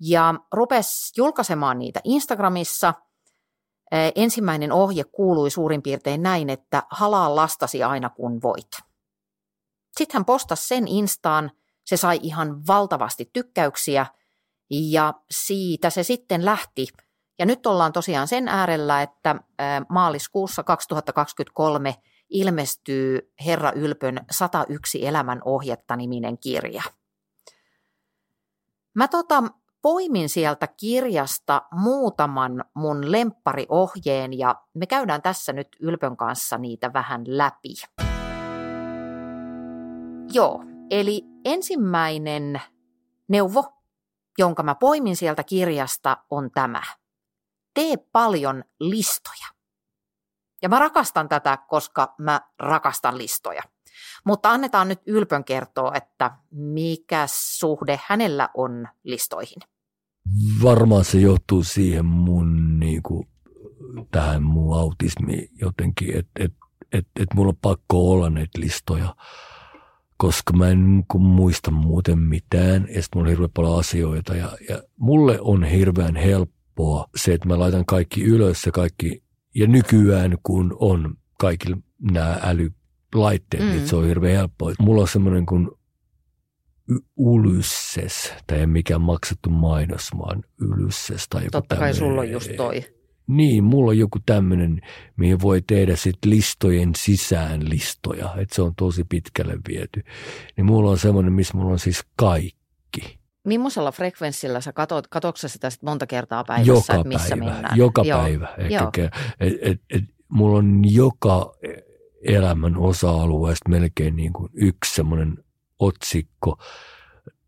ja 0.00 0.34
rupesi 0.52 1.12
julkaisemaan 1.16 1.78
niitä 1.78 2.00
Instagramissa. 2.04 2.94
Ensimmäinen 4.14 4.72
ohje 4.72 5.04
kuului 5.04 5.50
suurin 5.50 5.82
piirtein 5.82 6.22
näin, 6.22 6.50
että 6.50 6.82
halaa 6.90 7.36
lastasi 7.36 7.82
aina 7.82 8.08
kun 8.08 8.42
voit. 8.42 8.70
Sitten 9.96 10.18
hän 10.18 10.24
postasi 10.24 10.66
sen 10.66 10.88
Instaan, 10.88 11.50
se 11.84 11.96
sai 11.96 12.18
ihan 12.22 12.66
valtavasti 12.66 13.30
tykkäyksiä– 13.32 14.06
ja 14.70 15.14
siitä 15.30 15.90
se 15.90 16.02
sitten 16.02 16.44
lähti. 16.44 16.86
Ja 17.38 17.46
nyt 17.46 17.66
ollaan 17.66 17.92
tosiaan 17.92 18.28
sen 18.28 18.48
äärellä, 18.48 19.02
että 19.02 19.36
maaliskuussa 19.88 20.62
2023 20.62 21.94
ilmestyy 22.28 23.32
Herra 23.46 23.72
Ylpön 23.72 24.20
101 24.30 25.06
elämän 25.06 25.40
ohjetta 25.44 25.96
niminen 25.96 26.38
kirja. 26.38 26.82
Mä 28.94 29.08
tota, 29.08 29.42
poimin 29.82 30.28
sieltä 30.28 30.66
kirjasta 30.66 31.62
muutaman 31.72 32.64
mun 32.74 33.12
lemppariohjeen 33.12 34.38
ja 34.38 34.54
me 34.74 34.86
käydään 34.86 35.22
tässä 35.22 35.52
nyt 35.52 35.68
Ylpön 35.80 36.16
kanssa 36.16 36.58
niitä 36.58 36.92
vähän 36.92 37.24
läpi. 37.26 37.74
Joo, 40.32 40.64
eli 40.90 41.24
ensimmäinen 41.44 42.60
neuvo 43.28 43.78
jonka 44.38 44.62
mä 44.62 44.74
poimin 44.74 45.16
sieltä 45.16 45.44
kirjasta, 45.44 46.16
on 46.30 46.50
tämä. 46.50 46.82
Tee 47.74 47.96
paljon 47.96 48.64
listoja. 48.80 49.46
Ja 50.62 50.68
mä 50.68 50.78
rakastan 50.78 51.28
tätä, 51.28 51.58
koska 51.68 52.14
mä 52.18 52.40
rakastan 52.58 53.18
listoja. 53.18 53.62
Mutta 54.24 54.50
annetaan 54.50 54.88
nyt 54.88 55.00
Ylpön 55.06 55.44
kertoa, 55.44 55.92
että 55.94 56.30
mikä 56.50 57.26
suhde 57.30 58.00
hänellä 58.06 58.48
on 58.54 58.88
listoihin. 59.04 59.62
Varmaan 60.62 61.04
se 61.04 61.18
johtuu 61.18 61.64
siihen 61.64 62.04
mun 62.04 62.80
niin 62.80 63.02
kuin, 63.02 63.28
tähän 64.10 64.42
mun 64.42 64.78
autismiin 64.78 65.48
jotenkin, 65.60 66.16
että 66.16 66.44
et, 66.44 66.52
et, 66.92 67.06
et 67.20 67.28
mulla 67.34 67.48
on 67.48 67.58
pakko 67.62 68.10
olla 68.10 68.30
näitä 68.30 68.60
listoja, 68.60 69.14
koska 70.16 70.52
mä 70.52 70.68
en 70.68 70.90
niin 70.90 71.22
muista 71.22 71.70
muuten 71.70 72.18
mitään 72.18 72.88
ja 72.94 73.02
sitten 73.02 73.18
mulla 73.18 73.26
on 73.26 73.30
hirveän 73.30 73.50
paljon 73.54 73.78
asioita 73.78 74.36
ja, 74.36 74.52
ja 74.68 74.82
mulle 74.96 75.40
on 75.40 75.64
hirveän 75.64 76.16
helppoa 76.16 77.06
se, 77.16 77.34
että 77.34 77.48
mä 77.48 77.58
laitan 77.58 77.86
kaikki 77.86 78.24
ylös 78.24 78.66
ja 78.66 78.72
kaikki, 78.72 79.22
ja 79.54 79.66
nykyään 79.66 80.38
kun 80.42 80.76
on 80.80 81.14
kaikilla 81.38 81.76
nämä 82.12 82.38
älylaitteet, 83.14 83.62
mm. 83.64 83.70
niin 83.70 83.88
se 83.88 83.96
on 83.96 84.06
hirveän 84.06 84.36
helppoa. 84.36 84.72
Mulla 84.78 85.00
on 85.00 85.08
semmoinen 85.08 85.46
kuin 85.46 85.68
Ulysses, 87.16 88.32
tai 88.46 88.58
ei 88.58 88.66
mikään 88.66 89.00
maksettu 89.00 89.50
mainos, 89.50 90.10
vaan 90.18 90.44
Ulysses 90.62 91.28
tai 91.28 91.40
joku 91.40 91.50
Totta 91.52 91.76
kai 91.76 91.94
sulla 91.94 92.20
on 92.20 92.30
just 92.30 92.50
toi. 92.56 92.84
Niin, 93.26 93.64
mulla 93.64 93.90
on 93.90 93.98
joku 93.98 94.18
tämmöinen, 94.26 94.80
mihin 95.16 95.40
voi 95.40 95.62
tehdä 95.62 95.96
sitten 95.96 96.30
listojen 96.30 96.94
sisään 96.96 97.70
listoja, 97.70 98.34
että 98.38 98.54
se 98.54 98.62
on 98.62 98.72
tosi 98.76 99.04
pitkälle 99.04 99.58
viety. 99.68 100.02
Niin 100.56 100.66
mulla 100.66 100.90
on 100.90 100.98
semmoinen, 100.98 101.32
missä 101.32 101.56
mulla 101.56 101.72
on 101.72 101.78
siis 101.78 102.04
kaikki. 102.16 103.18
Millaisella 103.44 103.92
frekvenssillä 103.92 104.60
sä 104.60 104.72
katot, 104.72 105.06
katoksa 105.06 105.48
sitä 105.48 105.70
sit 105.70 105.82
monta 105.82 106.06
kertaa 106.06 106.44
päivässä, 106.44 106.72
joka 106.72 106.94
että 106.94 107.08
missä 107.08 107.36
päivä, 107.36 107.52
mennään? 107.52 107.78
Joka 107.78 108.02
Joo. 108.04 108.20
päivä. 108.20 108.54
Ehkä, 108.58 108.74
Joo. 108.74 109.10
et, 109.40 109.52
et, 109.62 109.80
et, 109.90 110.04
mulla 110.28 110.58
on 110.58 110.82
joka 110.84 111.54
elämän 112.22 112.76
osa-alueesta 112.76 113.68
melkein 113.68 114.16
niin 114.16 114.32
kuin 114.32 114.50
yksi 114.54 114.94
semmoinen 114.94 115.44
otsikko, 115.78 116.58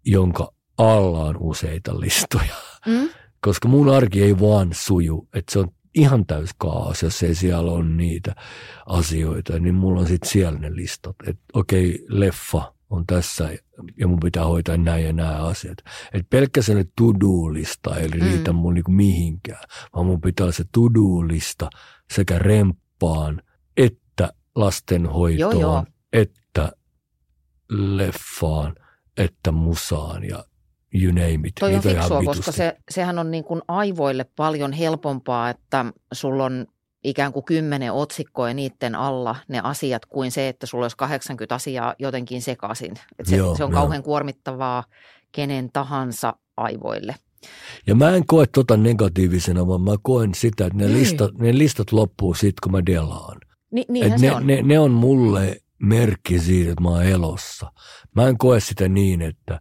jonka 0.04 0.52
alla 0.78 1.24
on 1.24 1.36
useita 1.40 2.00
listoja. 2.00 2.54
Mm? 2.86 3.08
Koska 3.40 3.68
mun 3.68 3.88
arki 3.88 4.22
ei 4.22 4.40
vaan 4.40 4.68
suju, 4.72 5.28
että 5.34 5.52
se 5.52 5.58
on 5.58 5.68
ihan 5.94 6.26
täys 6.26 6.50
kaas, 6.58 7.02
jos 7.02 7.22
ei 7.22 7.34
siellä 7.34 7.72
ole 7.72 7.84
niitä 7.84 8.34
asioita, 8.86 9.58
niin 9.58 9.74
mulla 9.74 10.00
on 10.00 10.06
sitten 10.06 10.30
siellä 10.30 10.58
ne 10.58 10.74
listat. 10.76 11.16
Että 11.26 11.42
okei, 11.52 12.04
leffa 12.08 12.74
on 12.90 13.06
tässä 13.06 13.50
ja 13.98 14.08
mun 14.08 14.20
pitää 14.20 14.44
hoitaa 14.44 14.76
näin 14.76 15.04
ja 15.04 15.12
nämä 15.12 15.36
asiat. 15.36 15.78
Et 16.12 16.26
pelkkä 16.30 16.62
se 16.62 16.84
to-do-lista 16.96 17.96
ei 17.96 18.08
riitä 18.08 18.52
Mm. 18.52 18.58
mun 18.58 18.74
niinku 18.74 18.90
mihinkään, 18.90 19.64
vaan 19.94 20.06
mun 20.06 20.20
pitää 20.20 20.44
olla 20.44 20.52
se 20.52 20.64
to-do-lista 20.72 21.70
sekä 22.14 22.38
remppaan, 22.38 23.42
lastenhoitoon, 24.60 25.60
Joo, 25.60 25.60
joo. 25.60 25.84
että 26.12 26.72
leffaan, 27.70 28.74
että 29.16 29.52
musaan 29.52 30.24
ja 30.24 30.44
you 30.94 31.12
name 31.12 31.48
it. 31.48 31.54
Toi 31.60 31.68
on 31.68 31.74
Niitä 31.74 31.90
ihan 31.90 32.02
fiksua, 32.02 32.24
koska 32.24 32.52
se, 32.52 32.76
sehän 32.90 33.18
on 33.18 33.30
niin 33.30 33.44
kuin 33.44 33.62
aivoille 33.68 34.24
paljon 34.36 34.72
helpompaa, 34.72 35.50
että 35.50 35.84
sulla 36.12 36.44
on 36.44 36.66
ikään 37.04 37.32
kuin 37.32 37.44
kymmenen 37.44 37.92
otsikkoa 37.92 38.48
ja 38.48 38.54
niiden 38.54 38.94
alla 38.94 39.36
ne 39.48 39.60
asiat 39.64 40.06
kuin 40.06 40.30
se, 40.30 40.48
että 40.48 40.66
sulla 40.66 40.84
olisi 40.84 40.96
80 40.96 41.54
asiaa 41.54 41.94
jotenkin 41.98 42.42
sekaisin. 42.42 42.94
Et 43.18 43.26
se, 43.26 43.36
Joo, 43.36 43.56
se 43.56 43.64
on 43.64 43.70
joo. 43.70 43.80
kauhean 43.80 44.02
kuormittavaa 44.02 44.84
kenen 45.32 45.70
tahansa 45.72 46.34
aivoille. 46.56 47.14
Ja 47.86 47.94
mä 47.94 48.10
en 48.10 48.26
koe 48.26 48.46
tota 48.46 48.76
negatiivisena, 48.76 49.66
vaan 49.66 49.80
mä 49.80 49.94
koen 50.02 50.34
sitä, 50.34 50.66
että 50.66 50.78
ne, 50.78 50.86
Ei. 50.86 50.92
listat, 50.92 51.34
ne 51.38 51.58
listat 51.58 51.92
loppuu 51.92 52.34
siitä, 52.34 52.60
kun 52.62 52.72
mä 52.72 52.86
delaan. 52.86 53.40
Ni, 53.70 53.80
Et 53.80 53.88
niinhän 53.88 54.20
ne, 54.20 54.28
se 54.28 54.32
on. 54.32 54.46
Ne, 54.46 54.62
ne 54.62 54.78
on 54.78 54.90
mulle 54.90 55.60
merkki 55.78 56.38
siitä, 56.38 56.70
että 56.70 56.82
mä 56.82 56.88
oon 56.88 57.04
elossa. 57.04 57.72
Mä 58.14 58.28
en 58.28 58.38
koe 58.38 58.60
sitä 58.60 58.88
niin, 58.88 59.22
että, 59.22 59.60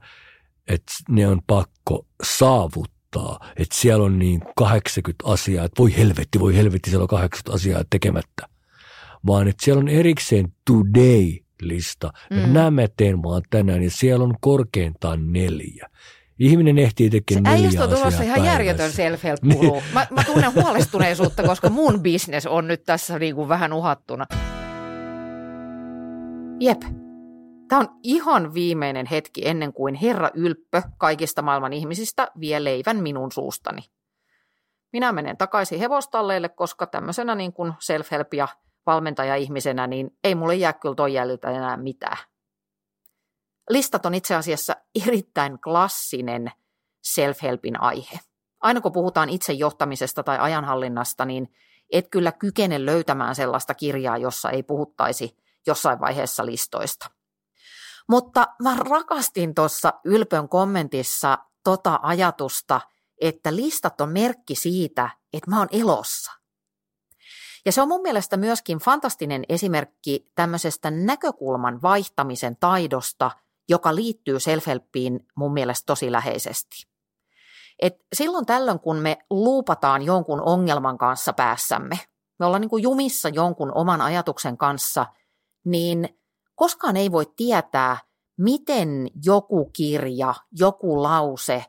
että 0.67 0.93
ne 1.09 1.27
on 1.27 1.41
pakko 1.47 2.05
saavuttaa. 2.23 3.39
Että 3.57 3.75
siellä 3.75 4.05
on 4.05 4.19
niin 4.19 4.41
80 4.55 5.23
asiaa, 5.27 5.65
että 5.65 5.79
voi 5.79 5.97
helvetti, 5.97 6.39
voi 6.39 6.55
helvetti, 6.55 6.89
siellä 6.89 7.03
on 7.03 7.07
80 7.07 7.55
asiaa 7.55 7.83
tekemättä. 7.89 8.47
Vaan 9.27 9.47
että 9.47 9.65
siellä 9.65 9.79
on 9.79 9.87
erikseen 9.87 10.53
today-lista. 10.71 12.11
Mm. 12.29 12.37
Mm. 12.37 12.53
Nämä 12.53 12.71
mä 12.71 12.87
teen 12.97 13.23
vaan 13.23 13.41
tänään 13.49 13.83
ja 13.83 13.91
siellä 13.91 14.25
on 14.25 14.35
korkeintaan 14.41 15.33
neljä. 15.33 15.89
Ihminen 16.39 16.77
ehtii 16.77 17.07
Se 17.07 17.11
tekemään 17.11 17.43
neljä 17.43 17.57
äijästä 17.57 17.83
on 17.83 17.89
tulossa 17.89 18.23
ihan 18.23 18.45
järjetön 18.45 18.91
self-help 18.91 19.53
guru. 19.53 19.81
Mä, 19.93 20.07
mä 20.09 20.23
tunnen 20.23 20.53
huolestuneisuutta, 20.55 21.43
koska 21.43 21.69
mun 21.69 22.03
business 22.03 22.45
on 22.45 22.67
nyt 22.67 22.83
tässä 22.83 23.19
niin 23.19 23.35
kuin 23.35 23.49
vähän 23.49 23.73
uhattuna. 23.73 24.25
Jep. 26.59 26.81
Tämä 27.67 27.79
on 27.79 27.87
ihan 28.03 28.53
viimeinen 28.53 29.05
hetki 29.05 29.47
ennen 29.47 29.73
kuin 29.73 29.95
Herra 29.95 30.29
Ylppö 30.33 30.81
kaikista 30.97 31.41
maailman 31.41 31.73
ihmisistä 31.73 32.27
vie 32.39 32.63
leivän 32.63 32.97
minun 32.97 33.31
suustani. 33.31 33.81
Minä 34.93 35.11
menen 35.11 35.37
takaisin 35.37 35.79
hevostalleille, 35.79 36.49
koska 36.49 36.87
tämmöisenä 36.87 37.35
niin 37.35 37.53
kuin 37.53 37.71
self-help 37.71 38.27
ja 38.35 38.47
valmentaja-ihmisenä, 38.85 39.87
niin 39.87 40.17
ei 40.23 40.35
mulle 40.35 40.55
jää 40.55 40.73
kyllä 40.73 40.95
toi 40.95 41.13
jäljiltä 41.13 41.49
enää 41.49 41.77
mitään. 41.77 42.17
Listat 43.69 44.05
on 44.05 44.13
itse 44.13 44.35
asiassa 44.35 44.75
erittäin 45.05 45.59
klassinen 45.59 46.51
self-helpin 47.07 47.75
aihe. 47.79 48.19
Aina 48.59 48.81
kun 48.81 48.91
puhutaan 48.91 49.29
itsejohtamisesta 49.29 50.23
tai 50.23 50.37
ajanhallinnasta, 50.39 51.25
niin 51.25 51.53
et 51.91 52.07
kyllä 52.09 52.31
kykene 52.31 52.85
löytämään 52.85 53.35
sellaista 53.35 53.73
kirjaa, 53.73 54.17
jossa 54.17 54.49
ei 54.49 54.63
puhuttaisi 54.63 55.37
jossain 55.67 55.99
vaiheessa 55.99 56.45
listoista. 56.45 57.09
Mutta 58.09 58.47
mä 58.63 58.75
rakastin 58.75 59.55
tuossa 59.55 59.93
Ylpön 60.05 60.49
kommentissa 60.49 61.37
tota 61.63 61.99
ajatusta, 62.01 62.81
että 63.21 63.55
listat 63.55 64.01
on 64.01 64.09
merkki 64.09 64.55
siitä, 64.55 65.09
että 65.33 65.49
mä 65.49 65.59
oon 65.59 65.67
elossa. 65.71 66.31
Ja 67.65 67.71
se 67.71 67.81
on 67.81 67.87
mun 67.87 68.01
mielestä 68.01 68.37
myöskin 68.37 68.77
fantastinen 68.77 69.43
esimerkki 69.49 70.31
tämmöisestä 70.35 70.91
näkökulman 70.91 71.81
vaihtamisen 71.81 72.57
taidosta, 72.59 73.31
joka 73.69 73.95
liittyy 73.95 74.37
self-helppiin 74.37 75.27
mun 75.35 75.53
mielestä 75.53 75.85
tosi 75.85 76.11
läheisesti. 76.11 76.89
Et 77.81 77.93
silloin 78.13 78.45
tällöin, 78.45 78.79
kun 78.79 78.97
me 78.97 79.17
luupataan 79.29 80.01
jonkun 80.01 80.41
ongelman 80.41 80.97
kanssa 80.97 81.33
päässämme, 81.33 81.99
me 82.39 82.45
ollaan 82.45 82.61
niin 82.61 82.69
kuin 82.69 82.83
jumissa 82.83 83.29
jonkun 83.29 83.71
oman 83.75 84.01
ajatuksen 84.01 84.57
kanssa, 84.57 85.05
niin 85.65 86.19
koskaan 86.55 86.97
ei 86.97 87.11
voi 87.11 87.25
tietää, 87.35 87.97
miten 88.37 89.07
joku 89.25 89.69
kirja, 89.73 90.33
joku 90.51 91.03
lause, 91.03 91.65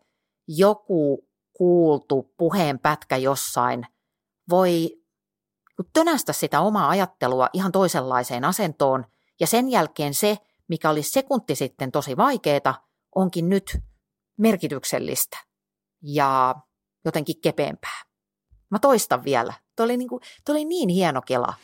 joku 0.48 1.28
kuultu 1.52 2.34
puheenpätkä 2.36 3.16
jossain 3.16 3.86
voi 4.50 5.00
tönästä 5.92 6.32
sitä 6.32 6.60
omaa 6.60 6.88
ajattelua 6.88 7.48
ihan 7.52 7.72
toisenlaiseen 7.72 8.44
asentoon, 8.44 9.04
ja 9.40 9.46
sen 9.46 9.68
jälkeen 9.68 10.14
se, 10.14 10.38
mikä 10.70 10.90
oli 10.90 11.02
sekunti 11.02 11.54
sitten 11.54 11.92
tosi 11.92 12.16
vaikeeta, 12.16 12.74
onkin 13.14 13.48
nyt 13.48 13.78
merkityksellistä 14.38 15.38
ja 16.02 16.54
jotenkin 17.04 17.40
kepeämpää. 17.40 18.02
Mä 18.70 18.78
toistan 18.78 19.24
vielä. 19.24 19.54
Tuo 19.76 19.84
oli, 19.84 19.96
niin 19.96 20.08
oli 20.48 20.64
niin 20.64 20.88
hieno 20.88 21.22
kela. 21.22 21.54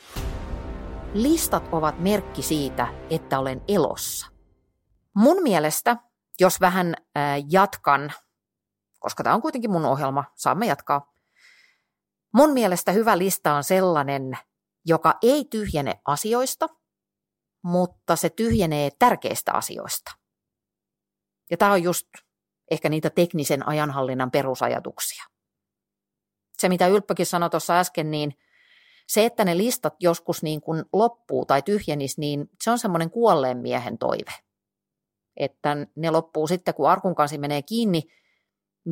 Listat 1.14 1.68
ovat 1.72 1.98
merkki 1.98 2.42
siitä, 2.42 2.88
että 3.10 3.38
olen 3.38 3.62
elossa. 3.68 4.26
Mun 5.14 5.42
mielestä, 5.42 5.96
jos 6.40 6.60
vähän 6.60 6.94
äh, 7.16 7.44
jatkan, 7.50 8.12
koska 8.98 9.22
tämä 9.22 9.34
on 9.34 9.42
kuitenkin 9.42 9.70
mun 9.70 9.84
ohjelma, 9.84 10.24
saamme 10.34 10.66
jatkaa. 10.66 11.12
Mun 12.34 12.52
mielestä 12.52 12.92
hyvä 12.92 13.18
lista 13.18 13.54
on 13.54 13.64
sellainen, 13.64 14.38
joka 14.86 15.18
ei 15.22 15.44
tyhjene 15.44 16.00
asioista, 16.04 16.68
mutta 17.66 18.16
se 18.16 18.30
tyhjenee 18.30 18.90
tärkeistä 18.98 19.52
asioista. 19.52 20.12
Ja 21.50 21.56
tämä 21.56 21.72
on 21.72 21.82
just 21.82 22.06
ehkä 22.70 22.88
niitä 22.88 23.10
teknisen 23.10 23.68
ajanhallinnan 23.68 24.30
perusajatuksia. 24.30 25.24
Se, 26.58 26.68
mitä 26.68 26.86
Ylppökin 26.86 27.26
sanoi 27.26 27.50
tuossa 27.50 27.78
äsken, 27.78 28.10
niin 28.10 28.38
se, 29.08 29.24
että 29.24 29.44
ne 29.44 29.56
listat 29.56 29.94
joskus 30.00 30.42
niin 30.42 30.60
kuin 30.60 30.84
loppuu 30.92 31.46
tai 31.46 31.62
tyhjenis, 31.62 32.18
niin 32.18 32.50
se 32.64 32.70
on 32.70 32.78
semmoinen 32.78 33.10
kuolleen 33.10 33.58
miehen 33.58 33.98
toive. 33.98 34.32
Että 35.36 35.76
ne 35.96 36.10
loppuu 36.10 36.46
sitten, 36.46 36.74
kun 36.74 36.90
arkun 36.90 37.14
kansi 37.14 37.38
menee 37.38 37.62
kiinni, 37.62 38.02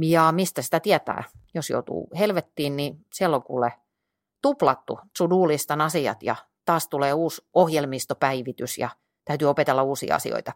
ja 0.03 0.33
mistä 0.33 0.63
sitä 0.63 0.81
tietää? 0.81 1.25
Jos 1.55 1.71
joutuu 1.71 2.09
helvettiin, 2.19 2.77
niin 2.77 3.07
siellä 3.13 3.37
on 3.37 3.43
kuule 3.43 3.73
tuplattu 4.43 4.99
sudulistan 5.19 5.81
asiat 5.81 6.23
ja 6.23 6.37
taas 6.65 6.89
tulee 6.89 7.13
uusi 7.13 7.43
ohjelmistopäivitys 7.55 8.79
ja 8.79 8.91
täytyy 9.25 9.49
opetella 9.49 9.83
uusia 9.83 10.17
asioita. 10.17 10.53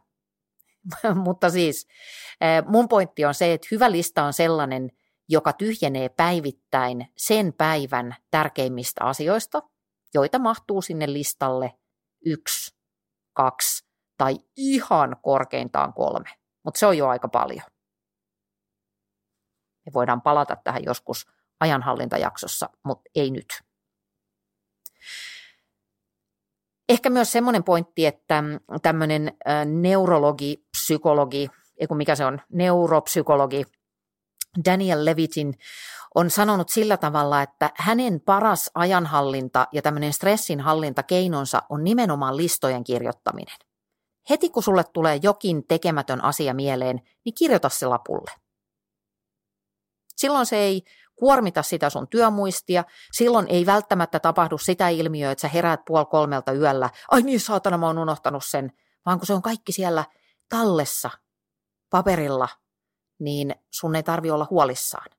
Mutta 1.25 1.51
siis 1.51 1.87
mun 2.67 2.89
pointti 2.89 3.25
on 3.25 3.35
se, 3.35 3.53
että 3.53 3.69
hyvä 3.71 3.91
lista 3.91 4.23
on 4.23 4.33
sellainen, 4.33 4.91
joka 5.29 5.53
tyhjenee 5.53 6.09
päivittäin 6.09 7.13
sen 7.17 7.53
päivän 7.53 8.17
tärkeimmistä 8.31 9.05
asioista, 9.05 9.63
joita 10.15 10.39
mahtuu 10.39 10.83
sinne 10.83 11.13
listalle 11.13 11.79
yksi, 12.27 12.77
kaksi 13.33 13.87
tai 14.19 14.37
ihan 14.57 15.17
korkeintaan 15.23 15.93
kolme, 15.93 16.31
mutta 16.65 16.79
se 16.79 16.87
on 16.87 16.99
jo 16.99 17.09
aika 17.09 17.29
paljon. 17.29 17.67
Me 19.87 19.93
voidaan 19.95 20.23
palata 20.23 20.57
tähän 20.65 20.85
joskus 20.85 21.27
ajanhallintajaksossa, 21.61 22.69
mutta 22.85 23.11
ei 23.15 23.31
nyt. 23.31 23.68
Ehkä 26.89 27.11
myös 27.11 27.33
semmoinen 27.33 27.65
pointti, 27.65 28.07
että 28.07 28.45
tämmöinen 28.83 29.33
neurologi, 29.65 30.67
psykologi, 30.71 31.49
ei 31.79 31.87
mikä 31.95 32.17
se 32.17 32.25
on, 32.25 32.41
neuropsykologi 32.53 33.65
Daniel 34.65 35.05
Levitin 35.05 35.55
on 36.15 36.31
sanonut 36.31 36.69
sillä 36.69 36.97
tavalla, 36.97 37.43
että 37.43 37.71
hänen 37.77 38.21
paras 38.21 38.71
ajanhallinta 38.75 39.67
ja 39.73 39.83
tämmöinen 39.83 40.13
stressinhallinta 40.13 41.03
keinonsa 41.03 41.63
on 41.69 41.85
nimenomaan 41.85 42.37
listojen 42.37 42.85
kirjoittaminen. 42.85 43.57
Heti 44.31 44.51
kun 44.51 44.63
sulle 44.63 44.85
tulee 44.93 45.21
jokin 45.23 45.67
tekemätön 45.69 46.25
asia 46.25 46.55
mieleen, 46.55 47.01
niin 47.25 47.35
kirjoita 47.39 47.69
se 47.69 47.87
lapulle. 47.87 48.31
Silloin 50.17 50.47
se 50.47 50.57
ei 50.57 50.83
kuormita 51.19 51.63
sitä 51.63 51.91
sun 51.91 52.09
työmuistia, 52.09 52.85
silloin 53.13 53.47
ei 53.49 53.67
välttämättä 53.67 54.21
tapahdu 54.21 54.59
sitä 54.59 54.89
ilmiöä, 54.89 55.31
että 55.31 55.43
sä 55.43 55.49
heräät 55.49 55.81
puoli 55.87 56.07
kolmelta 56.07 56.53
yöllä, 56.53 56.91
ai 57.11 57.23
niin 57.23 57.41
saatana 57.41 57.79
mä 57.79 57.87
oon 57.87 57.99
unohtanut 57.99 58.45
sen, 58.45 58.73
vaan 59.07 59.19
kun 59.19 59.27
se 59.27 59.33
on 59.35 59.43
kaikki 59.43 59.73
siellä 59.73 60.05
tallessa, 60.49 61.11
paperilla, 61.91 62.49
niin 63.21 63.55
sun 63.71 63.97
ei 63.97 64.03
tarvi 64.03 64.31
olla 64.31 64.47
huolissaan. 64.51 65.11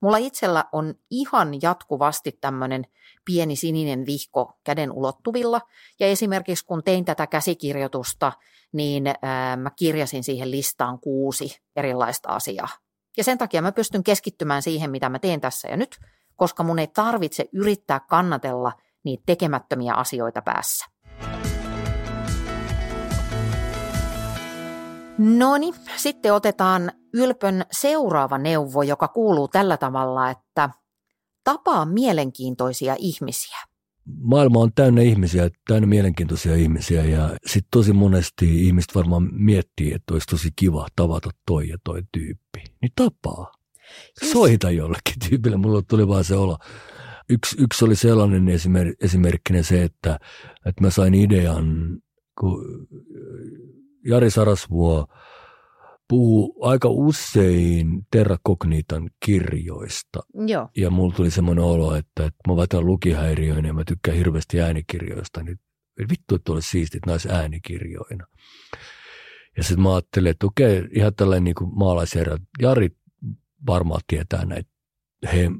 Mulla 0.00 0.16
itsellä 0.16 0.64
on 0.72 0.94
ihan 1.10 1.62
jatkuvasti 1.62 2.38
tämmöinen 2.40 2.84
pieni 3.24 3.56
sininen 3.56 4.06
vihko 4.06 4.58
käden 4.64 4.92
ulottuvilla, 4.92 5.60
ja 6.00 6.06
esimerkiksi 6.06 6.64
kun 6.64 6.82
tein 6.84 7.04
tätä 7.04 7.26
käsikirjoitusta, 7.26 8.32
niin 8.72 9.04
ää, 9.22 9.56
mä 9.56 9.70
kirjasin 9.70 10.24
siihen 10.24 10.50
listaan 10.50 11.00
kuusi 11.00 11.58
erilaista 11.76 12.28
asiaa. 12.28 12.68
Ja 13.16 13.24
sen 13.24 13.38
takia 13.38 13.62
mä 13.62 13.72
pystyn 13.72 14.04
keskittymään 14.04 14.62
siihen, 14.62 14.90
mitä 14.90 15.08
mä 15.08 15.18
teen 15.18 15.40
tässä 15.40 15.68
ja 15.68 15.76
nyt, 15.76 15.98
koska 16.36 16.62
mun 16.62 16.78
ei 16.78 16.86
tarvitse 16.86 17.44
yrittää 17.52 18.00
kannatella 18.00 18.72
niitä 19.04 19.22
tekemättömiä 19.26 19.94
asioita 19.94 20.42
päässä. 20.42 20.86
No 25.18 25.58
niin, 25.58 25.74
sitten 25.96 26.34
otetaan 26.34 26.92
Ylpön 27.12 27.64
seuraava 27.72 28.38
neuvo, 28.38 28.82
joka 28.82 29.08
kuuluu 29.08 29.48
tällä 29.48 29.76
tavalla, 29.76 30.30
että 30.30 30.70
tapaa 31.44 31.84
mielenkiintoisia 31.86 32.96
ihmisiä. 32.98 33.58
Maailma 34.04 34.58
on 34.58 34.70
täynnä 34.74 35.02
ihmisiä, 35.02 35.50
täynnä 35.68 35.86
mielenkiintoisia 35.86 36.54
ihmisiä 36.54 37.04
ja 37.04 37.36
sitten 37.46 37.68
tosi 37.70 37.92
monesti 37.92 38.66
ihmiset 38.66 38.94
varmaan 38.94 39.28
miettii, 39.32 39.92
että 39.92 40.14
olisi 40.14 40.26
tosi 40.26 40.48
kiva 40.56 40.88
tavata 40.96 41.30
toi 41.46 41.68
ja 41.68 41.78
toi 41.84 42.02
tyyppi. 42.12 42.64
Niin 42.82 42.92
tapaa. 42.96 43.52
Just. 44.22 44.32
Soita 44.32 44.70
jollekin 44.70 45.14
tyypille, 45.28 45.56
mulla 45.56 45.82
tuli 45.82 46.08
vaan 46.08 46.24
se 46.24 46.36
olo. 46.36 46.58
Yksi, 47.28 47.56
yksi 47.60 47.84
oli 47.84 47.96
sellainen 47.96 48.48
esimerk, 48.48 48.94
esimerkkinen 49.00 49.64
se, 49.64 49.82
että, 49.82 50.18
että 50.66 50.82
mä 50.82 50.90
sain 50.90 51.14
idean, 51.14 51.98
kun 52.40 52.64
Jari 54.06 54.30
Sarasvuo 54.30 55.06
puhuu 56.08 56.58
aika 56.64 56.88
usein 56.88 58.06
Terra 58.10 58.36
Cognitan 58.46 59.10
kirjoista. 59.24 60.20
Joo. 60.46 60.68
Ja 60.76 60.90
mulla 60.90 61.14
tuli 61.14 61.30
semmoinen 61.30 61.64
olo, 61.64 61.94
että, 61.94 62.24
että 62.24 62.48
mä 62.48 62.56
väitän 62.56 62.86
lukihäiriöinen 62.86 63.64
ja 63.64 63.74
mä 63.74 63.84
tykkään 63.84 64.16
hirveästi 64.16 64.60
äänikirjoista, 64.60 65.42
niin 65.42 65.58
vittu, 66.10 66.34
että 66.34 66.52
olisi 66.52 66.68
siistit 66.68 67.06
nais 67.06 67.26
äänikirjoina. 67.26 68.26
Ja 69.56 69.62
sitten 69.62 69.82
mä 69.82 69.94
ajattelin, 69.94 70.30
että 70.30 70.46
okei, 70.46 70.84
ihan 70.92 71.14
tällainen 71.14 71.44
niin 71.44 71.74
maalaisherra, 71.76 72.38
Jari 72.62 72.90
varmaan 73.66 74.00
tietää 74.06 74.44
näitä 74.44 74.70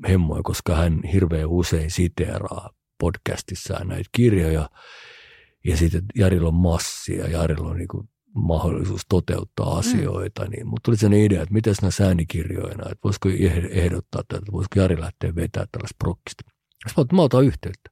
hemmoja, 0.09 0.43
koska 0.43 0.75
hän 0.75 1.01
hirveän 1.13 1.49
usein 1.49 1.91
siteeraa 1.91 2.71
podcastissaan 3.01 3.89
näitä 3.89 4.09
kirjoja. 4.13 4.71
Ja 5.65 5.77
sitten 5.77 6.03
Jarilla 6.15 6.49
on 6.49 6.55
massia, 6.55 7.29
Jarilla 7.29 7.69
on 7.69 7.77
niin 7.77 8.09
mahdollisuus 8.35 9.03
toteuttaa 9.09 9.73
mm. 9.73 9.79
asioita, 9.79 10.45
mm. 10.45 10.51
niin 10.51 10.67
mutta 10.67 10.81
tuli 10.85 10.97
sellainen 10.97 11.27
idea, 11.27 11.43
että 11.43 11.55
miten 11.55 11.75
nämä 11.83 11.91
säänikirjoina, 11.91 12.91
että 12.91 13.01
voisiko 13.05 13.29
ehdottaa 13.71 14.23
tätä, 14.29 14.53
voisiko 14.53 14.81
Jari 14.81 15.01
lähteä 15.01 15.35
vetämään 15.35 15.69
tällaista 15.73 15.97
prokkista. 15.99 16.45
Sitten 16.87 17.05
mä, 17.13 17.17
mä 17.17 17.23
otan 17.23 17.45
yhteyttä. 17.45 17.91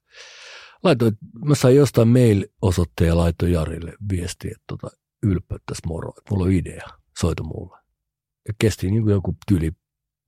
Laitoin, 0.83 1.19
mä 1.45 1.55
sain 1.55 1.77
jostain 1.77 2.09
mail-osoitteen 2.09 3.09
ja 3.09 3.17
laitoin 3.17 3.53
Jarille 3.53 3.93
viestiä, 4.13 4.51
että 4.51 4.65
tota, 4.67 4.97
ylpeyttäisi 5.23 5.83
moro, 5.87 6.09
että 6.09 6.31
mulla 6.31 6.45
on 6.45 6.53
idea, 6.53 6.89
soita 7.21 7.43
mulle. 7.43 7.79
Ja 8.49 8.55
kesti 8.59 8.91
niin 8.91 9.03
kuin 9.03 9.13
joku 9.13 9.37
tyli 9.49 9.73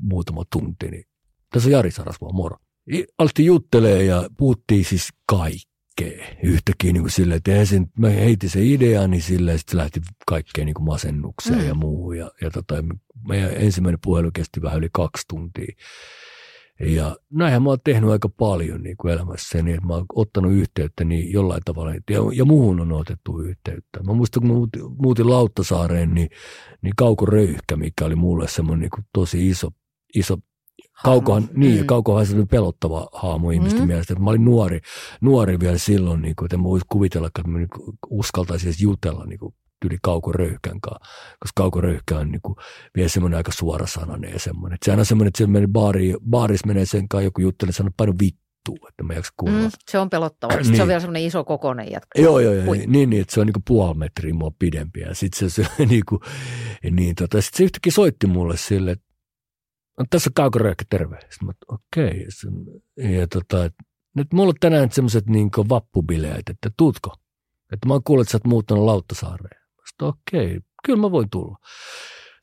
muutama 0.01 0.43
tunti, 0.53 0.91
niin 0.91 1.05
tässä 1.53 1.69
on 1.69 1.73
Jari 1.73 1.91
Sarasmaa, 1.91 2.33
moro. 2.33 2.57
Alettiin 3.19 3.47
juttelee 3.47 4.05
ja 4.05 4.29
puhuttiin 4.39 4.85
siis 4.85 5.09
kaikki 5.27 5.74
kaikkea 5.99 6.27
yhtäkkiä 6.43 6.93
niin 6.93 7.03
kuin 7.03 7.11
silleen, 7.11 7.37
että 7.37 7.55
ensin 7.55 7.91
mä 7.99 8.09
heitin 8.09 8.51
se 8.51 8.61
idea, 8.63 9.09
niin 9.09 9.23
silleen 9.23 9.59
sitten 9.59 9.73
se 9.73 9.77
lähti 9.77 10.01
kaikkeen 10.27 10.67
niin 10.67 10.75
kuin 10.75 10.87
masennukseen 10.87 11.61
mm. 11.61 11.67
ja 11.67 11.75
muuhun. 11.75 12.17
Ja, 12.17 12.31
ja 12.41 12.51
tota, 12.51 12.75
meidän 13.29 13.51
ensimmäinen 13.55 13.99
puhelu 14.05 14.31
kesti 14.35 14.63
vähän 14.63 14.79
yli 14.79 14.89
kaksi 14.93 15.25
tuntia. 15.29 15.75
Ja 16.81 17.17
näinhän 17.31 17.63
mä 17.63 17.69
oon 17.69 17.79
tehnyt 17.85 18.11
aika 18.11 18.29
paljon 18.29 18.83
niin 18.83 18.97
kuin 18.97 19.15
elämässä, 19.15 19.63
niin 19.63 19.75
että 19.75 19.87
mä 19.87 19.95
oon 19.95 20.07
ottanut 20.15 20.53
yhteyttä 20.53 21.05
niin 21.05 21.33
jollain 21.33 21.63
tavalla, 21.65 21.95
ja, 21.95 22.21
ja 22.33 22.45
muuhun 22.45 22.81
on 22.81 22.93
otettu 22.93 23.41
yhteyttä. 23.41 24.03
Mä 24.03 24.13
muistan, 24.13 24.43
kun 24.43 24.51
muutin, 24.51 24.83
muutin 24.99 25.31
Lauttasaareen, 25.31 26.15
niin, 26.15 26.29
niin 26.83 26.95
Kauko 26.97 27.27
Röyhkä, 27.27 27.77
mikä 27.77 28.05
oli 28.05 28.17
mulle 28.17 28.49
semmoinen 28.49 28.81
niin 28.81 28.91
kuin 28.91 29.05
tosi 29.13 29.49
iso, 29.49 29.71
iso 30.15 30.39
Kaukohan, 31.03 31.49
niin, 31.55 31.81
mm. 31.81 31.87
Kaukohan 31.87 32.27
se 32.27 32.37
oli 32.37 32.47
pelottava 32.47 33.09
haamu 33.13 33.51
ihmisten 33.51 33.81
mm. 33.81 33.87
mielestä. 33.87 34.15
Mä 34.15 34.31
olin 34.31 34.45
nuori, 34.45 34.81
nuori 35.21 35.61
vielä 35.61 35.79
silloin, 35.79 36.23
niin 36.23 36.37
kuin, 36.37 36.47
että 36.47 36.57
mä 36.57 36.65
voisin 36.65 36.87
kuvitella, 36.93 37.27
että 37.27 37.49
mä 37.49 37.59
niin 37.59 37.69
uskaltaisin 38.11 38.69
edes 38.69 38.81
jutella 38.81 39.25
niin 39.27 39.39
kuin, 39.39 39.55
yli 39.85 39.99
Kauko 40.03 40.33
Röyhkän 40.33 40.81
kanssa, 40.81 41.13
koska 41.41 41.63
Kauko 41.63 41.81
Röyhkä 41.81 42.19
on 42.19 42.31
niin 42.31 42.43
kuin, 42.43 42.57
vielä 42.97 43.09
semmoinen 43.09 43.37
aika 43.37 43.53
suorasanainen 43.53 44.33
ja 44.33 44.39
semmoinen. 44.39 44.79
Sehän 44.85 44.99
on 44.99 45.07
semmoinen, 45.07 45.29
että 45.29 45.39
se 45.39 45.47
menee 45.47 45.69
baari, 45.73 46.15
baaris 46.31 46.65
menee 46.65 46.87
sen 46.87 47.09
kanssa, 47.09 47.25
joku 47.25 47.41
juttelee, 47.41 47.73
sanoo 47.73 47.91
paino 47.97 48.13
vittu, 48.21 48.87
että 48.89 49.03
mä 49.03 49.15
jaksa 49.15 49.33
kuulla. 49.37 49.59
Mm, 49.59 49.71
se 49.91 49.99
on 49.99 50.11
pelottava. 50.11 50.57
niin. 50.57 50.77
Se 50.77 50.83
on 50.83 50.89
vielä 50.89 51.01
semmoinen 51.01 51.23
iso 51.23 51.45
kokoinen 51.45 51.93
jatka. 51.93 52.21
Joo, 52.21 52.41
joo, 52.41 52.53
joo. 52.53 52.75
Niin, 52.75 53.11
niin, 53.11 53.21
että 53.21 53.35
se 53.35 53.41
on 53.41 53.47
niin 53.47 53.53
kuin 53.53 53.65
puoli 53.67 53.95
metriä 53.95 54.35
mua 54.35 54.51
pidempi. 54.59 55.01
Ja 55.01 55.15
sitten 55.15 55.51
se, 55.51 55.63
se 55.63 55.69
niin 55.87 56.05
kuin, 56.09 56.21
niin 56.91 57.15
tota, 57.15 57.43
sit 57.43 57.55
se 57.55 57.65
yhtäkkiä 57.65 57.93
soitti 57.93 58.27
mulle 58.27 58.57
sille, 58.57 58.91
että 58.91 59.14
on 59.99 60.07
tässä 60.11 60.31
kaukoröökkä 60.35 60.85
terve. 60.91 61.21
Sitten 61.21 61.47
mä, 61.47 61.53
okei. 61.69 62.27
Okay. 62.99 63.11
Ja 63.11 63.29
tota, 63.29 63.71
nyt 64.15 64.33
mulla 64.33 64.49
on 64.49 64.55
tänään 64.61 64.93
semmoiset 64.93 65.27
niin 65.27 65.51
vappubileet, 65.69 66.49
että 66.49 66.71
tuutko? 66.77 67.15
Että 67.73 67.89
mä 67.89 67.95
oon 67.95 68.05
kuullut, 68.05 68.25
että 68.25 68.33
sä 68.33 68.37
oot 68.37 68.47
muuttanut 68.47 68.85
Lauttasaareen. 68.85 69.61
Sitten 69.89 70.09
okei, 70.09 70.47
okay, 70.47 70.61
kyllä 70.85 71.01
mä 71.01 71.11
voin 71.11 71.31
tulla. 71.31 71.59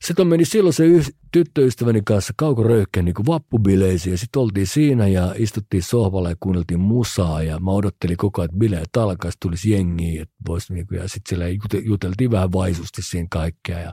Sitten 0.04 0.26
meni 0.26 0.44
silloin 0.44 0.72
se 0.72 0.84
yh- 0.84 1.14
tyttöystäväni 1.32 2.02
kanssa 2.04 2.32
kaukoröyhkeen 2.36 3.04
niin 3.04 3.26
vappubileisiin 3.26 4.10
ja 4.10 4.18
sitten 4.18 4.42
oltiin 4.42 4.66
siinä 4.66 5.06
ja 5.06 5.34
istuttiin 5.36 5.82
sohvalla 5.82 6.28
ja 6.28 6.36
kuunneltiin 6.40 6.80
musaa 6.80 7.42
ja 7.42 7.58
mä 7.58 7.70
odottelin 7.70 8.16
koko 8.16 8.40
ajan, 8.40 8.44
että 8.44 8.58
bileet 8.58 8.96
alkaisi, 8.96 9.38
tulisi 9.42 9.70
jengiä, 9.70 10.22
että 10.22 10.34
vois, 10.48 10.70
niin 10.70 10.86
kuin, 10.86 10.98
ja 10.98 11.08
sitten 11.08 11.28
siellä 11.28 11.44
juteltiin 11.84 12.30
vähän 12.30 12.52
vaisusti 12.52 13.02
siinä 13.02 13.28
kaikkea 13.30 13.78
ja 13.78 13.92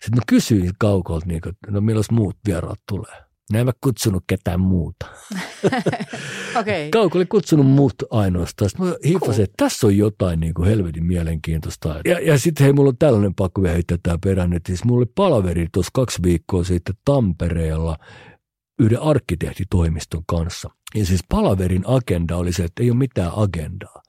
sitten 0.00 0.16
mä 0.16 0.22
kysyin 0.28 0.70
kaukolta, 0.78 1.26
niin 1.26 1.40
kuin, 1.40 1.50
että 1.50 1.70
no 1.70 1.80
milloin 1.80 2.04
muut 2.10 2.36
vieraat 2.46 2.80
tulee. 2.88 3.26
Ne 3.52 3.58
eivät 3.58 3.76
kutsunut 3.80 4.24
ketään 4.26 4.60
muuta. 4.60 5.06
okay. 6.60 6.90
Kauko 6.90 7.18
oli 7.18 7.26
kutsunut 7.26 7.66
muut 7.66 7.94
ainoastaan. 8.10 8.70
Sitten 8.70 8.86
mä 8.86 8.94
hiifasin, 9.04 9.44
että 9.44 9.54
tässä 9.56 9.86
on 9.86 9.96
jotain 9.96 10.40
niin 10.40 10.54
kuin 10.54 10.68
helvetin 10.68 11.04
mielenkiintoista. 11.04 12.00
Ja, 12.04 12.20
ja 12.20 12.38
sitten 12.38 12.64
hei, 12.64 12.72
mulla 12.72 12.88
on 12.88 12.98
tällainen 12.98 13.34
pakko 13.34 13.62
vielä 13.62 13.72
heittää 13.72 13.98
tämä 14.02 14.18
perään. 14.24 14.52
Että 14.52 14.66
siis 14.66 14.84
mulla 14.84 14.98
oli 14.98 15.12
palaveri 15.14 15.66
tuossa 15.72 15.90
kaksi 15.94 16.22
viikkoa 16.22 16.64
sitten 16.64 16.94
Tampereella 17.04 17.96
yhden 18.78 19.02
arkkitehtitoimiston 19.02 20.22
kanssa. 20.26 20.70
Ja 20.94 21.06
siis 21.06 21.20
palaverin 21.28 21.84
agenda 21.86 22.36
oli 22.36 22.52
se, 22.52 22.64
että 22.64 22.82
ei 22.82 22.90
ole 22.90 22.98
mitään 22.98 23.32
agendaa. 23.36 24.02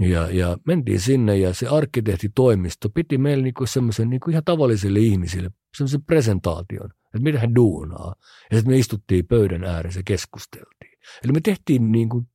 Ja, 0.00 0.30
ja 0.30 0.56
mentiin 0.66 1.00
sinne 1.00 1.38
ja 1.38 1.54
se 1.54 1.68
arkkitehtitoimisto 1.68 2.88
piti 2.90 3.18
meille 3.18 3.42
niinku 3.42 3.66
semmoisen 3.66 4.10
niinku 4.10 4.30
ihan 4.30 4.44
tavallisille 4.44 4.98
ihmisille 4.98 5.50
semmoisen 5.76 6.04
presentaation, 6.04 6.90
että 7.04 7.22
mitä 7.22 7.38
hän 7.38 7.54
duunaa. 7.54 8.14
Ja 8.50 8.56
sitten 8.56 8.72
me 8.72 8.78
istuttiin 8.78 9.26
pöydän 9.26 9.64
ääressä 9.64 10.00
ja 10.00 10.04
keskusteltiin. 10.06 10.98
Eli 11.24 11.32
me 11.32 11.40
tehtiin 11.40 11.92
niinku 11.92 12.26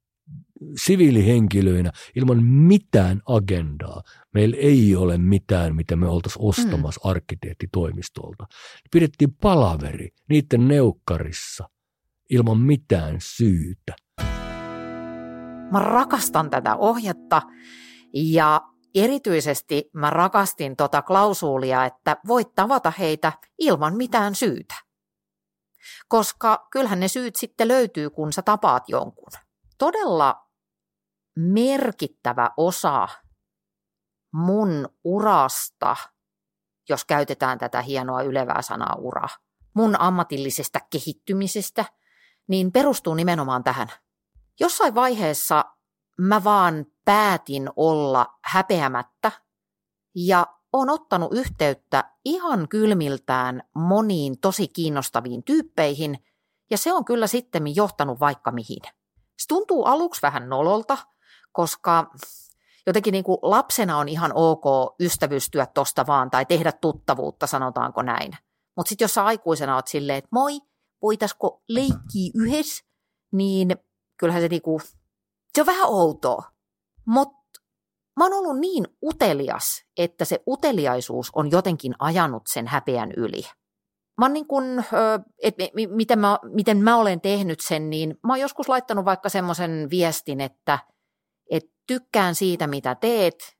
siviilihenkilöinä 0.85 1.91
ilman 2.15 2.43
mitään 2.43 3.21
agendaa. 3.25 4.03
Meillä 4.33 4.57
ei 4.57 4.95
ole 4.95 5.17
mitään, 5.17 5.75
mitä 5.75 5.95
me 5.95 6.07
oltaisiin 6.07 6.45
ostamassa 6.45 7.01
mm. 7.03 7.09
arkkitehtitoimistolta. 7.09 8.45
Pidettiin 8.91 9.35
palaveri 9.41 10.09
niiden 10.29 10.67
neukkarissa 10.67 11.69
ilman 12.29 12.59
mitään 12.59 13.15
syytä. 13.19 13.95
Mä 15.71 15.79
rakastan 15.79 16.49
tätä 16.49 16.75
ohjetta 16.75 17.41
ja 18.13 18.61
erityisesti 18.95 19.89
mä 19.93 20.09
rakastin 20.09 20.75
tota 20.75 21.01
klausuulia, 21.01 21.85
että 21.85 22.17
voit 22.27 22.55
tavata 22.55 22.93
heitä 22.99 23.31
ilman 23.57 23.95
mitään 23.95 24.35
syytä. 24.35 24.75
Koska 26.07 26.67
kyllähän 26.71 26.99
ne 26.99 27.07
syyt 27.07 27.35
sitten 27.35 27.67
löytyy, 27.67 28.09
kun 28.09 28.33
sä 28.33 28.41
tapaat 28.41 28.83
jonkun. 28.87 29.31
Todella 29.77 30.47
merkittävä 31.35 32.51
osa 32.57 33.07
mun 34.33 34.89
urasta, 35.03 35.95
jos 36.89 37.05
käytetään 37.05 37.57
tätä 37.57 37.81
hienoa 37.81 38.21
ylevää 38.21 38.61
sanaa 38.61 38.95
ura, 38.95 39.27
mun 39.73 40.01
ammatillisesta 40.01 40.79
kehittymisestä, 40.89 41.85
niin 42.47 42.71
perustuu 42.71 43.13
nimenomaan 43.13 43.63
tähän. 43.63 43.87
Jossain 44.59 44.95
vaiheessa 44.95 45.65
mä 46.17 46.43
vaan 46.43 46.85
päätin 47.05 47.69
olla 47.75 48.39
häpeämättä 48.43 49.31
ja 50.15 50.47
on 50.73 50.89
ottanut 50.89 51.33
yhteyttä 51.33 52.11
ihan 52.25 52.67
kylmiltään 52.69 53.63
moniin 53.75 54.39
tosi 54.39 54.67
kiinnostaviin 54.67 55.43
tyyppeihin, 55.43 56.23
ja 56.71 56.77
se 56.77 56.93
on 56.93 57.05
kyllä 57.05 57.27
sitten 57.27 57.75
johtanut 57.75 58.19
vaikka 58.19 58.51
mihin. 58.51 58.81
Se 59.39 59.47
tuntuu 59.47 59.85
aluksi 59.85 60.21
vähän 60.21 60.49
nololta, 60.49 60.97
koska 61.51 62.11
jotenkin 62.87 63.11
niin 63.11 63.23
kuin 63.23 63.37
lapsena 63.41 63.97
on 63.97 64.09
ihan 64.09 64.31
ok 64.35 64.95
ystävystyä 64.99 65.65
tosta 65.65 66.07
vaan 66.07 66.31
tai 66.31 66.45
tehdä 66.45 66.71
tuttavuutta, 66.71 67.47
sanotaanko 67.47 68.01
näin. 68.01 68.31
Mutta 68.75 68.89
sitten 68.89 69.03
jos 69.03 69.13
sä 69.13 69.25
aikuisena 69.25 69.75
oot 69.75 69.87
silleen, 69.87 70.17
että 70.17 70.29
moi, 70.31 70.59
voitaisiko 71.01 71.63
leikkiä 71.69 72.31
yhdessä, 72.35 72.85
niin 73.31 73.75
kyllähän 74.17 74.41
se 74.41 74.47
niinku, 74.47 74.81
se 75.53 75.61
on 75.61 75.65
vähän 75.65 75.89
outoa. 75.89 76.43
Mutta 77.05 77.61
mä 78.19 78.25
oon 78.25 78.33
ollut 78.33 78.59
niin 78.59 78.87
utelias, 79.03 79.85
että 79.97 80.25
se 80.25 80.43
uteliaisuus 80.47 81.29
on 81.35 81.51
jotenkin 81.51 81.95
ajanut 81.99 82.43
sen 82.47 82.67
häpeän 82.67 83.11
yli. 83.17 83.41
Mä 84.17 84.29
niin 84.29 84.47
kun, 84.47 84.83
et 85.43 85.55
miten, 85.89 86.19
mä, 86.19 86.39
miten 86.43 86.77
mä 86.77 86.97
olen 86.97 87.21
tehnyt 87.21 87.59
sen, 87.59 87.89
niin 87.89 88.19
mä 88.23 88.33
oon 88.33 88.39
joskus 88.39 88.69
laittanut 88.69 89.05
vaikka 89.05 89.29
semmoisen 89.29 89.87
viestin, 89.89 90.41
että– 90.41 90.79
tykkään 91.87 92.35
siitä, 92.35 92.67
mitä 92.67 92.95
teet, 92.95 93.57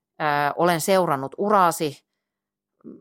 olen 0.55 0.81
seurannut 0.81 1.35
uraasi, 1.37 2.05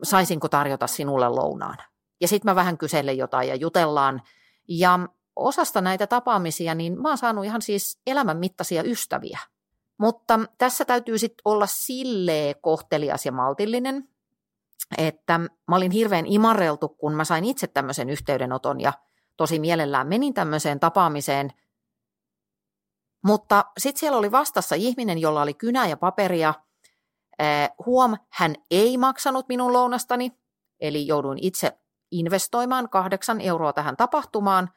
saisinko 0.03 0.49
tarjota 0.49 0.87
sinulle 0.87 1.29
lounaan. 1.29 1.77
Ja 2.21 2.27
sitten 2.27 2.51
mä 2.51 2.55
vähän 2.55 2.77
kyselen 2.77 3.17
jotain 3.17 3.49
ja 3.49 3.55
jutellaan. 3.55 4.21
Ja 4.67 4.99
osasta 5.35 5.81
näitä 5.81 6.07
tapaamisia, 6.07 6.75
niin 6.75 7.01
mä 7.01 7.09
oon 7.09 7.17
saanut 7.17 7.45
ihan 7.45 7.61
siis 7.61 7.99
elämän 8.07 8.37
mittaisia 8.37 8.83
ystäviä. 8.83 9.39
Mutta 9.97 10.39
tässä 10.57 10.85
täytyy 10.85 11.17
sitten 11.17 11.41
olla 11.45 11.67
silleen 11.67 12.55
kohtelias 12.61 13.25
ja 13.25 13.31
maltillinen, 13.31 14.09
että 14.97 15.39
mä 15.39 15.75
olin 15.75 15.91
hirveän 15.91 16.25
imarreltu, 16.25 16.89
kun 16.89 17.13
mä 17.13 17.25
sain 17.25 17.45
itse 17.45 17.67
tämmöisen 17.67 18.09
yhteydenoton 18.09 18.81
ja 18.81 18.93
tosi 19.37 19.59
mielellään 19.59 20.07
menin 20.07 20.33
tämmöiseen 20.33 20.79
tapaamiseen– 20.79 21.53
mutta 23.25 23.65
sitten 23.77 23.99
siellä 23.99 24.17
oli 24.17 24.31
vastassa 24.31 24.75
ihminen, 24.75 25.17
jolla 25.17 25.41
oli 25.41 25.53
kynä 25.53 25.87
ja 25.87 25.97
paperia. 25.97 26.53
huom, 27.85 28.17
hän 28.29 28.55
ei 28.71 28.97
maksanut 28.97 29.47
minun 29.47 29.73
lounastani, 29.73 30.31
eli 30.79 31.07
jouduin 31.07 31.37
itse 31.41 31.77
investoimaan 32.11 32.89
kahdeksan 32.89 33.41
euroa 33.41 33.73
tähän 33.73 33.97
tapahtumaan. 33.97 34.69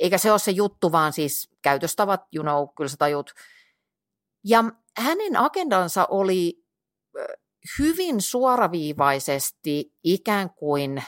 Eikä 0.00 0.18
se 0.18 0.30
ole 0.30 0.38
se 0.38 0.50
juttu, 0.50 0.92
vaan 0.92 1.12
siis 1.12 1.50
käytöstavat, 1.62 2.20
you 2.34 2.42
know, 2.42 2.68
kyllä 2.76 2.88
sä 2.88 2.96
tajut. 2.96 3.30
Ja 4.44 4.64
hänen 4.98 5.36
agendansa 5.36 6.06
oli 6.10 6.64
hyvin 7.78 8.20
suoraviivaisesti 8.20 9.92
ikään 10.04 10.50
kuin 10.50 11.02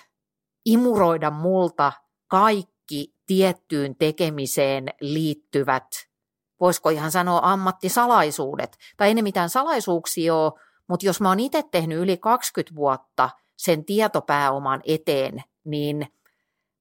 imuroida 0.65 1.31
multa 1.31 1.93
kaikki 2.27 3.15
tiettyyn 3.27 3.97
tekemiseen 3.97 4.89
liittyvät, 5.01 5.87
voisiko 6.61 6.91
ihan 6.91 7.11
sanoa 7.11 7.41
ammattisalaisuudet, 7.43 8.77
tai 8.97 9.09
ei 9.09 9.23
mitään 9.23 9.51
salaisuuksia 9.51 10.35
ole, 10.35 10.53
mutta 10.89 11.07
jos 11.07 11.21
mä 11.21 11.29
oon 11.29 11.41
itse 11.41 11.63
tehnyt 11.71 11.99
yli 11.99 12.17
20 12.17 12.75
vuotta 12.75 13.31
sen 13.57 13.85
tietopääoman 13.85 14.81
eteen, 14.85 15.43
niin 15.65 16.07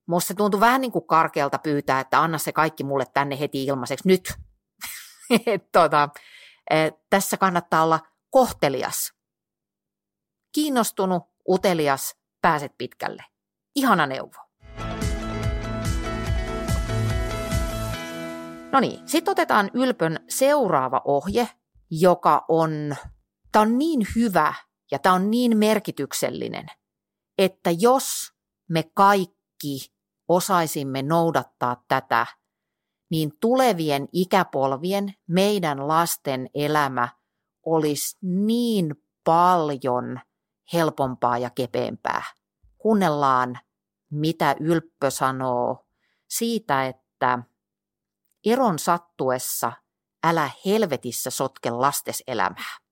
musta 0.05 0.27
se 0.27 0.33
tuntui 0.33 0.59
vähän 0.59 0.81
niin 0.81 0.91
kuin 0.91 1.07
karkealta 1.07 1.59
pyytää, 1.59 1.99
että 1.99 2.21
anna 2.21 2.37
se 2.37 2.51
kaikki 2.51 2.83
mulle 2.83 3.05
tänne 3.13 3.39
heti 3.39 3.65
ilmaiseksi 3.65 4.07
nyt. 4.07 4.33
Et, 5.45 5.71
tota, 5.71 6.09
et, 6.69 6.93
tässä 7.09 7.37
kannattaa 7.37 7.83
olla 7.83 7.99
kohtelias, 8.29 9.13
kiinnostunut, 10.53 11.23
utelias, 11.49 12.15
pääset 12.41 12.71
pitkälle. 12.77 13.23
Ihana 13.75 14.05
neuvo. 14.05 14.45
No 18.71 18.79
niin, 18.79 19.07
sitten 19.07 19.31
otetaan 19.31 19.71
Ylpön 19.73 20.19
seuraava 20.29 21.01
ohje, 21.05 21.49
joka 21.91 22.45
on, 22.47 22.95
tämä 23.51 23.63
on 23.63 23.77
niin 23.77 24.07
hyvä 24.15 24.53
ja 24.91 24.99
tämä 24.99 25.15
on 25.15 25.31
niin 25.31 25.57
merkityksellinen, 25.57 26.65
että 27.37 27.71
jos 27.79 28.33
me 28.69 28.83
kaikki 28.93 29.94
osaisimme 30.27 31.01
noudattaa 31.01 31.83
tätä, 31.87 32.25
niin 33.09 33.31
tulevien 33.39 34.07
ikäpolvien, 34.11 35.13
meidän 35.27 35.87
lasten 35.87 36.49
elämä 36.53 37.09
olisi 37.65 38.17
niin 38.21 38.95
paljon 39.23 40.19
helpompaa 40.73 41.37
ja 41.37 41.49
kepeämpää. 41.49 42.23
Kuunnellaan, 42.77 43.59
mitä 44.11 44.55
Ylppö 44.59 45.11
sanoo 45.11 45.85
siitä, 46.27 46.85
että 46.85 47.39
eron 48.45 48.79
sattuessa 48.79 49.71
älä 50.23 50.49
helvetissä 50.65 51.29
sotke 51.29 51.69
lastes 51.69 52.23
elämää. 52.27 52.84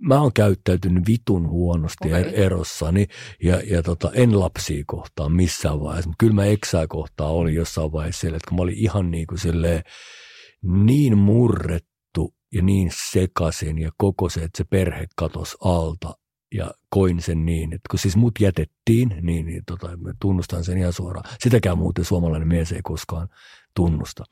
Mä 0.00 0.20
oon 0.20 0.32
käyttäytynyt 0.32 1.06
vitun 1.06 1.48
huonosti 1.48 2.08
okay. 2.08 2.22
erossani 2.34 3.06
ja, 3.42 3.60
ja 3.70 3.82
tota, 3.82 4.10
en 4.14 4.40
lapsia 4.40 4.84
kohtaan 4.86 5.32
missään 5.32 5.80
vaiheessa. 5.80 6.10
Kyllä 6.18 6.34
mä 6.34 6.44
eksää 6.44 6.86
kohtaan 6.86 7.30
oli 7.30 7.54
jossain 7.54 7.92
vaiheessa 7.92 8.20
siellä, 8.20 8.36
että 8.36 8.48
kun 8.48 8.58
mä 8.58 8.62
olin 8.62 8.78
ihan 8.78 9.10
niin 9.10 9.26
kuin 9.26 9.38
silleen, 9.38 9.82
niin 10.62 11.18
murrettu 11.18 12.34
ja 12.54 12.62
niin 12.62 12.90
sekasin 13.12 13.78
ja 13.78 13.90
koko 13.96 14.28
se, 14.28 14.40
että 14.42 14.58
se 14.58 14.64
perhe 14.64 15.06
katosi 15.16 15.56
alta 15.64 16.14
ja 16.54 16.70
koin 16.90 17.22
sen 17.22 17.44
niin, 17.46 17.72
että 17.74 17.88
kun 17.90 17.98
siis 17.98 18.16
mut 18.16 18.34
jätettiin, 18.40 19.14
niin, 19.22 19.46
niin 19.46 19.62
tota, 19.66 19.88
tunnustan 20.20 20.64
sen 20.64 20.78
ihan 20.78 20.92
suoraan. 20.92 21.30
Sitäkään 21.40 21.78
muuten 21.78 22.04
suomalainen 22.04 22.48
mies 22.48 22.72
ei 22.72 22.80
koskaan 22.82 23.28
tunnusta. 23.78 24.24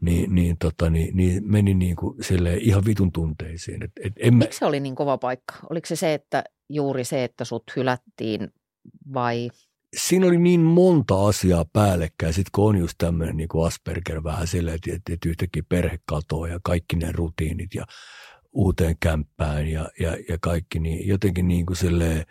Niin, 0.00 0.34
niin, 0.34 0.56
tota, 0.58 0.90
niin, 0.90 1.16
niin 1.16 1.42
meni 1.46 1.74
niin 1.74 1.96
kuin 1.96 2.18
ihan 2.60 2.84
vitun 2.84 3.12
tunteisiin. 3.12 3.82
Et, 3.82 3.92
et 4.04 4.12
en 4.16 4.34
mä... 4.34 4.38
Miksi 4.38 4.58
se 4.58 4.64
oli 4.64 4.80
niin 4.80 4.94
kova 4.94 5.18
paikka? 5.18 5.54
Oliko 5.70 5.86
se 5.86 5.96
se, 5.96 6.14
että 6.14 6.44
juuri 6.68 7.04
se, 7.04 7.24
että 7.24 7.44
sut 7.44 7.62
hylättiin 7.76 8.48
vai 9.14 9.50
siinä 9.96 10.26
oli 10.26 10.38
niin 10.38 10.60
monta 10.60 11.26
asiaa 11.26 11.64
päällekkäin, 11.72 12.32
sitten 12.32 12.50
kun 12.52 12.68
on 12.68 12.78
just 12.78 12.94
tämmöinen 12.98 13.36
niin 13.36 13.48
kuin 13.48 13.66
Asperger 13.66 14.24
vähän 14.24 14.46
silleen, 14.46 14.78
että, 14.86 15.12
että, 15.12 15.28
yhtäkkiä 15.28 15.62
perhe 15.68 15.98
katoaa 16.06 16.48
ja 16.48 16.60
kaikki 16.62 16.96
ne 16.96 17.12
rutiinit 17.12 17.74
ja 17.74 17.84
uuteen 18.52 18.96
kämppään 19.00 19.68
ja, 19.68 19.88
ja, 20.00 20.16
ja 20.28 20.38
kaikki, 20.40 20.78
niin 20.78 21.08
jotenkin 21.08 21.48
niin 21.48 21.66
kuin 21.66 21.76
silleen, 21.76 22.24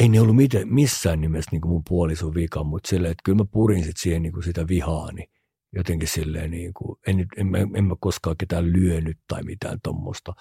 ei 0.00 0.08
ne 0.08 0.20
ollut 0.20 0.36
miten, 0.36 0.74
missään 0.74 1.20
nimessä 1.20 1.48
niin 1.52 1.60
kuin 1.60 1.72
mun 1.72 1.82
puolison 1.88 2.34
vika, 2.34 2.64
mutta 2.64 2.88
silleen, 2.88 3.12
että 3.12 3.22
kyllä 3.24 3.38
mä 3.38 3.44
purin 3.44 3.84
sit 3.84 3.96
siihen 3.96 4.22
niin 4.22 4.32
kuin 4.32 4.44
sitä 4.44 4.68
vihaani 4.68 5.32
jotenkin 5.72 6.08
silleen, 6.08 6.50
niin 6.50 6.74
kuin, 6.74 6.98
en, 7.06 7.26
en, 7.36 7.54
en, 7.54 7.70
en 7.76 7.84
mä 7.84 7.94
koskaan 8.00 8.36
ketään 8.36 8.72
lyönyt 8.72 9.18
tai 9.28 9.42
mitään 9.42 9.78
tuommoista, 9.82 10.32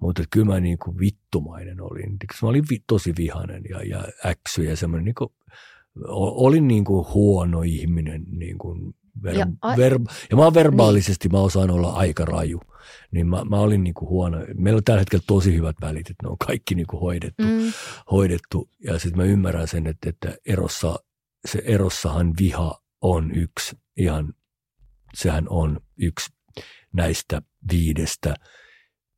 mutta 0.00 0.22
kyllä 0.30 0.46
mä 0.46 0.60
niin 0.60 0.78
kuin 0.78 0.98
vittumainen 0.98 1.80
olin. 1.80 2.16
Mä 2.42 2.48
olin 2.48 2.64
vi, 2.70 2.78
tosi 2.86 3.12
vihainen 3.18 3.62
ja, 3.70 3.82
ja 3.82 4.04
äksy 4.26 4.64
ja 4.64 4.76
semmoinen, 4.76 5.04
niin 5.04 5.14
kuin, 5.14 5.30
olin 6.14 6.68
niin 6.68 6.84
kuin 6.84 7.06
huono 7.14 7.62
ihminen 7.62 8.24
niin 8.30 8.58
kuin 8.58 8.94
ver, 9.22 9.34
ja, 9.34 9.46
a... 9.62 9.76
ver, 9.76 9.98
ja 10.30 10.36
mä 10.36 10.44
oon 10.44 10.54
verbaalisesti, 10.54 11.28
niin. 11.28 11.36
mä 11.36 11.40
osaan 11.40 11.70
olla 11.70 11.92
aika 11.92 12.24
raju 12.24 12.60
niin 13.10 13.26
mä, 13.26 13.44
mä 13.44 13.60
olin 13.60 13.84
niin 13.84 13.94
kuin 13.94 14.08
huono. 14.08 14.38
Meillä 14.54 14.76
on 14.76 14.84
tällä 14.84 15.00
hetkellä 15.00 15.24
tosi 15.26 15.54
hyvät 15.56 15.76
välit, 15.80 16.10
että 16.10 16.22
ne 16.26 16.28
on 16.28 16.38
kaikki 16.46 16.74
niin 16.74 16.86
kuin 16.86 17.00
hoidettu, 17.00 17.42
mm. 17.42 17.72
hoidettu. 18.10 18.70
Ja 18.84 18.98
sitten 18.98 19.16
mä 19.16 19.24
ymmärrän 19.24 19.68
sen, 19.68 19.86
että, 19.86 20.08
että 20.10 20.36
erossa, 20.46 20.98
se 21.46 21.62
erossahan 21.64 22.32
viha 22.40 22.82
on 23.00 23.34
yksi 23.34 23.76
ihan, 23.96 24.34
sehän 25.14 25.46
on 25.48 25.80
yksi 25.98 26.30
näistä 26.92 27.42
viidestä 27.72 28.34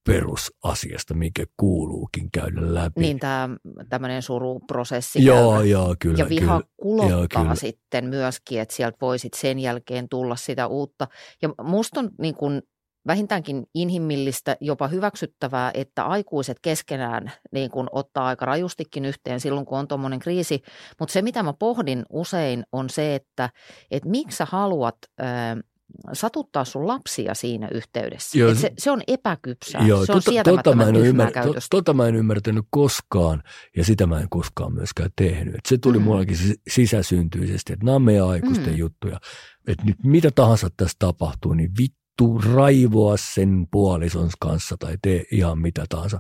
perusasiasta, 0.06 1.14
mikä 1.14 1.44
kuuluukin 1.56 2.30
käydä 2.30 2.74
läpi. 2.74 3.00
Niin 3.00 3.18
tämä 3.18 3.48
tämmöinen 3.88 4.22
suruprosessi. 4.22 5.24
Joo, 5.24 5.52
käydä. 5.52 5.68
joo, 5.68 5.96
kyllä. 5.98 6.18
Ja 6.18 6.28
viha 6.28 6.56
kyllä, 6.56 6.70
kulottaa 6.76 7.18
joo, 7.18 7.26
kyllä. 7.42 7.54
sitten 7.54 8.04
myöskin, 8.04 8.60
että 8.60 8.74
sieltä 8.74 8.96
voisit 9.00 9.34
sen 9.34 9.58
jälkeen 9.58 10.08
tulla 10.08 10.36
sitä 10.36 10.66
uutta. 10.66 11.08
Ja 11.42 11.48
musta 11.64 12.00
on 12.00 12.10
niin 12.18 12.34
kuin 12.34 12.62
vähintäänkin 13.06 13.66
inhimillistä, 13.74 14.56
jopa 14.60 14.88
hyväksyttävää, 14.88 15.70
että 15.74 16.04
aikuiset 16.04 16.56
keskenään 16.62 17.32
niin 17.52 17.70
kun 17.70 17.88
ottaa 17.92 18.26
aika 18.26 18.46
rajustikin 18.46 19.04
yhteen 19.04 19.40
silloin, 19.40 19.66
kun 19.66 19.78
on 19.78 19.88
tuommoinen 19.88 20.18
kriisi. 20.18 20.62
Mutta 21.00 21.12
se, 21.12 21.22
mitä 21.22 21.42
mä 21.42 21.52
pohdin 21.52 22.02
usein, 22.10 22.64
on 22.72 22.90
se, 22.90 23.14
että, 23.14 23.50
että 23.90 24.08
miksi 24.08 24.36
sä 24.36 24.44
haluat 24.44 24.96
ää, 25.18 25.56
satuttaa 26.12 26.64
sun 26.64 26.86
lapsia 26.86 27.34
siinä 27.34 27.68
yhteydessä. 27.68 28.38
Joo, 28.38 28.54
se, 28.54 28.72
se 28.78 28.90
on 28.90 29.02
epäkypsää, 29.06 29.86
joo, 29.86 30.06
se 30.06 30.12
on 30.12 30.22
tota, 30.24 30.44
tota 30.44 30.76
mä, 30.76 30.88
en 30.88 30.96
ymmär, 30.96 31.32
to, 31.32 31.54
tota 31.70 31.94
mä 31.94 32.06
en 32.08 32.16
ymmärtänyt 32.16 32.64
koskaan 32.70 33.42
ja 33.76 33.84
sitä 33.84 34.06
mä 34.06 34.20
en 34.20 34.28
koskaan 34.30 34.74
myöskään 34.74 35.10
tehnyt. 35.16 35.54
Et 35.54 35.66
se 35.68 35.78
tuli 35.78 35.98
mm. 35.98 36.04
mullakin 36.04 36.36
sisäsyntyisesti, 36.68 37.72
että 37.72 37.84
nämä 37.84 37.94
on 37.94 38.02
meidän 38.02 38.28
aikuisten 38.28 38.72
mm. 38.72 38.78
juttuja. 38.78 39.20
Että 39.66 39.84
nyt 39.84 39.96
mitä 40.04 40.30
tahansa 40.30 40.68
tässä 40.76 40.96
tapahtuu, 40.98 41.54
niin 41.54 41.70
vittu 41.78 41.99
vittu 42.10 42.54
raivoa 42.54 43.16
sen 43.16 43.66
puolison 43.70 44.30
kanssa 44.40 44.76
tai 44.76 44.96
tee 45.02 45.24
ihan 45.32 45.58
mitä 45.58 45.84
tahansa 45.88 46.18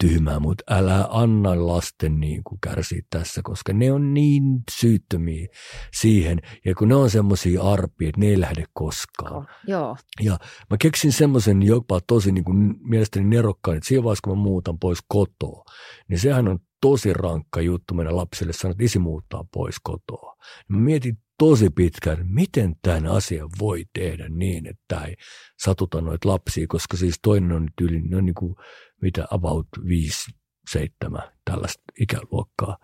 tyhmää, 0.00 0.40
mutta 0.40 0.64
älä 0.70 1.06
anna 1.10 1.66
lasten 1.66 2.20
niin 2.20 2.44
kuin 2.44 2.58
kärsiä 2.60 3.02
tässä, 3.10 3.40
koska 3.44 3.72
ne 3.72 3.92
on 3.92 4.14
niin 4.14 4.42
syyttömiä 4.70 5.46
siihen. 5.92 6.38
Ja 6.64 6.74
kun 6.74 6.88
ne 6.88 6.94
on 6.94 7.10
semmoisia 7.10 7.62
arpia, 7.62 8.08
että 8.08 8.20
ne 8.20 8.26
ei 8.26 8.40
lähde 8.40 8.64
koskaan. 8.72 9.36
Oh, 9.36 9.44
joo. 9.66 9.96
Ja 10.20 10.38
mä 10.70 10.76
keksin 10.80 11.12
semmoisen 11.12 11.62
jopa 11.62 12.00
tosi 12.06 12.32
niin 12.32 12.44
kuin 12.44 12.74
mielestäni 12.80 13.26
nerokkaan, 13.26 13.76
että 13.76 13.88
siinä 13.88 14.04
vaiheessa 14.04 14.24
kun 14.24 14.38
mä 14.38 14.42
muutan 14.42 14.78
pois 14.78 14.98
kotoa, 15.08 15.64
niin 16.08 16.18
sehän 16.18 16.48
on 16.48 16.58
tosi 16.82 17.12
rankka 17.12 17.60
juttu 17.60 17.94
meidän 17.94 18.16
lapsille 18.16 18.52
sanoa, 18.52 18.72
että 18.72 18.84
isi 18.84 18.98
muuttaa 18.98 19.44
pois 19.52 19.76
kotoa. 19.82 20.36
Mä 20.68 20.78
mietin 20.78 21.18
tosi 21.38 21.70
pitkään, 21.70 22.26
miten 22.28 22.74
tämän 22.82 23.06
asian 23.06 23.50
voi 23.58 23.84
tehdä 23.92 24.28
niin, 24.28 24.66
että 24.66 25.04
ei 25.04 25.16
satuta 25.62 26.00
noita 26.00 26.28
lapsia, 26.28 26.66
koska 26.68 26.96
siis 26.96 27.18
toinen 27.22 27.52
on 27.52 27.62
nyt 27.62 27.80
yli, 27.80 28.16
on 28.16 28.24
niin 28.26 28.34
kuin, 28.34 28.54
mitä 29.02 29.26
about 29.30 29.66
5, 29.88 30.30
7 30.70 31.22
tällaista 31.44 31.82
ikäluokkaa, 32.00 32.78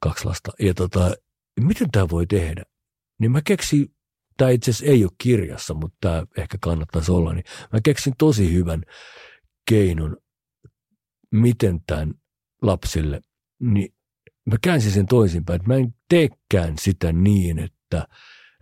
kaksi 0.00 0.24
lasta. 0.24 0.52
Ja 0.60 0.74
tota, 0.74 1.14
miten 1.60 1.90
tämä 1.90 2.08
voi 2.10 2.26
tehdä? 2.26 2.62
Niin 3.20 3.32
mä 3.32 3.40
keksin, 3.44 3.86
tämä 4.36 4.50
itse 4.50 4.70
asiassa 4.70 4.92
ei 4.92 5.04
ole 5.04 5.12
kirjassa, 5.18 5.74
mutta 5.74 5.96
tämä 6.00 6.26
ehkä 6.38 6.58
kannattaisi 6.60 7.12
olla, 7.12 7.32
niin 7.32 7.44
mä 7.72 7.80
keksin 7.84 8.14
tosi 8.18 8.52
hyvän 8.52 8.82
keinon, 9.70 10.16
miten 11.32 11.80
tämän 11.86 12.14
lapsille, 12.62 13.20
niin 13.60 13.94
mä 14.46 14.56
käänsin 14.62 14.92
sen 14.92 15.06
toisinpäin, 15.06 15.56
että 15.56 15.68
mä 15.68 15.76
en 15.76 15.94
teekään 16.08 16.78
sitä 16.78 17.12
niin, 17.12 17.58
että 17.58 18.08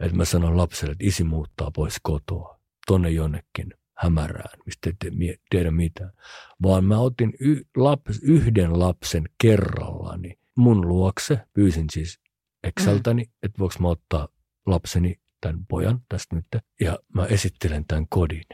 että, 0.00 0.16
mä 0.16 0.24
sanon 0.24 0.56
lapselle, 0.56 0.92
että 0.92 1.06
isi 1.06 1.24
muuttaa 1.24 1.70
pois 1.70 1.96
kotoa, 2.02 2.60
tonne 2.86 3.10
jonnekin 3.10 3.74
hämärään, 3.98 4.58
mistä 4.66 4.90
ette 4.90 5.10
tiedä 5.50 5.70
mitään. 5.70 6.12
Vaan 6.62 6.84
mä 6.84 6.98
otin 6.98 7.32
y- 7.40 7.62
laps, 7.76 8.18
yhden 8.22 8.78
lapsen 8.78 9.24
kerrallani 9.42 10.38
mun 10.56 10.88
luokse, 10.88 11.40
pyysin 11.52 11.86
siis 11.92 12.20
Exceltäni, 12.64 13.24
mm. 13.24 13.30
että 13.42 13.58
voiko 13.58 13.74
mä 13.80 13.88
ottaa 13.88 14.28
lapseni, 14.66 15.20
tämän 15.40 15.66
pojan 15.66 16.00
tästä 16.08 16.36
nyt, 16.36 16.46
ja 16.80 16.98
mä 17.14 17.26
esittelen 17.26 17.84
tämän 17.88 18.06
kodin. 18.08 18.44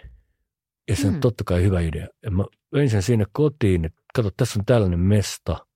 Ja 0.88 0.96
se 0.96 1.08
on 1.08 1.14
mm. 1.14 1.20
totta 1.20 1.44
kai 1.44 1.62
hyvä 1.62 1.80
idea. 1.80 2.08
Ja 2.22 2.30
mä 2.30 2.44
vein 2.72 2.90
sen 2.90 3.02
sinne 3.02 3.24
kotiin, 3.32 3.84
että 3.84 4.02
kato, 4.14 4.30
tässä 4.36 4.58
on 4.58 4.64
tällainen 4.64 5.00
mesta, 5.00 5.66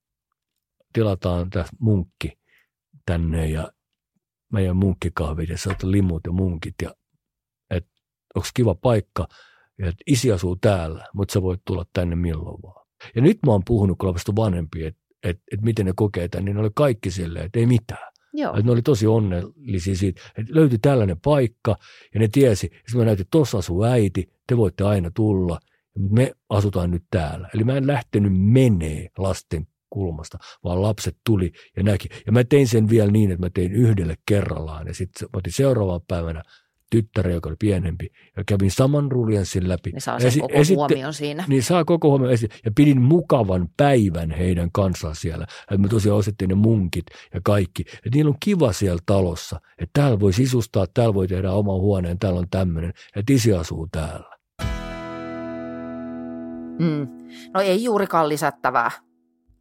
tilataan 0.93 1.51
tässä 1.51 1.76
munkki 1.80 2.32
tänne 3.07 3.49
ja 3.49 3.72
meidän 4.53 4.76
munkkikahvit 4.76 5.49
ja 5.49 5.59
sieltä 5.59 5.90
limut 5.90 6.20
ja 6.26 6.32
munkit 6.32 6.74
ja 6.82 6.95
että 7.70 7.90
onko 8.34 8.49
kiva 8.55 8.74
paikka 8.74 9.28
ja 9.78 9.88
että 9.88 10.03
isi 10.07 10.32
asuu 10.32 10.57
täällä, 10.57 11.07
mutta 11.14 11.32
sä 11.32 11.43
voit 11.43 11.61
tulla 11.64 11.84
tänne 11.93 12.16
milloin 12.16 12.62
vaan. 12.62 12.86
Ja 13.14 13.22
nyt 13.22 13.38
mä 13.47 13.53
oon 13.53 13.62
puhunut, 13.66 13.99
kun 13.99 14.09
lapsista 14.09 14.36
vanhempi, 14.36 14.84
että 14.84 15.03
et, 15.22 15.40
et 15.53 15.62
miten 15.62 15.86
ne 15.86 15.93
kokee 15.97 16.28
tämän, 16.28 16.45
niin 16.45 16.55
ne 16.55 16.61
oli 16.61 16.70
kaikki 16.74 17.11
silleen, 17.11 17.45
että 17.45 17.59
ei 17.59 17.66
mitään. 17.66 18.12
Joo. 18.32 18.53
Että 18.53 18.62
ne 18.62 18.72
oli 18.72 18.82
tosi 18.82 19.07
onnellisia 19.07 19.97
siitä, 19.97 20.22
että 20.38 20.55
löytyi 20.55 20.78
tällainen 20.78 21.20
paikka 21.20 21.76
ja 22.14 22.20
ne 22.20 22.28
tiesi, 22.28 22.66
että 22.66 22.99
mä 22.99 23.05
näytin, 23.05 23.22
että 23.22 23.30
tuossa 23.30 23.59
asuu 23.59 23.84
äiti, 23.84 24.32
te 24.47 24.57
voitte 24.57 24.84
aina 24.84 25.11
tulla, 25.14 25.61
me 26.11 26.32
asutaan 26.49 26.90
nyt 26.90 27.05
täällä. 27.11 27.49
Eli 27.55 27.64
mä 27.64 27.76
en 27.76 27.86
lähtenyt 27.86 28.32
menee 28.34 29.09
lasten 29.18 29.66
kulmasta, 29.93 30.38
vaan 30.64 30.82
lapset 30.82 31.16
tuli 31.26 31.53
ja 31.76 31.82
näki. 31.82 32.09
Ja 32.26 32.32
mä 32.32 32.45
tein 32.45 32.68
sen 32.68 32.88
vielä 32.88 33.11
niin, 33.11 33.30
että 33.30 33.47
mä 33.47 33.51
tein 33.55 33.72
yhdelle 33.72 34.14
kerrallaan 34.26 34.86
ja 34.86 34.95
sitten 34.95 35.28
otin 35.32 35.53
seuraavan 35.53 36.01
päivänä 36.09 36.43
tyttäre, 36.90 37.32
joka 37.32 37.49
oli 37.49 37.57
pienempi, 37.59 38.09
ja 38.36 38.45
kävin 38.47 38.70
saman 38.70 39.12
ruljanssin 39.12 39.68
läpi. 39.68 39.90
Ne 39.90 40.01
saa 40.01 40.20
sen 40.20 40.28
Esi- 40.28 40.40
koko 40.40 40.55
esitte- 40.55 40.74
huomion 40.74 41.14
siinä. 41.14 41.45
Niin 41.49 41.62
saa 41.62 41.84
koko 41.84 42.09
huomion 42.09 42.32
esi- 42.32 42.49
ja 42.64 42.70
pidin 42.76 43.03
mukavan 43.03 43.68
päivän 43.76 44.30
heidän 44.30 44.68
kanssaan 44.72 45.16
siellä. 45.16 45.47
Että 45.62 45.78
me 45.78 45.88
tosiaan 45.88 46.18
ostettiin 46.18 46.49
ne 46.49 46.55
munkit 46.55 47.05
ja 47.34 47.40
kaikki. 47.45 47.82
Että 47.82 48.11
niillä 48.14 48.28
on 48.28 48.36
kiva 48.40 48.72
siellä 48.72 49.03
talossa, 49.07 49.61
että 49.78 50.01
täällä 50.01 50.20
voi 50.20 50.32
sisustaa, 50.32 50.86
täällä 50.95 51.14
voi 51.14 51.28
tehdä 51.28 51.53
oma 51.53 51.74
huoneen, 51.74 52.18
täällä 52.18 52.38
on 52.38 52.51
tämmöinen, 52.51 52.93
että 53.16 53.32
isi 53.32 53.53
asuu 53.53 53.88
täällä. 53.93 54.36
Mm. 56.78 57.09
No 57.55 57.61
ei 57.61 57.84
juurikaan 57.84 58.28
lisättävää. 58.28 58.90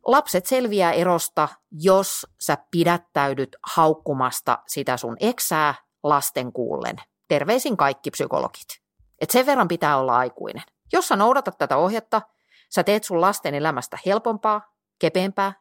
Lapset 0.06 0.45
selviää 0.45 0.91
erosta, 0.91 1.49
jos 1.72 2.28
sä 2.39 2.58
pidättäydyt 2.72 3.56
haukkumasta 3.64 4.60
sitä 4.68 4.97
sun 4.97 5.18
eksää 5.20 5.76
lasten 6.04 6.54
kuullen. 6.54 6.95
Terveisin 7.28 7.78
kaikki 7.78 8.12
psykologit. 8.12 8.82
Et 9.22 9.30
sen 9.30 9.45
verran 9.45 9.68
pitää 9.68 9.97
olla 9.97 10.18
aikuinen. 10.18 10.64
Jos 10.93 11.08
sä 11.08 11.16
noudatat 11.16 11.58
tätä 11.58 11.78
ohjetta, 11.78 12.22
sä 12.70 12.84
teet 12.84 13.04
sun 13.04 13.22
lasten 13.22 13.54
elämästä 13.54 13.97
helpompaa, 14.06 14.74
kepeämpää. 14.99 15.54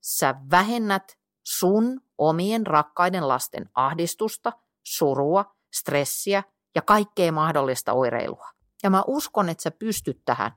Sä 0.00 0.34
vähennät 0.50 1.18
sun 1.42 2.00
omien 2.18 2.66
rakkaiden 2.66 3.28
lasten 3.28 3.70
ahdistusta, 3.74 4.52
surua, 4.86 5.54
stressiä 5.74 6.42
ja 6.74 6.82
kaikkea 6.82 7.32
mahdollista 7.32 7.92
oireilua. 7.92 8.48
Ja 8.82 8.90
mä 8.90 9.02
uskon, 9.06 9.48
että 9.48 9.62
sä 9.62 9.70
pystyt 9.70 10.22
tähän. 10.24 10.52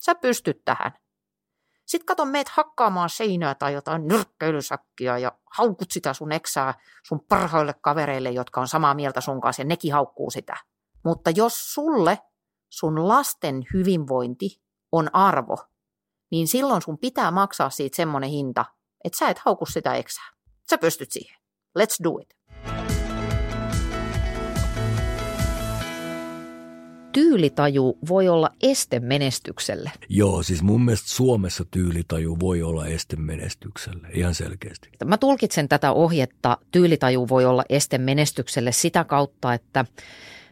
Sä 0.00 0.14
pystyt 0.14 0.64
tähän. 0.64 0.92
Sitten 1.92 2.06
kato, 2.06 2.24
meet 2.24 2.48
hakkaamaan 2.48 3.10
seinää 3.10 3.54
tai 3.54 3.72
jotain 3.72 4.08
nyrkkeilysäkkiä 4.08 5.18
ja 5.18 5.32
haukut 5.56 5.90
sitä 5.90 6.14
sun 6.14 6.32
eksää 6.32 6.74
sun 7.06 7.20
parhaille 7.28 7.74
kavereille, 7.80 8.30
jotka 8.30 8.60
on 8.60 8.68
samaa 8.68 8.94
mieltä 8.94 9.20
sun 9.20 9.40
kanssa 9.40 9.62
ja 9.62 9.66
nekin 9.66 9.92
haukkuu 9.92 10.30
sitä. 10.30 10.56
Mutta 11.04 11.30
jos 11.30 11.74
sulle 11.74 12.18
sun 12.70 13.08
lasten 13.08 13.62
hyvinvointi 13.74 14.62
on 14.92 15.14
arvo, 15.14 15.56
niin 16.30 16.48
silloin 16.48 16.82
sun 16.82 16.98
pitää 16.98 17.30
maksaa 17.30 17.70
siitä 17.70 17.96
semmoinen 17.96 18.30
hinta, 18.30 18.64
että 19.04 19.18
sä 19.18 19.28
et 19.28 19.38
hauku 19.38 19.66
sitä 19.66 19.94
eksää. 19.94 20.28
Sä 20.70 20.78
pystyt 20.78 21.12
siihen. 21.12 21.36
Let's 21.78 22.04
do 22.04 22.18
it. 22.22 22.34
Tyylitaju 27.12 27.98
voi 28.08 28.28
olla 28.28 28.50
este 28.62 29.00
menestykselle. 29.00 29.92
Joo, 30.08 30.42
siis 30.42 30.62
mun 30.62 30.84
mielestä 30.84 31.08
Suomessa 31.08 31.64
tyylitaju 31.70 32.36
voi 32.40 32.62
olla 32.62 32.86
este 32.86 33.16
menestykselle, 33.16 34.08
ihan 34.14 34.34
selkeästi. 34.34 34.88
Mä 35.04 35.16
tulkitsen 35.16 35.68
tätä 35.68 35.92
ohjetta, 35.92 36.58
tyylitaju 36.70 37.28
voi 37.28 37.44
olla 37.44 37.64
este 37.68 37.98
menestykselle 37.98 38.72
sitä 38.72 39.04
kautta, 39.04 39.54
että 39.54 39.84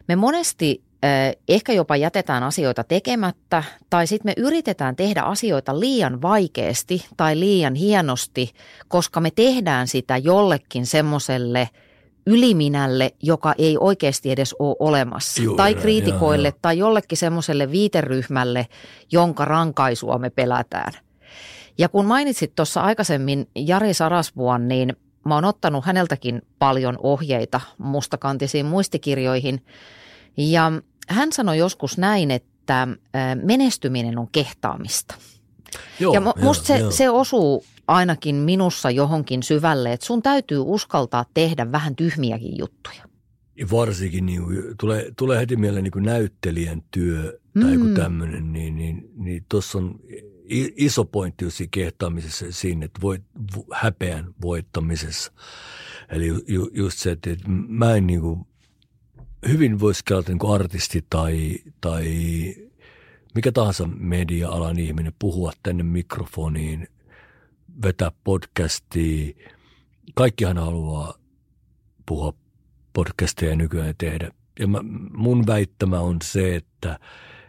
me 0.07 0.15
monesti 0.15 0.83
eh, 1.03 1.37
ehkä 1.47 1.73
jopa 1.73 1.95
jätetään 1.95 2.43
asioita 2.43 2.83
tekemättä 2.83 3.63
tai 3.89 4.07
sitten 4.07 4.29
me 4.29 4.33
yritetään 4.45 4.95
tehdä 4.95 5.21
asioita 5.21 5.79
liian 5.79 6.21
vaikeasti 6.21 7.05
tai 7.17 7.39
liian 7.39 7.75
hienosti, 7.75 8.51
koska 8.87 9.19
me 9.21 9.31
tehdään 9.31 9.87
sitä 9.87 10.17
jollekin 10.17 10.85
semmoiselle– 10.85 11.69
yliminälle, 12.25 13.11
joka 13.23 13.53
ei 13.57 13.77
oikeasti 13.79 14.31
edes 14.31 14.55
ole 14.59 14.75
olemassa. 14.79 15.43
Joo, 15.43 15.55
tai 15.55 15.75
kriitikoille 15.75 16.47
joo, 16.47 16.53
joo. 16.53 16.59
tai 16.61 16.77
jollekin 16.77 17.17
semmoiselle 17.17 17.71
viiteryhmälle, 17.71 18.67
jonka 19.11 19.45
rankaisua 19.45 20.17
me 20.17 20.29
pelätään. 20.29 20.93
Ja 21.77 21.89
kun 21.89 22.05
mainitsit 22.05 22.55
tuossa 22.55 22.81
aikaisemmin 22.81 23.47
Jari 23.55 23.93
Sarasvuon, 23.93 24.67
niin 24.67 24.95
mä 25.25 25.35
oon 25.35 25.45
ottanut 25.45 25.85
häneltäkin 25.85 26.41
paljon 26.59 26.97
ohjeita 27.03 27.61
mustakantisiin 27.77 28.65
muistikirjoihin. 28.65 29.65
Ja 30.37 30.71
hän 31.07 31.31
sanoi 31.31 31.57
joskus 31.57 31.97
näin, 31.97 32.31
että 32.31 32.87
menestyminen 33.43 34.19
on 34.19 34.27
kehtaamista. 34.31 35.15
Joo, 35.99 36.13
ja 36.13 36.21
musta 36.21 36.65
se, 36.65 36.81
se 36.89 37.09
osuu 37.09 37.63
ainakin 37.87 38.35
minussa 38.35 38.89
johonkin 38.89 39.43
syvälle, 39.43 39.93
että 39.93 40.05
sun 40.05 40.21
täytyy 40.21 40.59
uskaltaa 40.59 41.25
tehdä 41.33 41.71
vähän 41.71 41.95
tyhmiäkin 41.95 42.57
juttuja. 42.57 43.03
Varsinkin 43.71 44.25
niin, 44.25 44.43
tulee, 44.79 45.11
tulee 45.17 45.39
heti 45.39 45.55
mieleen 45.55 45.83
niin 45.83 46.03
näyttelijän 46.03 46.83
työ 46.91 47.39
tai 47.53 47.77
mm. 47.77 47.83
joku 47.83 47.95
tämmöinen, 47.95 48.53
niin, 48.53 48.75
niin, 48.75 49.09
niin 49.15 49.45
tuossa 49.49 49.77
on 49.77 49.99
iso 50.77 51.05
pointti 51.05 51.51
siinä 51.51 51.69
kehtaamisessa 51.71 52.45
siinä, 52.49 52.85
että 52.85 53.01
voit, 53.01 53.23
häpeän 53.73 54.33
voittamisessa. 54.41 55.31
Eli 56.09 56.27
ju, 56.47 56.69
just 56.73 56.99
se, 56.99 57.11
että, 57.11 57.29
että 57.29 57.45
mä 57.49 57.95
en 57.95 58.07
niin 58.07 58.21
kuin, 58.21 58.45
hyvin 59.47 59.79
voisi 59.79 60.05
kelata 60.05 60.31
niin 60.31 60.53
artisti 60.53 61.05
tai, 61.09 61.55
tai 61.81 62.05
mikä 63.35 63.51
tahansa 63.51 63.87
media-alan 63.87 64.79
ihminen 64.79 65.13
puhua 65.19 65.51
tänne 65.63 65.83
mikrofoniin, 65.83 66.87
vetää 67.83 68.11
podcastia. 68.23 69.33
Kaikkihan 70.15 70.57
haluaa 70.57 71.13
puhua 72.05 72.33
podcasteja 72.93 73.55
nykyään 73.55 73.95
tehdä. 73.97 74.31
Ja 74.59 74.67
mä, 74.67 74.79
mun 75.13 75.47
väittämä 75.47 75.99
on 75.99 76.17
se, 76.23 76.55
että, 76.55 76.99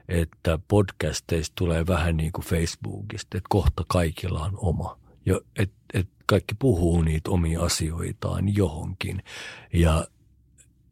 että 0.09 0.59
podcasteista 0.69 1.53
tulee 1.59 1.87
vähän 1.87 2.17
niin 2.17 2.33
kuin 2.33 2.45
Facebookista, 2.45 3.37
että 3.37 3.49
kohta 3.49 3.85
kaikilla 3.89 4.41
on 4.45 4.53
oma. 4.57 4.99
Ja, 5.27 5.41
et, 5.59 5.73
et 5.95 6.09
kaikki 6.27 6.55
puhuu 6.55 7.03
niitä 7.03 7.31
omia 7.31 7.61
asioitaan 7.63 8.57
johonkin. 8.57 9.23
Ja 9.73 10.07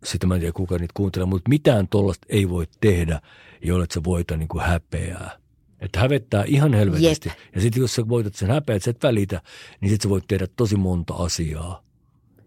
sitä 0.05 0.27
mä 0.27 0.35
en 0.35 0.41
tiedä 0.41 0.53
kuka 0.53 0.79
niitä 0.79 0.95
kuuntelee, 0.97 1.27
mutta 1.27 1.49
mitään 1.49 1.89
tuollaista 1.89 2.27
ei 2.31 2.49
voi 2.49 2.67
tehdä, 2.81 3.21
jolle 3.63 3.87
sä 3.95 4.01
voita 4.05 4.37
niin 4.37 4.49
kuin 4.49 4.65
häpeää. 4.65 5.40
Että 5.81 6.01
hävettää 6.01 6.45
ihan 6.47 6.75
helvetisti. 6.75 7.29
Jep. 7.29 7.39
Ja 7.55 7.61
sitten 7.61 7.81
jos 7.81 7.95
sä 7.95 8.09
voitat 8.09 8.35
sen 8.35 8.51
häpeä, 8.51 8.77
että 8.77 8.85
sä 8.85 8.91
et 8.91 9.03
välitä, 9.03 9.43
niin 9.81 9.91
sitten 9.91 10.09
sä 10.09 10.11
voit 10.11 10.25
tehdä 10.29 10.47
tosi 10.57 10.77
monta 10.77 11.15
asiaa. 11.15 11.83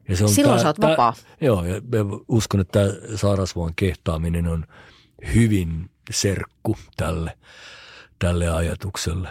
Ja 0.09 0.17
se 0.17 0.23
on 0.23 0.29
Silloin 0.29 0.55
tää, 0.55 0.63
sä 0.63 0.69
oot 0.69 0.75
tää, 0.75 0.89
vapaa. 0.89 1.13
Joo, 1.41 1.65
ja 1.65 1.81
uskon, 2.27 2.59
että 2.61 2.79
tämä 2.79 3.17
sairasvuon 3.17 3.75
kehtaaminen 3.75 4.47
on 4.47 4.65
hyvin 5.33 5.89
serkku 6.11 6.77
tälle, 6.97 7.37
tälle 8.19 8.49
ajatukselle. 8.49 9.29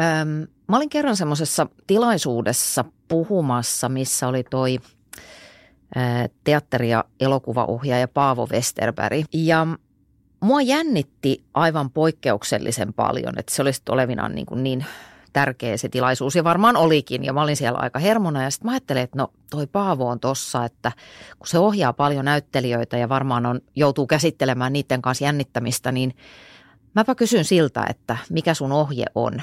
Öm, 0.00 0.46
mä 0.68 0.76
olin 0.76 0.88
kerran 0.88 1.16
semmoisessa 1.16 1.66
tilaisuudessa 1.86 2.84
puhumassa, 3.08 3.88
missä 3.88 4.28
oli 4.28 4.44
toi– 4.44 4.78
teatteri- 6.44 6.90
ja 6.90 7.04
elokuvaohjaaja 7.20 8.08
Paavo 8.08 8.46
Westerberg. 8.52 9.24
Ja 9.32 9.66
mua 10.40 10.60
jännitti 10.60 11.44
aivan 11.54 11.90
poikkeuksellisen 11.90 12.92
paljon, 12.92 13.38
että 13.38 13.54
se 13.54 13.62
olisi 13.62 13.82
olevinaan 13.88 14.34
niin, 14.34 14.46
kuin 14.46 14.62
niin 14.62 14.84
tärkeä 15.32 15.76
se 15.76 15.88
tilaisuus 15.88 16.36
ja 16.36 16.44
varmaan 16.44 16.76
olikin 16.76 17.24
ja 17.24 17.32
mä 17.32 17.42
olin 17.42 17.56
siellä 17.56 17.78
aika 17.78 17.98
hermona 17.98 18.42
ja 18.42 18.50
sitten 18.50 18.66
mä 18.66 18.72
ajattelin, 18.72 19.02
että 19.02 19.18
no 19.18 19.32
toi 19.50 19.66
Paavo 19.66 20.08
on 20.08 20.20
tossa, 20.20 20.64
että 20.64 20.92
kun 21.38 21.46
se 21.46 21.58
ohjaa 21.58 21.92
paljon 21.92 22.24
näyttelijöitä 22.24 22.96
ja 22.96 23.08
varmaan 23.08 23.46
on, 23.46 23.60
joutuu 23.76 24.06
käsittelemään 24.06 24.72
niiden 24.72 25.02
kanssa 25.02 25.24
jännittämistä, 25.24 25.92
niin 25.92 26.16
mäpä 26.94 27.14
kysyn 27.14 27.44
siltä, 27.44 27.86
että 27.88 28.16
mikä 28.30 28.54
sun 28.54 28.72
ohje 28.72 29.04
on. 29.14 29.42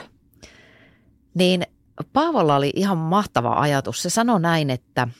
Niin 1.33 1.63
Paavolla 2.13 2.55
oli 2.55 2.71
ihan 2.75 2.97
mahtava 2.97 3.53
ajatus. 3.53 4.01
Se 4.01 4.09
sanoi 4.09 4.41
näin, 4.41 4.69
että– 4.69 5.07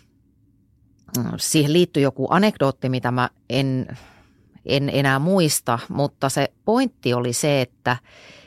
siihen 1.38 1.74
liittyy 1.74 2.04
joku 2.04 2.28
anekdootti, 2.30 2.90
mitä 2.90 3.12
mä 3.12 3.30
en, 3.50 3.88
en 4.66 4.89
enää 4.93 5.20
muista, 5.20 5.80
mutta 5.89 6.30
se 6.30 6.53
pointti 6.66 7.14
oli 7.14 7.34
se, 7.34 7.61
että, 7.61 7.97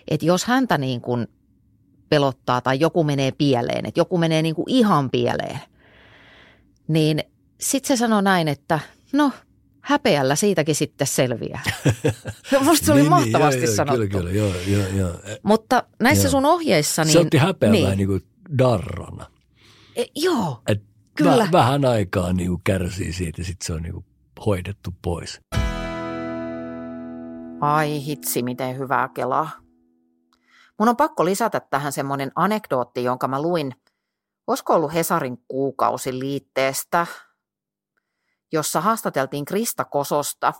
että 0.08 0.26
jos 0.26 0.44
häntä 0.44 0.78
niin 0.78 1.00
kuin 1.00 1.26
pelottaa 2.08 2.60
tai 2.60 2.80
joku 2.80 3.04
menee 3.04 3.32
pieleen, 3.32 3.86
että 3.86 4.00
joku 4.00 4.18
menee 4.18 4.42
niin 4.42 4.54
kuin 4.54 4.70
ihan 4.70 5.10
pieleen, 5.10 5.60
niin 6.88 7.24
sitten 7.60 7.96
se 7.96 8.00
sanoi 8.00 8.22
näin, 8.22 8.48
että 8.48 8.80
no 9.12 9.32
häpeällä 9.80 10.36
siitäkin 10.36 10.74
sitten 10.74 11.06
selviää. 11.06 11.62
Musta 12.64 12.86
se 12.86 12.92
oli 12.92 13.00
niin, 13.00 13.10
niin 13.10 13.10
mahtavasti 13.10 13.60
niin, 13.60 13.68
joo, 13.68 13.76
sanottu. 13.76 14.08
Kyllä, 14.08 14.18
kyllä, 14.18 14.30
joo, 14.30 14.52
joo, 14.66 14.86
joo. 14.96 15.12
Mutta 15.42 15.82
näissä 16.00 16.24
joo. 16.24 16.30
sun 16.30 16.46
ohjeissa... 16.46 17.04
Niin, 17.04 17.12
se 17.12 17.18
otti 17.18 17.36
häpeää 17.36 17.72
niin, 17.72 17.98
niin 17.98 18.08
kuin 18.08 18.22
darrana. 18.58 19.26
E, 19.96 20.04
joo. 20.14 20.62
Et 20.68 20.82
Kyllä. 21.16 21.36
Väh, 21.38 21.52
vähän 21.52 21.84
aikaa 21.84 22.32
niin 22.32 22.48
kuin 22.48 22.60
kärsii 22.64 23.12
siitä 23.12 23.40
ja 23.40 23.44
sitten 23.44 23.66
se 23.66 23.72
on 23.72 23.82
niin 23.82 23.92
kuin 23.92 24.04
hoidettu 24.46 24.94
pois. 25.02 25.40
Ai 27.60 28.04
hitsi, 28.04 28.42
miten 28.42 28.78
hyvää 28.78 29.08
kelaa. 29.08 29.50
Mun 30.78 30.88
on 30.88 30.96
pakko 30.96 31.24
lisätä 31.24 31.60
tähän 31.60 31.92
semmoinen 31.92 32.32
anekdootti, 32.34 33.04
jonka 33.04 33.28
mä 33.28 33.42
luin, 33.42 33.72
olisiko 34.46 34.74
ollut 34.74 34.94
Hesarin 34.94 35.44
kuukausi 35.48 36.18
liitteestä, 36.18 37.06
jossa 38.52 38.80
haastateltiin 38.80 39.44
Krista 39.44 39.84
Kososta. 39.84 40.52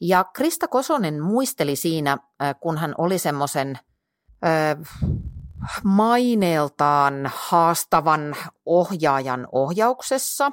Ja 0.00 0.24
Krista 0.24 0.68
Kosonen 0.68 1.22
muisteli 1.22 1.76
siinä, 1.76 2.18
kun 2.60 2.78
hän 2.78 2.94
oli 2.98 3.18
semmoisen 3.18 3.78
maineeltaan 5.84 7.30
haastavan 7.34 8.36
ohjaajan 8.66 9.48
ohjauksessa. 9.52 10.52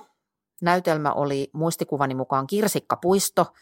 Näytelmä 0.62 1.14
oli 1.14 1.50
muistikuvani 1.54 2.16
mukaan 2.16 2.48
Kirsikkapuisto. 2.48 3.54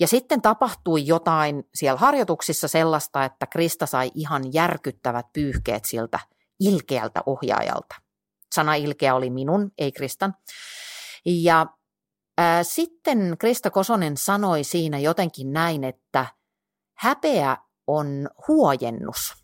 Ja 0.00 0.06
sitten 0.08 0.42
tapahtui 0.42 1.06
jotain 1.06 1.64
siellä 1.74 1.98
harjoituksissa 1.98 2.68
sellaista, 2.68 3.24
että 3.24 3.46
Krista 3.46 3.86
sai 3.86 4.10
ihan 4.14 4.52
järkyttävät 4.52 5.26
pyyhkeet 5.32 5.84
siltä 5.84 6.18
ilkeältä 6.60 7.22
ohjaajalta. 7.26 7.94
Sana 8.54 8.74
ilkeä 8.74 9.14
oli 9.14 9.30
minun, 9.30 9.72
ei 9.78 9.92
Kristan. 9.92 10.34
Ja 11.24 11.66
ää, 12.38 12.62
sitten 12.62 13.36
Krista 13.38 13.70
Kosonen 13.70 14.16
sanoi 14.16 14.64
siinä 14.64 14.98
jotenkin 14.98 15.52
näin, 15.52 15.84
että 15.84 16.26
häpeä 16.94 17.56
on 17.86 18.28
huojennus– 18.48 19.32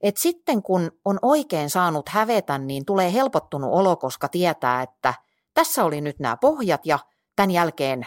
et 0.00 0.16
sitten 0.16 0.62
kun 0.62 0.92
on 1.04 1.18
oikein 1.22 1.70
saanut 1.70 2.08
hävetä, 2.08 2.58
niin 2.58 2.84
tulee 2.84 3.12
helpottunut 3.12 3.70
olo, 3.72 3.96
koska 3.96 4.28
tietää, 4.28 4.82
että 4.82 5.14
tässä 5.54 5.84
oli 5.84 6.00
nyt 6.00 6.18
nämä 6.18 6.36
pohjat 6.36 6.86
ja 6.86 6.98
tämän 7.36 7.50
jälkeen 7.50 8.06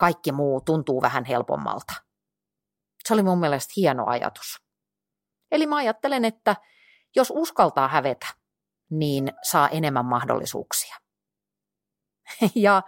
kaikki 0.00 0.32
muu 0.32 0.60
tuntuu 0.60 1.02
vähän 1.02 1.24
helpommalta. 1.24 1.94
Se 3.08 3.14
oli 3.14 3.22
mun 3.22 3.38
mielestä 3.38 3.72
hieno 3.76 4.06
ajatus. 4.06 4.62
Eli 5.52 5.66
mä 5.66 5.76
ajattelen, 5.76 6.24
että 6.24 6.56
jos 7.16 7.32
uskaltaa 7.36 7.88
hävetä, 7.88 8.26
niin 8.90 9.32
saa 9.42 9.68
enemmän 9.68 10.04
mahdollisuuksia. 10.04 10.96
ja 12.54 12.82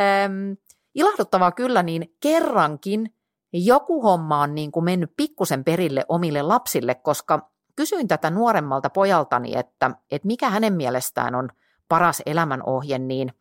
ähm, 0.00 0.52
ilahduttavaa 0.94 1.52
kyllä, 1.52 1.82
niin 1.82 2.16
kerrankin 2.20 3.14
joku 3.52 4.02
homma 4.02 4.40
on 4.40 4.54
niin 4.54 4.72
kuin 4.72 4.84
mennyt 4.84 5.12
pikkusen 5.16 5.64
perille 5.64 6.04
omille 6.08 6.42
lapsille, 6.42 6.94
koska 6.94 7.50
kysyin 7.76 8.08
tätä 8.08 8.30
nuoremmalta 8.30 8.90
pojaltani, 8.90 9.56
että, 9.56 9.90
että 10.10 10.26
mikä 10.26 10.50
hänen 10.50 10.72
mielestään 10.72 11.34
on 11.34 11.48
paras 11.88 12.22
elämänohje, 12.26 12.98
niin 12.98 13.32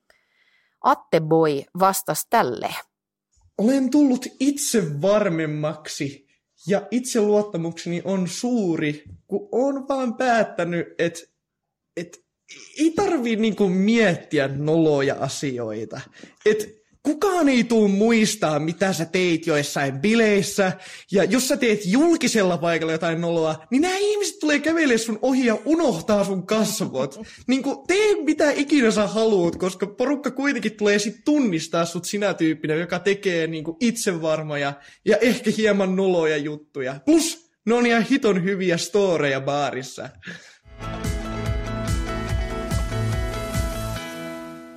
Atte 0.83 1.19
Boy 1.19 1.63
vastasi 1.79 2.27
tälle. 2.29 2.75
Olen 3.59 3.89
tullut 3.89 4.25
itse 4.39 5.01
varmemmaksi 5.01 6.27
ja 6.67 6.87
itseluottamukseni 6.91 8.01
on 8.05 8.27
suuri, 8.27 9.03
kun 9.27 9.49
on 9.51 9.87
vaan 9.87 10.15
päättänyt, 10.15 10.87
että, 10.97 11.21
että 11.97 12.17
ei 12.79 12.91
tarvii 12.91 13.35
niinku 13.35 13.67
miettiä 13.67 14.47
noloja 14.47 15.15
asioita. 15.15 16.01
Että 16.45 16.65
kukaan 17.03 17.49
ei 17.49 17.63
tuu 17.63 17.87
muistaa, 17.87 18.59
mitä 18.59 18.93
sä 18.93 19.05
teit 19.05 19.47
joissain 19.47 19.99
bileissä. 19.99 20.71
Ja 21.11 21.23
jos 21.23 21.47
sä 21.47 21.57
teet 21.57 21.85
julkisella 21.85 22.57
paikalla 22.57 22.91
jotain 22.91 23.21
noloa, 23.21 23.65
niin 23.71 23.81
nämä 23.81 23.97
ihmiset 23.97 24.39
tulee 24.39 24.59
kävelee 24.59 24.97
sun 24.97 25.19
ohi 25.21 25.45
ja 25.45 25.57
unohtaa 25.65 26.23
sun 26.23 26.45
kasvot. 26.45 27.19
niin 27.47 27.63
kuin, 27.63 27.77
tee 27.87 28.23
mitä 28.23 28.51
ikinä 28.51 28.91
sä 28.91 29.07
haluut, 29.07 29.55
koska 29.55 29.87
porukka 29.87 30.31
kuitenkin 30.31 30.77
tulee 30.77 30.99
sit 30.99 31.15
tunnistaa 31.25 31.85
sut 31.85 32.05
sinä 32.05 32.33
tyyppinä, 32.33 32.75
joka 32.75 32.99
tekee 32.99 33.47
niin 33.47 33.65
itsevarmoja 33.79 34.73
ja 35.05 35.17
ehkä 35.17 35.51
hieman 35.57 35.95
noloja 35.95 36.37
juttuja. 36.37 36.99
Plus, 37.05 37.51
ne 37.65 37.73
on 37.73 37.85
ihan 37.85 38.03
hiton 38.03 38.43
hyviä 38.43 38.77
storeja 38.77 39.41
baarissa. 39.41 40.09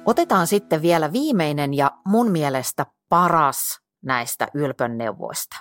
Otetaan 0.07 0.46
sitten 0.46 0.82
vielä 0.82 1.12
viimeinen 1.12 1.74
ja 1.74 1.90
mun 2.07 2.30
mielestä 2.30 2.86
paras 3.09 3.80
näistä 4.05 4.48
ylpön 4.55 4.98
neuvoista. 4.98 5.57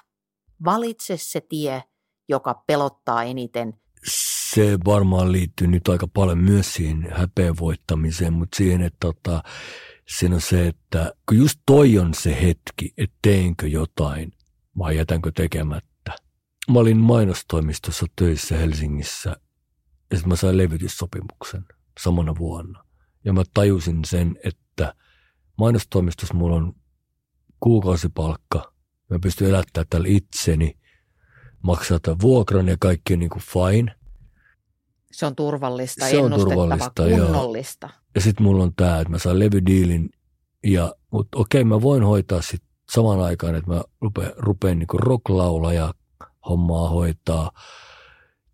Valitse 0.66 1.18
se 1.18 1.42
tie, 1.50 1.84
joka 2.30 2.64
pelottaa 2.68 3.24
eniten. 3.24 3.74
Se 4.06 4.78
varmaan 4.86 5.32
liittyy 5.32 5.68
nyt 5.68 5.88
aika 5.88 6.08
paljon 6.08 6.38
myös 6.38 6.74
siihen 6.74 7.08
häpeän 7.12 7.56
voittamiseen, 7.60 8.34
mutta 8.34 8.58
siihen, 8.58 8.82
että 8.82 8.98
tota, 9.00 9.44
siinä 10.18 10.36
on 10.36 10.42
se, 10.42 10.68
että 10.68 11.14
kun 11.30 11.38
just 11.38 11.60
toi 11.66 11.98
on 11.98 12.14
se 12.14 12.42
hetki, 12.42 12.94
että 12.98 13.18
teenkö 13.22 13.68
jotain 13.68 14.34
vai 14.78 14.98
jätänkö 14.98 15.32
tekemättä. 15.36 16.16
Mä 16.72 16.80
olin 16.80 16.98
mainostoimistossa 16.98 18.06
töissä 18.16 18.58
Helsingissä 18.58 19.30
ja 20.12 20.18
sitten 20.18 20.30
mä 20.30 20.36
sain 20.36 20.58
levytyssopimuksen 20.58 21.66
samana 22.00 22.36
vuonna. 22.40 22.91
Ja 23.26 23.34
mä 23.34 23.44
tajusin 23.54 24.06
sen, 24.06 24.40
että 24.44 24.96
mainostoimistossa 25.58 26.34
mulla 26.34 26.56
on 26.56 26.74
kuukausipalkka. 27.60 28.74
Mä 29.10 29.20
pystyn 29.20 29.50
elättämään 29.50 29.88
tällä 29.90 30.08
itseni, 30.10 30.78
maksaa 31.62 32.00
tämän 32.00 32.22
vuokran 32.22 32.68
ja 32.68 32.78
kaikki 32.80 33.14
on 33.14 33.20
niin 33.20 33.30
kuin 33.30 33.44
fine. 33.44 33.96
Se 35.12 35.26
on 35.26 35.36
turvallista, 35.36 36.06
Se 36.06 36.18
on 36.18 36.32
turvallista, 36.32 37.04
kunnollista. 37.04 37.88
Joo. 37.88 38.02
Ja 38.16 38.22
sitten 38.22 38.44
mulla 38.44 38.64
on 38.64 38.76
tämä, 38.76 39.00
että 39.00 39.12
mä 39.12 39.20
saan 39.20 39.40
levydiilin, 39.40 40.10
ja, 40.64 40.96
mutta 41.12 41.40
okei, 41.40 41.64
mä 41.64 41.82
voin 41.82 42.04
hoitaa 42.04 42.42
sit 42.42 42.64
samaan 42.92 43.20
aikaan, 43.20 43.56
että 43.56 43.72
mä 43.72 43.84
rupean, 44.02 44.32
rupean 44.38 44.80
niin 44.80 44.88
rocklaulaja 44.94 45.94
hommaa 46.50 46.90
hoitaa, 46.90 47.52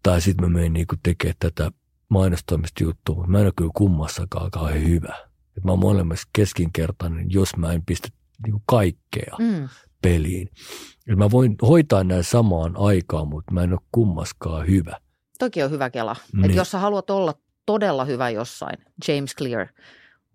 tai 0.04 0.22
sitten 0.22 0.46
mä 0.46 0.54
menen 0.54 0.74
niin 0.74 0.88
tekemään 1.04 1.36
tätä 1.40 1.72
mainostoimista 2.10 2.84
juttua, 2.84 3.16
mutta 3.16 3.32
mä 3.32 3.40
en 3.40 3.46
ole 3.46 3.54
kyllä 3.56 3.72
kummassakaan 3.76 4.52
kauhean 4.52 4.84
hyvä. 4.84 5.16
Et 5.58 5.64
mä 5.64 5.72
oon 5.72 5.80
molemmissa 5.80 6.30
keskinkertainen, 6.34 7.26
jos 7.30 7.58
mä 7.58 7.74
en 7.74 7.86
pistä 7.86 8.08
niin 8.46 8.62
kaikkea 8.66 9.36
mm. 9.40 9.70
peliin. 10.02 10.50
Et 11.08 11.18
mä 11.18 11.32
voin 11.32 11.56
hoitaa 11.62 12.04
näin 12.04 12.24
samaan 12.24 12.78
aikaan, 12.78 13.28
mutta 13.28 13.54
mä 13.54 13.64
en 13.64 13.74
ole 13.74 13.80
kummaskaan 13.92 14.68
hyvä. 14.68 14.98
Toki 15.40 15.64
on 15.64 15.72
hyvä 15.72 15.90
kela. 15.90 16.16
Niin. 16.34 16.46
Että 16.46 16.58
jos 16.58 16.72
sä 16.72 16.80
haluat 16.80 17.10
olla 17.10 17.34
todella 17.66 18.06
hyvä 18.06 18.30
jossain, 18.30 18.78
James 19.08 19.36
Clear 19.36 19.68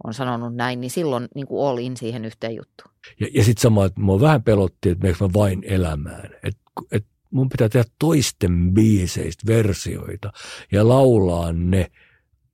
on 0.05 0.15
sanonut 0.15 0.55
näin, 0.55 0.81
niin 0.81 0.91
silloin 0.91 1.29
niin 1.35 1.47
kuin 1.47 1.69
all 1.69 1.79
in 1.79 1.97
siihen 1.97 2.25
yhteen 2.25 2.57
juttuun. 2.57 2.95
Ja, 3.21 3.29
ja 3.35 3.45
sitten 3.45 3.63
sama, 3.63 3.85
että 3.85 4.01
mua 4.01 4.21
vähän 4.21 4.43
pelotti, 4.43 4.89
että 4.91 5.03
meneekö 5.03 5.25
mä 5.25 5.31
vain 5.35 5.63
elämään. 5.65 6.31
Että 6.43 6.63
et 6.93 7.07
mun 7.33 7.49
pitää 7.49 7.69
tehdä 7.69 7.91
toisten 7.99 8.75
biiseistä 8.75 9.47
versioita 9.47 10.33
ja 10.73 10.89
laulaa 10.89 11.53
ne 11.53 11.91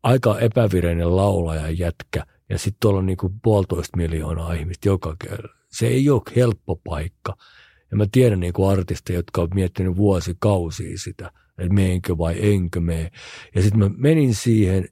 aika 0.03 0.39
epävireinen 0.39 1.17
laulaja 1.17 1.71
jätkä 1.71 2.27
ja 2.49 2.59
sitten 2.59 2.81
tuolla 2.81 2.99
on 2.99 3.07
niin 3.07 3.17
kuin 3.17 3.33
puolitoista 3.43 3.97
miljoonaa 3.97 4.53
ihmistä 4.53 4.89
joka 4.89 5.17
kerta. 5.29 5.49
Se 5.69 5.87
ei 5.87 6.11
ole 6.11 6.23
helppo 6.37 6.77
paikka. 6.77 7.37
Ja 7.91 7.97
mä 7.97 8.07
tiedän 8.13 8.41
niin 8.41 8.53
kuin 8.53 8.71
artisteja, 8.71 9.19
jotka 9.19 9.43
on 9.43 9.49
miettinyt 9.55 9.97
vuosikausia 9.97 10.99
sitä, 10.99 11.31
että 11.59 11.75
meenkö 11.75 12.19
vai 12.19 12.53
enkö 12.53 12.81
mene. 12.81 13.11
Ja 13.55 13.63
sitten 13.63 13.79
mä 13.79 13.91
menin 13.97 14.35
siihen, 14.35 14.89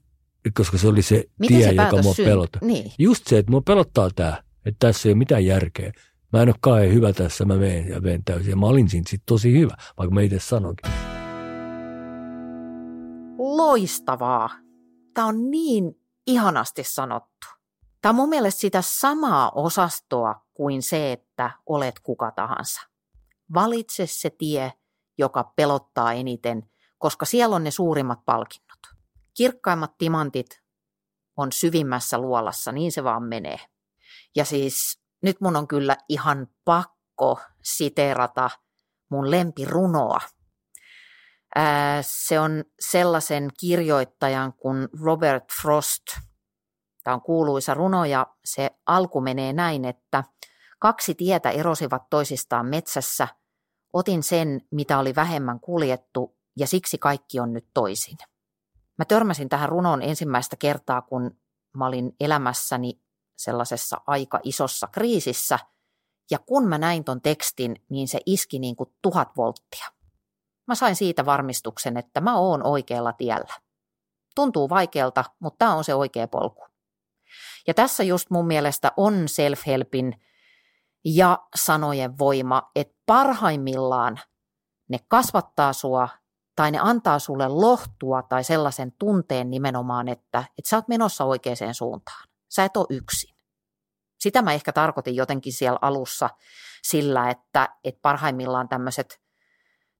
koska 0.53 0.77
se 0.77 0.87
oli 0.87 1.01
se 1.01 1.23
Miten 1.39 1.57
tie, 1.57 1.67
se 1.67 1.73
joka 1.73 2.01
mua 2.01 2.13
pelottaa. 2.17 2.61
Niin. 2.65 2.91
Just 2.99 3.27
se, 3.27 3.37
että 3.37 3.51
mua 3.51 3.61
pelottaa 3.61 4.09
tämä, 4.15 4.43
että 4.65 4.87
tässä 4.87 5.09
ei 5.09 5.13
ole 5.13 5.17
mitään 5.17 5.45
järkeä. 5.45 5.91
Mä 6.33 6.41
en 6.41 6.49
ole 6.49 6.55
kai 6.61 6.93
hyvä 6.93 7.13
tässä, 7.13 7.45
mä 7.45 7.55
menen 7.55 7.87
ja 7.87 8.01
menen 8.01 8.23
täysin. 8.23 8.49
Ja 8.49 8.55
mä 8.55 8.65
olin 8.65 8.89
siinä 8.89 9.05
sit 9.09 9.21
tosi 9.25 9.59
hyvä, 9.59 9.75
vaikka 9.97 10.13
mä 10.13 10.21
itse 10.21 10.39
sanoinkin. 10.39 10.91
Loistavaa. 13.37 14.49
Tämä 15.13 15.27
on 15.27 15.51
niin 15.51 16.01
ihanasti 16.27 16.83
sanottu. 16.83 17.47
Tämä 18.01 18.09
on 18.09 18.15
mun 18.15 18.29
mielestä 18.29 18.61
sitä 18.61 18.81
samaa 18.81 19.51
osastoa 19.51 20.45
kuin 20.53 20.81
se, 20.81 21.11
että 21.11 21.51
olet 21.65 21.99
kuka 21.99 22.31
tahansa. 22.31 22.81
Valitse 23.53 24.07
se 24.07 24.29
tie, 24.29 24.73
joka 25.17 25.53
pelottaa 25.55 26.13
eniten, 26.13 26.69
koska 26.97 27.25
siellä 27.25 27.55
on 27.55 27.63
ne 27.63 27.71
suurimmat 27.71 28.25
palkinnot. 28.25 28.79
Kirkkaimmat 29.33 29.97
timantit 29.97 30.61
on 31.37 31.51
syvimmässä 31.51 32.17
luolassa, 32.17 32.71
niin 32.71 32.91
se 32.91 33.03
vaan 33.03 33.23
menee. 33.23 33.59
Ja 34.35 34.45
siis 34.45 35.06
nyt 35.21 35.41
mun 35.41 35.55
on 35.55 35.67
kyllä 35.67 35.97
ihan 36.09 36.47
pakko 36.65 37.39
siteerata 37.63 38.49
mun 39.09 39.31
lempirunoa. 39.31 40.19
Se 42.01 42.39
on 42.39 42.63
sellaisen 42.79 43.49
kirjoittajan 43.59 44.53
kuin 44.53 44.87
Robert 45.03 45.45
Frost. 45.61 46.03
Tämä 47.03 47.15
on 47.15 47.21
kuuluisa 47.21 47.73
runo 47.73 48.05
ja 48.05 48.27
se 48.45 48.71
alku 48.85 49.21
menee 49.21 49.53
näin, 49.53 49.85
että 49.85 50.23
kaksi 50.79 51.15
tietä 51.15 51.49
erosivat 51.49 52.09
toisistaan 52.09 52.65
metsässä. 52.65 53.27
Otin 53.93 54.23
sen, 54.23 54.61
mitä 54.71 54.99
oli 54.99 55.15
vähemmän 55.15 55.59
kuljettu 55.59 56.37
ja 56.57 56.67
siksi 56.67 56.97
kaikki 56.97 57.39
on 57.39 57.53
nyt 57.53 57.67
toisin. 57.73 58.17
Mä 58.97 59.05
törmäsin 59.05 59.49
tähän 59.49 59.69
runoon 59.69 60.01
ensimmäistä 60.01 60.55
kertaa, 60.55 61.01
kun 61.01 61.37
mä 61.73 61.85
olin 61.85 62.15
elämässäni 62.19 63.01
sellaisessa 63.37 64.01
aika 64.07 64.39
isossa 64.43 64.87
kriisissä. 64.87 65.59
Ja 66.31 66.39
kun 66.39 66.67
mä 66.67 66.77
näin 66.77 67.03
ton 67.03 67.21
tekstin, 67.21 67.75
niin 67.89 68.07
se 68.07 68.19
iski 68.25 68.59
niin 68.59 68.75
kuin 68.75 68.89
tuhat 69.01 69.29
volttia. 69.37 69.87
Mä 70.67 70.75
sain 70.75 70.95
siitä 70.95 71.25
varmistuksen, 71.25 71.97
että 71.97 72.21
mä 72.21 72.37
oon 72.37 72.67
oikealla 72.67 73.13
tiellä. 73.13 73.53
Tuntuu 74.35 74.69
vaikealta, 74.69 75.23
mutta 75.39 75.57
tämä 75.57 75.75
on 75.75 75.83
se 75.83 75.95
oikea 75.95 76.27
polku. 76.27 76.67
Ja 77.67 77.73
tässä 77.73 78.03
just 78.03 78.29
mun 78.29 78.47
mielestä 78.47 78.91
on 78.97 79.13
self-helpin 79.13 80.19
ja 81.05 81.37
sanojen 81.55 82.17
voima, 82.17 82.71
että 82.75 82.97
parhaimmillaan 83.05 84.19
ne 84.89 84.99
kasvattaa 85.07 85.73
sua 85.73 86.09
tai 86.55 86.71
ne 86.71 86.79
antaa 86.81 87.19
sulle 87.19 87.47
lohtua 87.47 88.21
tai 88.21 88.43
sellaisen 88.43 88.91
tunteen 88.91 89.49
nimenomaan, 89.49 90.07
että, 90.07 90.43
että 90.57 90.69
sä 90.69 90.77
oot 90.77 90.87
menossa 90.87 91.25
oikeaan 91.25 91.73
suuntaan. 91.73 92.26
Sä 92.49 92.65
et 92.65 92.77
ole 92.77 92.87
yksin. 92.89 93.35
Sitä 94.19 94.41
mä 94.41 94.53
ehkä 94.53 94.73
tarkoitin 94.73 95.15
jotenkin 95.15 95.53
siellä 95.53 95.79
alussa 95.81 96.29
sillä, 96.83 97.29
että, 97.29 97.69
että 97.83 97.99
parhaimmillaan 98.01 98.69
tämmöiset 98.69 99.21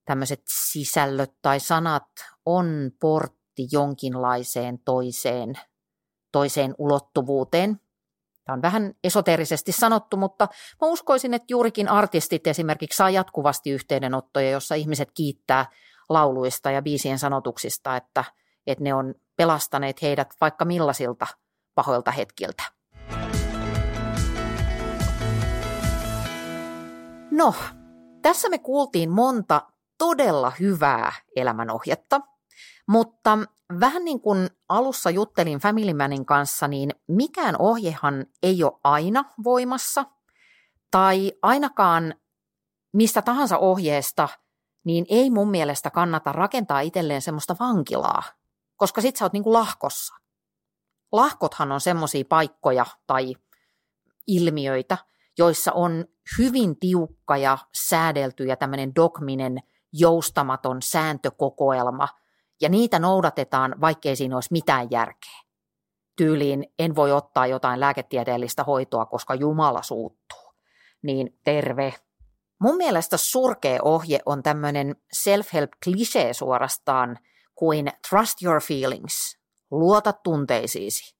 tämmöiset 0.07 0.41
sisällöt 0.45 1.33
tai 1.41 1.59
sanat 1.59 2.07
on 2.45 2.91
portti 2.99 3.67
jonkinlaiseen 3.71 4.79
toiseen, 4.79 5.53
toiseen 6.31 6.75
ulottuvuuteen. 6.77 7.79
Tämä 8.45 8.53
on 8.53 8.61
vähän 8.61 8.93
esoteerisesti 9.03 9.71
sanottu, 9.71 10.17
mutta 10.17 10.47
mä 10.81 10.87
uskoisin, 10.87 11.33
että 11.33 11.45
juurikin 11.49 11.89
artistit 11.89 12.47
esimerkiksi 12.47 12.97
saa 12.97 13.09
jatkuvasti 13.09 13.69
yhteydenottoja, 13.69 14.49
jossa 14.49 14.75
ihmiset 14.75 15.11
kiittää 15.11 15.65
lauluista 16.09 16.71
ja 16.71 16.81
biisien 16.81 17.19
sanotuksista, 17.19 17.95
että, 17.95 18.23
että 18.67 18.83
ne 18.83 18.93
on 18.93 19.15
pelastaneet 19.35 20.01
heidät 20.01 20.33
vaikka 20.41 20.65
millaisilta 20.65 21.27
pahoilta 21.77 22.11
hetkiltä. 22.11 22.63
No, 27.31 27.53
tässä 28.21 28.49
me 28.49 28.57
kuultiin 28.57 29.09
monta 29.09 29.61
todella 29.97 30.51
hyvää 30.59 31.11
elämänohjetta, 31.35 32.21
mutta 32.87 33.37
vähän 33.79 34.05
niin 34.05 34.21
kuin 34.21 34.49
alussa 34.69 35.09
juttelin 35.09 35.59
Family 35.59 35.93
Manin 35.93 36.25
kanssa, 36.25 36.67
niin 36.67 36.91
mikään 37.07 37.55
ohjehan 37.59 38.25
ei 38.43 38.63
ole 38.63 38.79
aina 38.83 39.23
voimassa, 39.43 40.05
tai 40.91 41.31
ainakaan 41.41 42.15
mistä 42.93 43.21
tahansa 43.21 43.57
ohjeesta, 43.57 44.29
niin 44.83 45.05
ei 45.09 45.29
mun 45.29 45.51
mielestä 45.51 45.89
kannata 45.89 46.31
rakentaa 46.31 46.79
itselleen 46.79 47.21
semmoista 47.21 47.55
vankilaa, 47.59 48.23
koska 48.75 49.01
sit 49.01 49.15
sä 49.15 49.25
oot 49.25 49.33
niin 49.33 49.43
kuin 49.43 49.53
lahkossa. 49.53 50.15
Lahkothan 51.11 51.71
on 51.71 51.81
semmoisia 51.81 52.23
paikkoja 52.29 52.85
tai 53.07 53.35
ilmiöitä, 54.27 54.97
joissa 55.37 55.71
on 55.71 56.05
hyvin 56.37 56.79
tiukka 56.79 57.37
ja 57.37 57.57
säädelty 57.73 58.45
ja 58.45 58.55
tämmöinen 58.55 58.95
dogminen, 58.95 59.59
joustamaton 59.93 60.81
sääntökokoelma, 60.81 62.07
ja 62.61 62.69
niitä 62.69 62.99
noudatetaan, 62.99 63.75
vaikkei 63.81 64.15
siinä 64.15 64.37
olisi 64.37 64.51
mitään 64.51 64.87
järkeä. 64.91 65.39
Tyyliin 66.15 66.73
en 66.79 66.95
voi 66.95 67.11
ottaa 67.11 67.47
jotain 67.47 67.79
lääketieteellistä 67.79 68.63
hoitoa, 68.63 69.05
koska 69.05 69.35
Jumala 69.35 69.81
suuttuu. 69.81 70.53
Niin 71.01 71.39
terve. 71.43 71.93
Mun 72.59 72.77
mielestä 72.77 73.17
surkea 73.17 73.79
ohje 73.83 74.19
on 74.25 74.43
tämmöinen 74.43 74.95
self-help 75.15 75.69
klisee 75.83 76.33
suorastaan 76.33 77.19
kuin 77.55 77.87
trust 78.09 78.41
your 78.43 78.61
feelings, 78.61 79.39
luota 79.71 80.13
tunteisiisi 80.13 81.17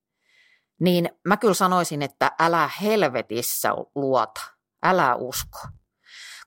niin 0.79 1.09
mä 1.25 1.37
kyllä 1.37 1.53
sanoisin, 1.53 2.01
että 2.01 2.31
älä 2.39 2.69
helvetissä 2.81 3.73
luota, 3.95 4.41
älä 4.83 5.15
usko. 5.15 5.59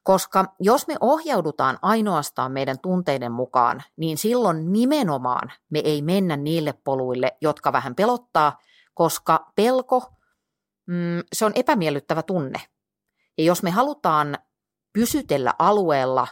Koska 0.02 0.54
jos 0.60 0.86
me 0.86 0.96
ohjaudutaan 1.00 1.78
ainoastaan 1.82 2.52
meidän 2.52 2.78
tunteiden 2.78 3.32
mukaan, 3.32 3.82
niin 3.96 4.18
silloin 4.18 4.72
nimenomaan 4.72 5.52
me 5.70 5.78
ei 5.84 6.02
mennä 6.02 6.36
niille 6.36 6.72
poluille, 6.84 7.36
jotka 7.40 7.72
vähän 7.72 7.94
pelottaa, 7.94 8.58
koska 8.94 9.52
pelko, 9.54 10.12
mm, 10.86 11.22
se 11.32 11.44
on 11.44 11.52
epämiellyttävä 11.54 12.22
tunne. 12.22 12.60
Ja 13.38 13.44
jos 13.44 13.62
me 13.62 13.70
halutaan 13.70 14.38
pysytellä 14.92 15.54
alueella, 15.58 16.28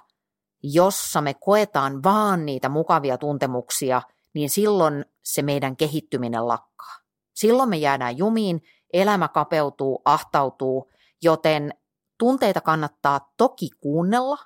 jossa 0.62 1.20
me 1.20 1.34
koetaan 1.34 2.02
vaan 2.02 2.46
niitä 2.46 2.68
mukavia 2.68 3.18
tuntemuksia, 3.18 4.02
niin 4.38 4.50
silloin 4.50 5.04
se 5.22 5.42
meidän 5.42 5.76
kehittyminen 5.76 6.48
lakkaa. 6.48 6.96
Silloin 7.34 7.68
me 7.68 7.76
jäädään 7.76 8.18
jumiin, 8.18 8.62
elämä 8.92 9.28
kapeutuu, 9.28 10.02
ahtautuu, 10.04 10.92
joten 11.22 11.74
tunteita 12.18 12.60
kannattaa 12.60 13.32
toki 13.36 13.70
kuunnella, 13.80 14.38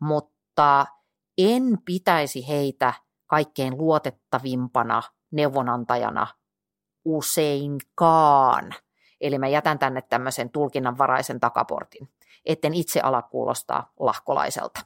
mutta 0.00 0.86
en 1.38 1.78
pitäisi 1.84 2.48
heitä 2.48 2.94
kaikkein 3.26 3.78
luotettavimpana 3.78 5.02
neuvonantajana 5.30 6.26
useinkaan. 7.04 8.74
Eli 9.20 9.38
mä 9.38 9.48
jätän 9.48 9.78
tänne 9.78 10.02
tämmöisen 10.02 10.50
tulkinnanvaraisen 10.50 11.40
takaportin, 11.40 12.08
etten 12.44 12.74
itse 12.74 13.00
ala 13.00 13.22
kuulostaa 13.22 13.92
lahkolaiselta. 14.00 14.80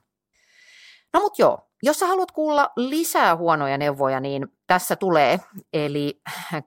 No 1.13 1.21
mut 1.21 1.39
joo, 1.39 1.66
jos 1.83 1.99
sä 1.99 2.07
haluat 2.07 2.33
kuulla 2.33 2.71
lisää 2.77 3.37
huonoja 3.37 3.79
neuvoja, 3.79 4.21
niin 4.21 4.49
tässä 4.67 4.97
tulee. 4.97 5.41
Eli 5.73 6.21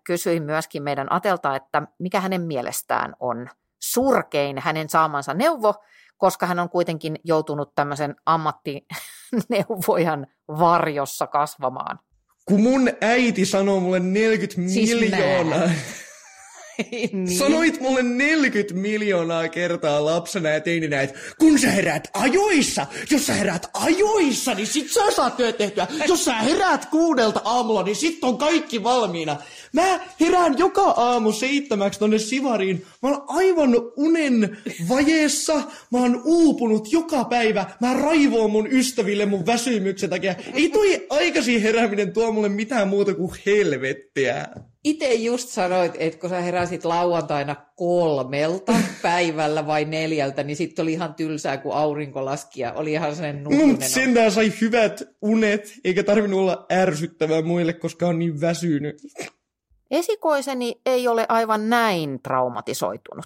kysyin 0.04 0.44
myöskin 0.44 0.84
meidän 0.84 1.14
Atelta, 1.14 1.56
että 1.56 1.82
mikä 2.00 2.20
hänen 2.20 2.42
mielestään 2.42 3.16
on 3.20 3.50
surkein 3.82 4.60
hänen 4.60 4.90
saamansa 4.90 5.34
neuvo, 5.34 5.76
koska 6.18 6.46
hän 6.46 6.60
on 6.60 6.70
kuitenkin 6.70 7.20
joutunut 7.24 7.76
tämmöisen 7.76 8.16
ammattineuvojan 8.26 10.28
varjossa 10.48 11.28
kasvamaan. 11.28 12.00
Kun 12.46 12.62
mun 12.62 12.90
äiti 13.02 13.46
sanoo 13.46 13.80
mulle 13.80 14.00
40 14.00 14.74
siis 14.74 15.00
miljoonaa, 15.00 15.60
mä. 15.60 15.70
Niin. 16.92 17.28
Sanoit 17.38 17.82
mulle 17.82 18.04
40 18.04 18.74
miljoonaa 18.74 19.48
kertaa 19.48 20.06
lapsena 20.06 20.50
ja 20.50 20.62
teininä, 20.62 21.02
että 21.02 21.20
kun 21.40 21.60
sä 21.60 21.72
herät 21.72 22.08
ajoissa, 22.14 22.88
jos 23.12 23.28
sä 23.28 23.34
herät 23.34 23.70
ajoissa, 23.74 24.54
niin 24.54 24.68
sit 24.68 24.92
sä 24.92 25.12
saat 25.12 25.38
työt 25.38 25.58
tehtyä. 25.58 25.88
Jos 26.08 26.26
sä 26.26 26.36
herät 26.36 26.86
kuudelta 26.86 27.42
aamulla, 27.44 27.84
niin 27.84 27.96
sit 27.96 28.24
on 28.24 28.38
kaikki 28.38 28.84
valmiina. 28.84 29.38
Mä 29.74 30.00
herään 30.20 30.58
joka 30.58 30.82
aamu 30.82 31.32
seitsemäksi 31.32 32.00
tonne 32.00 32.18
Sivariin. 32.18 32.86
Mä 33.02 33.10
oon 33.10 33.24
aivan 33.28 33.70
unen 33.98 34.58
vajeessa. 34.90 35.54
Mä 35.92 36.00
oon 36.00 36.22
uupunut 36.26 36.92
joka 36.92 37.24
päivä. 37.24 37.66
Mä 37.82 37.94
raivoon 37.94 38.52
mun 38.52 38.68
ystäville 38.72 39.26
mun 39.26 39.46
väsymyksen 39.46 40.10
takia. 40.10 40.36
Ei 40.54 40.70
toi 40.70 41.06
aikaisin 41.10 41.62
herääminen 41.62 42.14
tuo 42.14 42.32
mulle 42.32 42.50
mitään 42.50 42.88
muuta 42.88 43.14
kuin 43.14 43.32
helvettiä. 43.46 44.48
Itse 44.84 45.14
just 45.14 45.50
sanoit, 45.50 45.94
että 46.00 46.20
kun 46.20 46.30
sä 46.30 46.42
heräsit 46.42 46.86
lauantaina 46.86 47.56
kolmelta 47.76 48.74
päivällä 49.02 49.68
vai 49.68 49.86
neljältä, 49.86 50.44
niin 50.44 50.56
sitten 50.56 50.84
oli 50.84 50.94
ihan 50.94 51.14
tylsää, 51.14 51.58
kun 51.58 51.74
aurinko 51.74 52.26
laski 52.26 52.62
ja 52.62 52.74
oli 52.74 52.92
ihan 52.92 53.16
sen 53.16 53.44
nukunen. 53.44 53.68
Mutta 53.68 53.86
sentään 53.86 54.32
sai 54.32 54.54
hyvät 54.62 55.04
unet, 55.22 55.74
eikä 55.84 56.04
tarvinnut 56.04 56.40
olla 56.40 56.66
ärsyttävää 56.72 57.42
muille, 57.42 57.74
koska 57.74 58.08
on 58.08 58.20
niin 58.20 58.42
väsynyt. 58.42 59.02
Esikoiseni 59.92 60.82
ei 60.86 61.08
ole 61.08 61.26
aivan 61.30 61.70
näin 61.70 62.20
traumatisoitunut. 62.24 63.26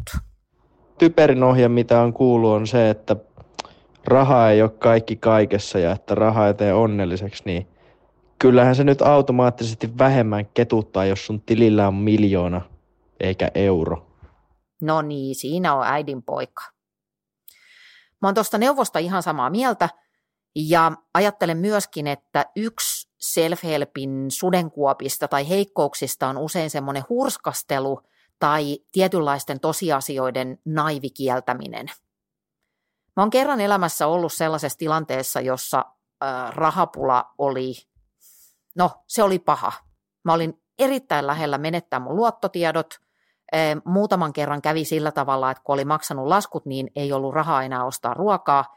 Typerin 0.98 1.44
ohje, 1.44 1.68
mitä 1.68 2.02
on 2.02 2.14
kuullut, 2.14 2.52
on 2.52 2.68
se, 2.68 2.90
että 2.90 3.16
raha 4.06 4.50
ei 4.50 4.62
ole 4.62 4.70
kaikki 4.70 5.16
kaikessa 5.16 5.80
ja 5.80 5.92
että 5.92 6.16
raha 6.16 6.48
ei 6.48 6.54
tee 6.54 6.74
onnelliseksi, 6.74 7.44
niin 7.46 7.68
kyllähän 8.44 8.76
se 8.76 8.84
nyt 8.84 9.02
automaattisesti 9.02 9.98
vähemmän 9.98 10.46
ketuttaa, 10.46 11.06
jos 11.06 11.26
sun 11.26 11.42
tilillä 11.42 11.88
on 11.88 11.96
miljoona 11.96 12.62
eikä 13.20 13.52
euro. 13.56 14.08
No 14.82 15.02
niin, 15.02 15.36
siinä 15.36 15.76
on 15.76 15.84
äidin 15.86 16.24
poika. 16.24 16.64
Mä 18.22 18.28
oon 18.28 18.36
tuosta 18.36 18.58
neuvosta 18.58 19.00
ihan 19.00 19.24
samaa 19.24 19.50
mieltä 19.50 19.90
ja 20.56 20.92
ajattelen 21.14 21.58
myöskin, 21.58 22.08
että 22.08 22.46
yksi 22.56 23.10
self-helpin 23.20 24.26
sudenkuopista 24.30 25.28
tai 25.28 25.50
heikkouksista 25.50 26.28
on 26.28 26.38
usein 26.38 26.70
semmoinen 26.70 27.04
hurskastelu 27.10 28.02
tai 28.40 28.80
tietynlaisten 28.92 29.60
tosiasioiden 29.60 30.60
naivikieltäminen. 30.66 31.88
Mä 33.16 33.24
oon 33.24 33.30
kerran 33.30 33.62
elämässä 33.62 34.08
ollut 34.08 34.34
sellaisessa 34.34 34.80
tilanteessa, 34.80 35.42
jossa 35.42 35.86
rahapula 36.56 37.26
oli 37.38 37.74
No, 38.76 38.92
se 39.08 39.24
oli 39.24 39.40
paha. 39.40 39.72
Mä 40.26 40.34
olin 40.34 40.62
erittäin 40.80 41.28
lähellä 41.28 41.58
menettää 41.58 42.00
mun 42.00 42.16
luottotiedot. 42.16 43.00
Muutaman 43.86 44.34
kerran 44.34 44.62
kävi 44.62 44.86
sillä 44.86 45.12
tavalla, 45.12 45.52
että 45.52 45.64
kun 45.64 45.74
oli 45.74 45.86
maksanut 45.86 46.28
laskut, 46.28 46.66
niin 46.66 46.92
ei 46.96 47.14
ollut 47.14 47.34
rahaa 47.34 47.64
enää 47.64 47.86
ostaa 47.86 48.14
ruokaa. 48.14 48.76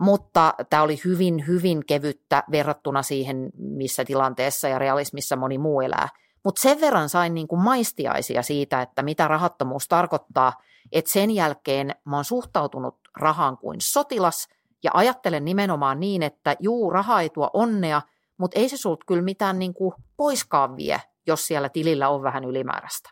Mutta 0.00 0.54
tämä 0.70 0.82
oli 0.82 1.00
hyvin, 1.04 1.44
hyvin 1.46 1.86
kevyttä 1.86 2.44
verrattuna 2.50 3.02
siihen, 3.02 3.50
missä 3.58 4.04
tilanteessa 4.04 4.68
ja 4.68 4.78
realismissa 4.78 5.36
moni 5.36 5.58
muu 5.58 5.80
elää. 5.80 6.08
Mutta 6.44 6.62
sen 6.62 6.80
verran 6.80 7.08
sain 7.08 7.34
niin 7.34 7.48
kuin 7.48 7.62
maistiaisia 7.62 8.42
siitä, 8.42 8.82
että 8.82 9.02
mitä 9.02 9.28
rahattomuus 9.28 9.88
tarkoittaa, 9.88 10.52
että 10.92 11.12
sen 11.12 11.30
jälkeen 11.30 11.94
mä 12.04 12.16
oon 12.16 12.24
suhtautunut 12.24 12.98
rahaan 13.20 13.58
kuin 13.58 13.76
sotilas 13.80 14.48
ja 14.84 14.90
ajattelen 14.94 15.44
nimenomaan 15.44 16.00
niin, 16.00 16.22
että 16.22 16.56
juu, 16.60 16.90
raha 16.90 17.20
ei 17.20 17.30
tuo 17.30 17.50
onnea– 17.52 18.02
mutta 18.38 18.60
ei 18.60 18.68
se 18.68 18.76
sulta 18.76 19.04
kyllä 19.06 19.22
mitään 19.22 19.58
niin 19.58 19.74
kuin 19.74 19.94
poiskaan 20.16 20.76
vie, 20.76 21.00
jos 21.26 21.46
siellä 21.46 21.68
tilillä 21.68 22.08
on 22.08 22.22
vähän 22.22 22.44
ylimääräistä. 22.44 23.10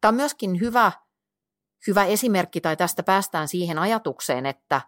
Tämä 0.00 0.10
on 0.10 0.14
myöskin 0.14 0.60
hyvä, 0.60 0.92
hyvä 1.86 2.04
esimerkki, 2.04 2.60
tai 2.60 2.76
tästä 2.76 3.02
päästään 3.02 3.48
siihen 3.48 3.78
ajatukseen, 3.78 4.46
että, 4.46 4.80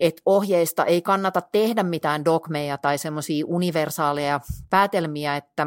että 0.00 0.22
ohjeista 0.26 0.84
ei 0.84 1.02
kannata 1.02 1.40
tehdä 1.40 1.82
mitään 1.82 2.24
dogmeja 2.24 2.78
tai 2.78 2.98
semmoisia 2.98 3.46
universaaleja 3.46 4.40
päätelmiä, 4.70 5.36
että 5.36 5.66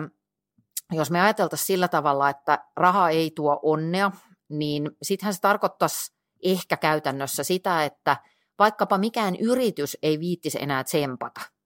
jos 0.92 1.12
me 1.12 1.22
ajateltaisiin 1.22 1.68
sillä 1.68 1.88
tavalla, 1.88 2.30
että 2.30 2.66
raha 2.76 3.10
ei 3.10 3.32
tuo 3.36 3.60
onnea, 3.64 4.12
niin 4.50 4.92
sittenhän 5.02 5.34
se 5.34 5.42
tarkoittaisi 5.42 6.14
ehkä 6.44 6.78
käytännössä 6.78 7.44
sitä, 7.44 7.86
että 7.86 8.18
vaikkapa 8.60 8.98
mikään 8.98 9.36
yritys 9.36 9.98
ei 10.04 10.20
viittisi 10.20 10.58
enää 10.62 10.84
tsempata– 10.84 11.42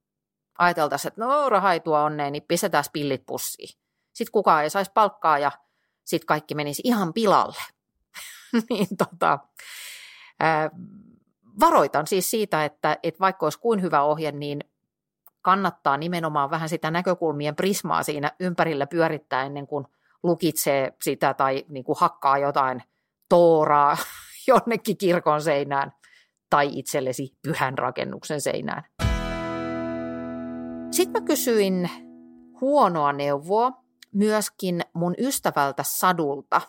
ajateltaisiin, 0.57 1.09
että 1.09 1.21
no 1.25 1.49
raha 1.49 1.73
ei 1.73 1.79
tuo 1.79 1.99
onneen, 1.99 2.31
niin 2.31 2.43
pistetään 2.47 2.83
pillit 2.93 3.25
pussiin. 3.25 3.69
Sitten 4.13 4.31
kukaan 4.31 4.63
ei 4.63 4.69
saisi 4.69 4.91
palkkaa 4.93 5.39
ja 5.39 5.51
sitten 6.03 6.27
kaikki 6.27 6.55
menisi 6.55 6.81
ihan 6.85 7.13
pilalle. 7.13 7.61
niin 8.69 8.87
tota, 8.97 9.39
ää, 10.39 10.69
varoitan 11.59 12.07
siis 12.07 12.31
siitä, 12.31 12.65
että, 12.65 12.97
että 13.03 13.19
vaikka 13.19 13.45
olisi 13.45 13.59
kuin 13.59 13.81
hyvä 13.81 14.01
ohje, 14.01 14.31
niin 14.31 14.59
kannattaa 15.41 15.97
nimenomaan 15.97 16.49
vähän 16.51 16.69
sitä 16.69 16.91
näkökulmien 16.91 17.55
prismaa 17.55 18.03
siinä 18.03 18.31
ympärillä 18.39 18.87
pyörittää 18.87 19.43
ennen 19.43 19.67
kuin 19.67 19.85
lukitsee 20.23 20.93
sitä 21.01 21.33
tai 21.33 21.65
niin 21.69 21.83
kuin 21.83 21.97
hakkaa 21.99 22.37
jotain 22.37 22.83
tooraa 23.29 23.97
jonnekin 24.47 24.97
kirkon 24.97 25.41
seinään 25.41 25.91
tai 26.49 26.69
itsellesi 26.71 27.37
pyhän 27.41 27.77
rakennuksen 27.77 28.41
seinään. 28.41 29.04
Sitten 30.95 31.21
mä 31.21 31.27
kysyin 31.27 31.89
huonoa 32.61 33.13
neuvoa 33.13 33.71
myöskin 34.11 34.81
mun 34.93 35.15
ystävältä 35.17 35.83
Sadulta. 35.83 36.61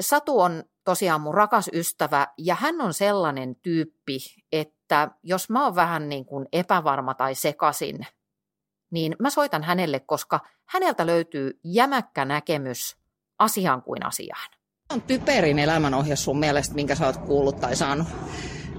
Satu 0.00 0.40
on 0.40 0.64
tosiaan 0.84 1.20
mun 1.20 1.34
rakas 1.34 1.70
ystävä 1.72 2.26
ja 2.38 2.54
hän 2.54 2.80
on 2.80 2.94
sellainen 2.94 3.56
tyyppi, 3.56 4.18
että 4.52 5.10
jos 5.22 5.50
mä 5.50 5.64
oon 5.64 5.74
vähän 5.74 6.08
niin 6.08 6.24
kuin 6.24 6.46
epävarma 6.52 7.14
tai 7.14 7.34
sekasin, 7.34 8.06
niin 8.90 9.16
mä 9.18 9.30
soitan 9.30 9.62
hänelle, 9.62 10.00
koska 10.00 10.40
häneltä 10.64 11.06
löytyy 11.06 11.60
jämäkkä 11.64 12.24
näkemys 12.24 12.96
asiaan 13.38 13.82
kuin 13.82 14.06
asiaan. 14.06 14.50
On 14.92 15.02
typerin 15.02 15.58
elämänohje 15.58 16.16
sun 16.16 16.38
mielestä, 16.38 16.74
minkä 16.74 16.94
sä 16.94 17.06
oot 17.06 17.16
kuullut 17.16 17.60
tai 17.60 17.76
saanut? 17.76 18.08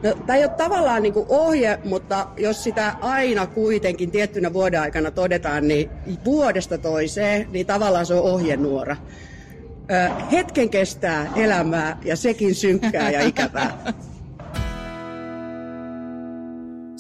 No, 0.06 0.14
tämä 0.26 0.38
ei 0.38 0.43
ole 0.43 0.51
tavallaan 0.51 1.03
niin 1.03 1.14
kuin 1.14 1.26
ohje, 1.30 1.80
mutta 1.84 2.28
jos 2.38 2.64
sitä 2.64 2.95
aina 3.01 3.47
kuitenkin 3.47 4.12
tiettynä 4.12 4.53
vuoden 4.53 4.82
aikana 4.82 5.12
todetaan, 5.12 5.68
niin 5.68 5.89
vuodesta 6.26 6.78
toiseen, 6.78 7.47
niin 7.51 7.66
tavallaan 7.66 8.06
se 8.06 8.14
on 8.14 8.24
ohjenuora. 8.24 8.97
Ö, 9.91 10.10
hetken 10.32 10.70
kestää 10.70 11.32
elämää 11.36 11.97
ja 12.03 12.16
sekin 12.16 12.56
synkkää 12.56 13.12
ja 13.12 13.22
ikävää. 13.22 13.78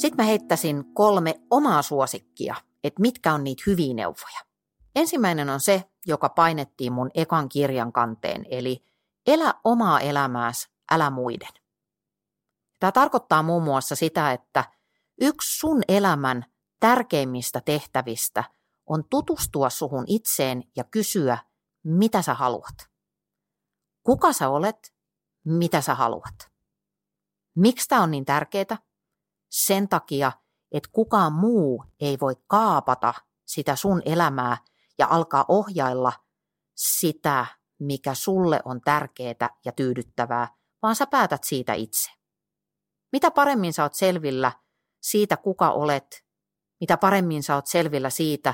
Sitten 0.01 0.17
mä 0.17 0.23
heittäisin 0.23 0.85
kolme 0.93 1.35
omaa 1.49 1.81
suosikkia, 1.81 2.55
että 2.83 3.01
mitkä 3.01 3.33
on 3.33 3.43
niitä 3.43 3.63
hyviä 3.67 3.93
neuvoja. 3.93 4.39
Ensimmäinen 4.95 5.49
on 5.49 5.59
se, 5.59 5.83
joka 6.07 6.29
painettiin 6.29 6.93
mun 6.93 7.11
ekan 7.13 7.49
kirjan 7.49 7.91
kanteen, 7.91 8.45
eli 8.49 8.83
elä 9.27 9.53
omaa 9.63 9.99
elämääsi, 9.99 10.69
älä 10.91 11.09
muiden. 11.09 11.64
Tämä 12.85 12.91
tarkoittaa 12.91 13.43
muun 13.43 13.63
muassa 13.63 13.95
sitä, 13.95 14.31
että 14.31 14.63
yksi 15.21 15.59
sun 15.59 15.81
elämän 15.87 16.45
tärkeimmistä 16.79 17.61
tehtävistä 17.61 18.43
on 18.85 19.03
tutustua 19.09 19.69
suhun 19.69 20.03
itseen 20.07 20.63
ja 20.75 20.83
kysyä, 20.83 21.37
mitä 21.83 22.21
sä 22.21 22.33
haluat. 22.33 22.75
Kuka 24.03 24.33
sä 24.33 24.49
olet, 24.49 24.93
mitä 25.45 25.81
sä 25.81 25.95
haluat. 25.95 26.51
Miksi 27.55 27.87
tämä 27.87 28.03
on 28.03 28.11
niin 28.11 28.25
tärkeää? 28.25 28.77
Sen 29.49 29.89
takia, 29.89 30.31
että 30.71 30.89
kukaan 30.91 31.33
muu 31.33 31.85
ei 31.99 32.17
voi 32.21 32.35
kaapata 32.47 33.13
sitä 33.45 33.75
sun 33.75 34.01
elämää 34.05 34.57
ja 34.97 35.07
alkaa 35.09 35.45
ohjailla 35.47 36.13
sitä, 36.75 37.45
mikä 37.79 38.13
sulle 38.13 38.59
on 38.65 38.81
tärkeää 38.81 39.49
ja 39.65 39.71
tyydyttävää, 39.71 40.47
vaan 40.81 40.95
sä 40.95 41.07
päätät 41.07 41.43
siitä 41.43 41.73
itse. 41.73 42.24
Mitä 43.15 43.31
paremmin 43.31 43.73
sä 43.73 43.83
oot 43.83 43.93
selvillä 43.93 44.51
siitä, 45.01 45.37
kuka 45.37 45.71
olet, 45.71 46.25
mitä 46.79 46.97
paremmin 46.97 47.43
sä 47.43 47.55
oot 47.55 47.67
selvillä 47.67 48.09
siitä, 48.09 48.53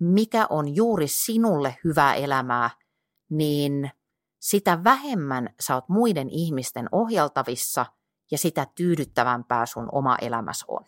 mikä 0.00 0.46
on 0.50 0.76
juuri 0.76 1.08
sinulle 1.08 1.76
hyvää 1.84 2.14
elämää, 2.14 2.70
niin 3.30 3.90
sitä 4.40 4.84
vähemmän 4.84 5.54
sä 5.60 5.74
oot 5.74 5.88
muiden 5.88 6.28
ihmisten 6.30 6.88
ohjaltavissa 6.92 7.86
ja 8.30 8.38
sitä 8.38 8.66
tyydyttävämpää 8.74 9.66
sun 9.66 9.88
oma 9.92 10.16
elämässä 10.20 10.64
on. 10.68 10.84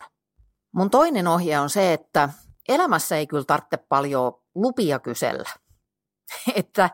Mun 0.72 0.90
toinen 0.90 1.26
ohje 1.26 1.58
on 1.58 1.70
se, 1.70 1.92
että 1.92 2.28
elämässä 2.68 3.16
ei 3.16 3.26
kyllä 3.26 3.44
tarvitse 3.44 3.76
paljon 3.76 4.32
lupia 4.54 4.98
kysellä. 4.98 5.50
että 6.54 6.90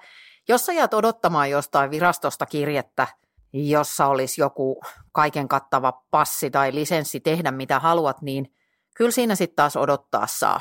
jos 0.49 0.67
sä 0.67 0.73
jäät 0.73 0.95
odottamaan 0.95 1.51
jostain 1.51 1.91
virastosta 1.91 2.47
kirjettä 2.47 3.07
jossa 3.55 4.07
olisi 4.07 4.41
joku 4.41 4.83
kaiken 5.13 5.49
kattava 5.49 5.93
passi 6.11 6.51
tai 6.51 6.75
lisenssi 6.75 7.21
tehdä 7.21 7.51
mitä 7.51 7.81
haluat, 7.81 8.23
niin 8.23 8.55
kyllä 8.97 9.11
siinä 9.11 9.35
sitten 9.35 9.57
taas 9.57 9.77
odottaa 9.77 10.27
saa. 10.27 10.61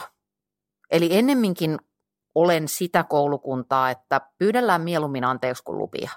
Eli 0.92 1.18
ennemminkin 1.18 1.80
olen 2.36 2.68
sitä 2.68 3.04
koulukuntaa, 3.04 3.90
että 3.90 4.22
pyydellään 4.38 4.82
mieluummin 4.82 5.24
anteeksi 5.24 5.64
kuin 5.64 5.78
lupia. 5.78 6.12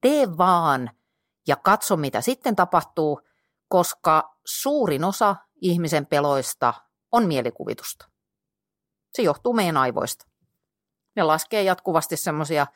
Tee 0.00 0.38
vaan 0.38 0.90
ja 1.48 1.56
katso 1.56 1.96
mitä 1.96 2.20
sitten 2.20 2.56
tapahtuu, 2.56 3.20
koska 3.68 4.36
suurin 4.44 5.04
osa 5.04 5.36
ihmisen 5.60 6.06
peloista 6.06 6.74
on 7.12 7.26
mielikuvitusta. 7.26 8.08
Se 9.12 9.22
johtuu 9.22 9.52
meidän 9.52 9.76
aivoista. 9.76 10.26
Ne 11.16 11.22
laskee 11.22 11.62
jatkuvasti 11.62 12.16
semmoisia 12.16 12.66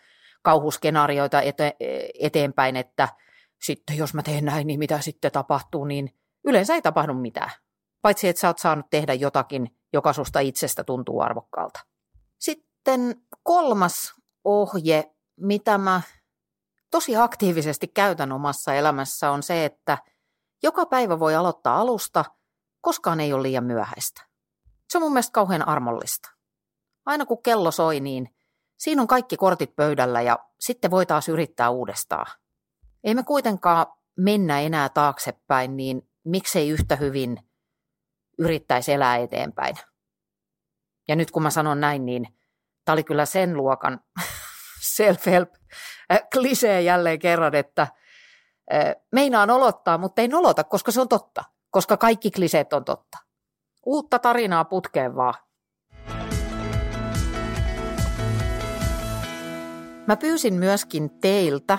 kauhuskenaarioita 0.43 1.41
ete- 1.41 1.77
eteenpäin, 2.21 2.77
että 2.77 3.09
sitten 3.63 3.97
jos 3.97 4.15
mä 4.15 4.23
teen 4.23 4.45
näin, 4.45 4.67
niin 4.67 4.79
mitä 4.79 5.01
sitten 5.01 5.33
tapahtuu, 5.33 5.85
niin 5.85 6.15
yleensä 6.45 6.75
ei 6.75 6.83
tapahdu 6.83 7.15
mitään. 7.15 7.51
Paitsi, 8.03 8.29
että 8.29 8.41
sä 8.41 8.49
oot 8.49 8.59
saanut 8.59 8.87
tehdä 8.91 9.15
jotakin, 9.15 9.77
joka 9.93 10.13
susta 10.13 10.41
itsestä 10.41 10.85
tuntuu 10.85 11.21
arvokkaalta. 11.21 11.81
Sitten 12.39 13.23
kolmas 13.43 14.15
ohje, 14.45 15.15
mitä 15.37 15.79
mä 15.79 16.03
tosi 16.91 17.17
aktiivisesti 17.17 17.89
käytän 17.89 18.33
omassa 18.33 18.75
elämässä, 18.75 19.31
on 19.31 19.43
se, 19.43 19.65
että 19.65 19.99
joka 20.63 20.87
päivä 20.87 21.19
voi 21.19 21.35
aloittaa 21.35 21.81
alusta, 21.81 22.25
koskaan 22.81 23.21
ei 23.21 23.33
ole 23.33 23.43
liian 23.43 23.65
myöhäistä. 23.65 24.23
Se 24.91 24.99
on 24.99 25.03
mun 25.03 25.13
mielestä 25.13 25.33
kauhean 25.33 25.69
armollista. 25.69 26.31
Aina 27.07 27.27
kun 27.27 27.43
kello 27.43 27.71
soi, 27.71 28.01
niin 28.01 28.35
siinä 28.77 29.03
on 29.03 29.09
kaikki 29.09 29.37
kortit 29.37 29.77
pöydällä 29.77 30.23
ja 30.23 30.39
sitten 30.61 30.91
voi 30.91 31.07
taas 31.07 31.29
yrittää 31.29 31.71
uudestaan. 31.71 32.27
Ei 33.05 33.15
me 33.15 33.23
kuitenkaan 33.23 33.87
mennä 34.17 34.61
enää 34.61 34.89
taaksepäin, 34.89 35.77
niin 35.77 36.09
miksei 36.25 36.69
yhtä 36.69 36.97
hyvin 36.97 37.39
yrittäisi 38.39 38.93
elää 38.93 39.17
eteenpäin. 39.17 39.77
Ja 41.09 41.17
nyt 41.17 41.31
kun 41.31 41.43
mä 41.43 41.51
sanon 41.51 41.81
näin, 41.81 42.07
niin 42.07 42.27
tämä 42.85 42.95
oli 42.95 43.05
kyllä 43.05 43.27
sen 43.27 43.57
luokan 43.57 44.01
self-help 44.97 45.55
äh, 46.13 46.21
klisee 46.33 46.83
jälleen 46.83 47.19
kerran, 47.19 47.55
että 47.55 47.83
äh, 47.83 48.95
meinaan 49.13 49.51
olottaa, 49.51 49.99
mutta 49.99 50.23
ei 50.23 50.29
nolota, 50.29 50.65
koska 50.65 50.93
se 50.93 51.01
on 51.01 51.09
totta. 51.09 51.45
Koska 51.71 51.97
kaikki 51.97 52.31
kliseet 52.31 52.73
on 52.73 52.85
totta. 52.85 53.19
Uutta 53.87 54.19
tarinaa 54.19 54.65
putkeen 54.65 55.17
vaan. 55.17 55.35
Mä 60.07 60.17
pyysin 60.17 60.55
myöskin 60.55 61.21
teiltä 61.21 61.79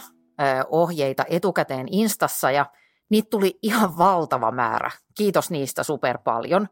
ohjeita 0.70 1.26
etukäteen 1.30 1.88
Instassa 1.92 2.52
ja 2.52 2.66
niitä 3.10 3.30
tuli 3.30 3.60
ihan 3.62 3.98
valtava 3.98 4.52
määrä. 4.52 4.92
Kiitos 5.18 5.52
niistä 5.52 5.84
super 5.84 6.18
paljon. 6.18 6.70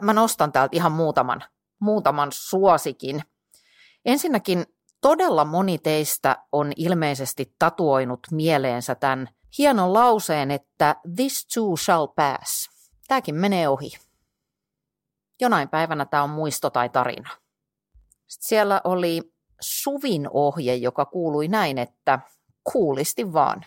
Mä 0.00 0.12
nostan 0.12 0.52
täältä 0.52 0.76
ihan 0.76 0.92
muutaman, 0.92 1.44
muutaman 1.80 2.28
suosikin. 2.32 3.22
Ensinnäkin 4.04 4.66
todella 5.00 5.44
moni 5.44 5.78
teistä 5.78 6.36
on 6.52 6.72
ilmeisesti 6.76 7.54
tatuoinut 7.58 8.20
mieleensä 8.30 8.94
tämän 8.94 9.28
hienon 9.58 9.92
lauseen, 9.92 10.50
että 10.50 10.96
this 11.16 11.46
too 11.54 11.76
shall 11.76 12.06
pass. 12.06 12.70
Tämäkin 13.08 13.34
menee 13.34 13.68
ohi. 13.68 13.90
Jonain 15.40 15.68
päivänä 15.68 16.04
tämä 16.04 16.22
on 16.22 16.30
muisto 16.30 16.70
tai 16.70 16.88
tarina. 16.88 17.30
Sitten 18.26 18.48
siellä 18.48 18.80
oli 18.84 19.32
Suvin 19.60 20.28
ohje, 20.30 20.74
joka 20.74 21.04
kuului 21.04 21.48
näin, 21.48 21.78
että 21.78 22.18
kuulisti 22.72 23.32
vaan. 23.32 23.64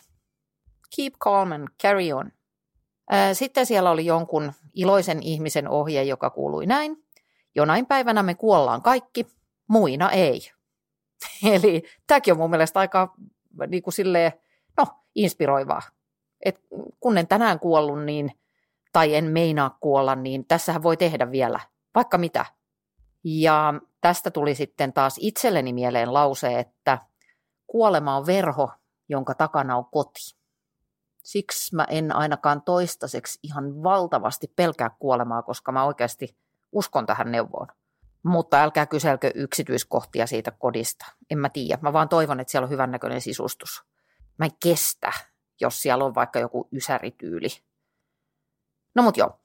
Keep 0.96 1.14
calm 1.24 1.52
and 1.52 1.68
carry 1.84 2.12
on. 2.12 2.32
Sitten 3.34 3.66
siellä 3.66 3.92
oli 3.92 4.06
jonkun 4.06 4.54
iloisen 4.74 5.24
ihmisen 5.24 5.68
ohje, 5.68 6.04
joka 6.04 6.30
kuului 6.30 6.66
näin. 6.66 7.06
Jonain 7.56 7.86
päivänä 7.86 8.24
me 8.24 8.36
kuollaan 8.36 8.82
kaikki, 8.82 9.28
muina 9.68 10.12
ei. 10.12 10.42
Eli 11.54 11.84
tämäkin 12.08 12.34
on 12.34 12.38
mun 12.38 12.50
mielestä 12.50 12.80
aika 12.80 13.16
niin 13.68 13.84
kuin 13.84 13.94
silleen, 13.94 14.32
no, 14.78 14.86
inspiroivaa. 15.16 15.82
Et 16.46 16.60
kun 17.00 17.18
en 17.18 17.28
tänään 17.28 17.60
kuollut, 17.60 18.04
niin, 18.04 18.32
tai 18.94 19.16
en 19.16 19.26
meinaa 19.26 19.78
kuolla, 19.80 20.16
niin 20.16 20.46
tässähän 20.46 20.84
voi 20.84 20.98
tehdä 20.98 21.32
vielä 21.32 21.60
vaikka 21.96 22.18
mitä. 22.18 22.46
Ja 23.24 23.74
tästä 24.02 24.32
tuli 24.32 24.56
sitten 24.56 24.94
taas 24.94 25.16
itselleni 25.20 25.74
mieleen 25.74 26.14
lause, 26.14 26.60
että 26.60 26.98
kuolema 27.68 28.18
on 28.18 28.26
verho, 28.26 28.72
jonka 29.10 29.34
takana 29.34 29.78
on 29.78 29.86
koti. 29.86 30.36
Siksi 31.24 31.76
mä 31.76 31.86
en 31.90 32.16
ainakaan 32.16 32.62
toistaiseksi 32.62 33.40
ihan 33.44 33.84
valtavasti 33.84 34.54
pelkää 34.56 34.90
kuolemaa, 35.00 35.44
koska 35.44 35.72
mä 35.72 35.84
oikeasti 35.84 36.38
uskon 36.72 37.06
tähän 37.06 37.32
neuvoon. 37.32 37.68
Mutta 38.24 38.64
älkää 38.64 38.86
kyselkö 38.86 39.32
yksityiskohtia 39.36 40.28
siitä 40.28 40.52
kodista. 40.52 41.06
En 41.30 41.38
mä 41.38 41.50
tiedä. 41.50 41.80
Mä 41.82 41.94
vaan 41.94 42.10
toivon, 42.10 42.40
että 42.40 42.52
siellä 42.52 42.66
on 42.66 42.70
hyvännäköinen 42.72 43.22
sisustus. 43.22 43.84
Mä 44.38 44.46
en 44.46 44.52
kestä, 44.64 45.12
jos 45.62 45.82
siellä 45.82 46.06
on 46.06 46.16
vaikka 46.16 46.40
joku 46.40 46.68
ysärityyli. 46.72 47.48
No 48.96 49.04
mut 49.04 49.18
joo. 49.18 49.40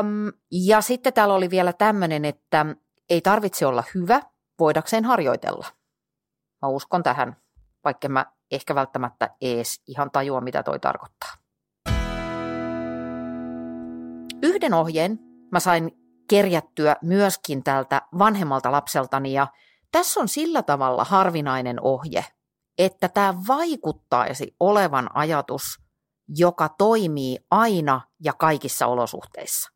Um, 0.00 0.32
ja 0.50 0.80
sitten 0.80 1.12
täällä 1.12 1.34
oli 1.34 1.50
vielä 1.50 1.72
tämmöinen, 1.72 2.24
että 2.24 2.66
ei 3.10 3.20
tarvitse 3.20 3.66
olla 3.66 3.84
hyvä 3.94 4.20
voidakseen 4.58 5.04
harjoitella. 5.04 5.66
Mä 6.62 6.68
uskon 6.68 7.02
tähän, 7.02 7.36
vaikka 7.84 8.08
mä 8.08 8.26
ehkä 8.50 8.74
välttämättä 8.74 9.30
ees 9.40 9.82
ihan 9.86 10.10
tajua, 10.10 10.40
mitä 10.40 10.62
toi 10.62 10.78
tarkoittaa. 10.78 11.30
Yhden 14.42 14.74
ohjeen 14.74 15.18
mä 15.52 15.60
sain 15.60 15.90
kerjättyä 16.30 16.96
myöskin 17.02 17.64
tältä 17.64 18.02
vanhemmalta 18.18 18.72
lapseltani 18.72 19.32
ja 19.32 19.46
tässä 19.92 20.20
on 20.20 20.28
sillä 20.28 20.62
tavalla 20.62 21.04
harvinainen 21.04 21.80
ohje, 21.80 22.24
että 22.78 23.08
tämä 23.08 23.34
vaikuttaisi 23.48 24.54
olevan 24.60 25.10
ajatus, 25.14 25.64
joka 26.36 26.68
toimii 26.68 27.38
aina 27.50 28.00
ja 28.24 28.32
kaikissa 28.32 28.86
olosuhteissa. 28.86 29.70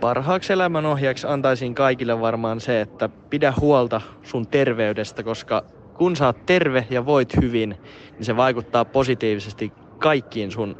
Parhaaksi 0.00 0.52
elämän 0.52 0.86
ohjaksi 0.86 1.26
antaisin 1.26 1.74
kaikille 1.74 2.20
varmaan 2.20 2.60
se, 2.60 2.80
että 2.80 3.08
pidä 3.08 3.52
huolta 3.60 4.00
sun 4.22 4.46
terveydestä, 4.46 5.22
koska 5.22 5.64
kun 5.98 6.16
sä 6.16 6.26
oot 6.26 6.46
terve 6.46 6.86
ja 6.90 7.06
voit 7.06 7.36
hyvin, 7.42 7.76
niin 8.12 8.24
se 8.24 8.36
vaikuttaa 8.36 8.84
positiivisesti 8.84 9.72
kaikkiin 9.98 10.50
sun 10.50 10.76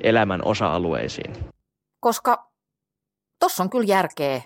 elämän 0.00 0.44
osa-alueisiin. 0.44 1.34
Koska 2.00 2.50
tossa 3.38 3.62
on 3.62 3.70
kyllä 3.70 3.84
järkeä 3.84 4.42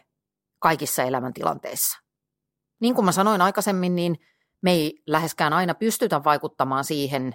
kaikissa 0.58 1.02
elämäntilanteissa. 1.02 1.98
Niin 2.80 2.94
kuin 2.94 3.04
mä 3.04 3.12
sanoin 3.12 3.40
aikaisemmin, 3.40 3.94
niin 3.96 4.18
me 4.62 4.72
ei 4.72 5.02
läheskään 5.06 5.52
aina 5.52 5.74
pystytä 5.74 6.24
vaikuttamaan 6.24 6.84
siihen, 6.84 7.34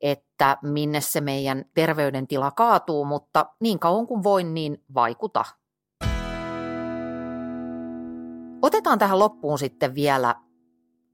että 0.00 0.56
minne 0.62 1.00
se 1.00 1.20
meidän 1.20 1.64
terveydentila 1.74 2.50
kaatuu, 2.50 3.04
mutta 3.04 3.46
niin 3.60 3.78
kauan 3.78 4.06
kuin 4.06 4.22
voin, 4.22 4.54
niin 4.54 4.84
vaikuta. 4.94 5.44
Otetaan 8.62 8.98
tähän 8.98 9.18
loppuun 9.18 9.58
sitten 9.58 9.94
vielä 9.94 10.34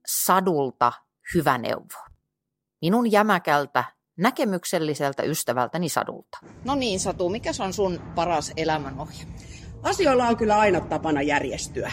sadulta 0.06 0.92
hyvä 1.34 1.58
neuvo. 1.58 2.04
Minun 2.82 3.12
jämäkältä, 3.12 3.84
näkemykselliseltä 4.18 5.22
ystävältäni 5.22 5.88
sadulta. 5.88 6.38
No 6.64 6.74
niin, 6.74 7.00
Satu, 7.00 7.28
mikä 7.28 7.50
on 7.60 7.72
sun 7.72 8.00
paras 8.14 8.52
elämänohje? 8.56 9.26
Asioilla 9.82 10.28
on 10.28 10.36
kyllä 10.36 10.58
aina 10.58 10.80
tapana 10.80 11.22
järjestyä. 11.22 11.92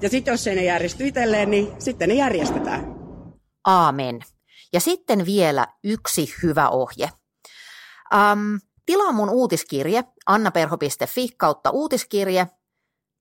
Ja 0.00 0.08
sitten 0.08 0.32
jos 0.32 0.46
ei 0.46 0.56
ne 0.56 0.64
järjesty 0.64 1.06
itselleen, 1.06 1.50
niin 1.50 1.72
sitten 1.78 2.08
ne 2.08 2.14
järjestetään. 2.14 2.96
Aamen. 3.66 4.20
Ja 4.72 4.80
sitten 4.80 5.26
vielä 5.26 5.66
yksi 5.84 6.34
hyvä 6.42 6.68
ohje. 6.68 7.10
Um, 8.14 8.60
tilaa 8.86 9.12
mun 9.12 9.30
uutiskirje 9.30 10.04
annaperho.fi 10.26 11.28
kautta 11.36 11.70
uutiskirje 11.70 12.46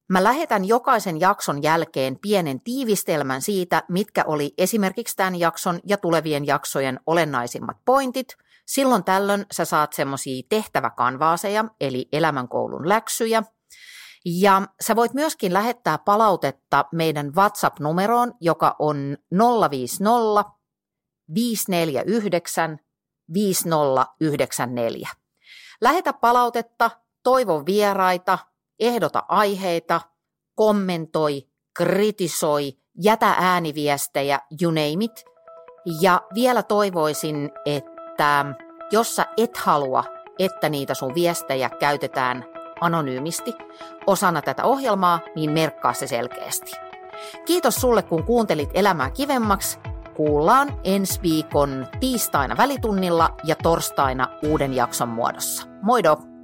Mä 0.09 0.23
lähetän 0.23 0.65
jokaisen 0.65 1.19
jakson 1.19 1.63
jälkeen 1.63 2.19
pienen 2.19 2.61
tiivistelmän 2.61 3.41
siitä, 3.41 3.83
mitkä 3.89 4.23
oli 4.27 4.53
esimerkiksi 4.57 5.15
tämän 5.15 5.35
jakson 5.35 5.79
ja 5.85 5.97
tulevien 5.97 6.47
jaksojen 6.47 6.99
olennaisimmat 7.05 7.77
pointit. 7.85 8.27
Silloin 8.65 9.03
tällöin 9.03 9.45
sä 9.51 9.65
saat 9.65 9.93
semmoisia 9.93 10.43
tehtäväkanvaaseja, 10.49 11.65
eli 11.81 12.07
elämänkoulun 12.11 12.89
läksyjä. 12.89 13.43
Ja 14.25 14.61
sä 14.81 14.95
voit 14.95 15.13
myöskin 15.13 15.53
lähettää 15.53 15.97
palautetta 15.97 16.85
meidän 16.91 17.33
WhatsApp-numeroon, 17.35 18.33
joka 18.41 18.75
on 18.79 19.17
050 19.71 20.51
549 21.35 22.79
5094. 23.33 25.09
Lähetä 25.81 26.13
palautetta, 26.13 26.91
toivon 27.23 27.65
vieraita, 27.65 28.37
ehdota 28.79 29.23
aiheita, 29.27 30.01
kommentoi, 30.55 31.41
kritisoi, 31.77 32.73
jätä 33.03 33.35
ääniviestejä, 33.39 34.39
you 34.61 34.71
name 34.71 35.05
it. 35.05 35.25
Ja 36.01 36.21
vielä 36.33 36.63
toivoisin, 36.63 37.51
että 37.65 38.45
jos 38.91 39.15
sä 39.15 39.25
et 39.37 39.57
halua, 39.57 40.03
että 40.39 40.69
niitä 40.69 40.93
sun 40.93 41.15
viestejä 41.15 41.69
käytetään 41.69 42.45
anonyymisti 42.81 43.53
osana 44.07 44.41
tätä 44.41 44.63
ohjelmaa, 44.63 45.19
niin 45.35 45.51
merkkaa 45.51 45.93
se 45.93 46.07
selkeästi. 46.07 46.71
Kiitos 47.45 47.75
sulle, 47.75 48.03
kun 48.03 48.23
kuuntelit 48.23 48.69
Elämää 48.73 49.11
kivemmaksi. 49.11 49.79
Kuullaan 50.15 50.79
ensi 50.83 51.21
viikon 51.21 51.87
tiistaina 51.99 52.57
välitunnilla 52.57 53.29
ja 53.43 53.55
torstaina 53.55 54.27
uuden 54.43 54.73
jakson 54.73 55.09
muodossa. 55.09 55.67
Moido! 55.81 56.34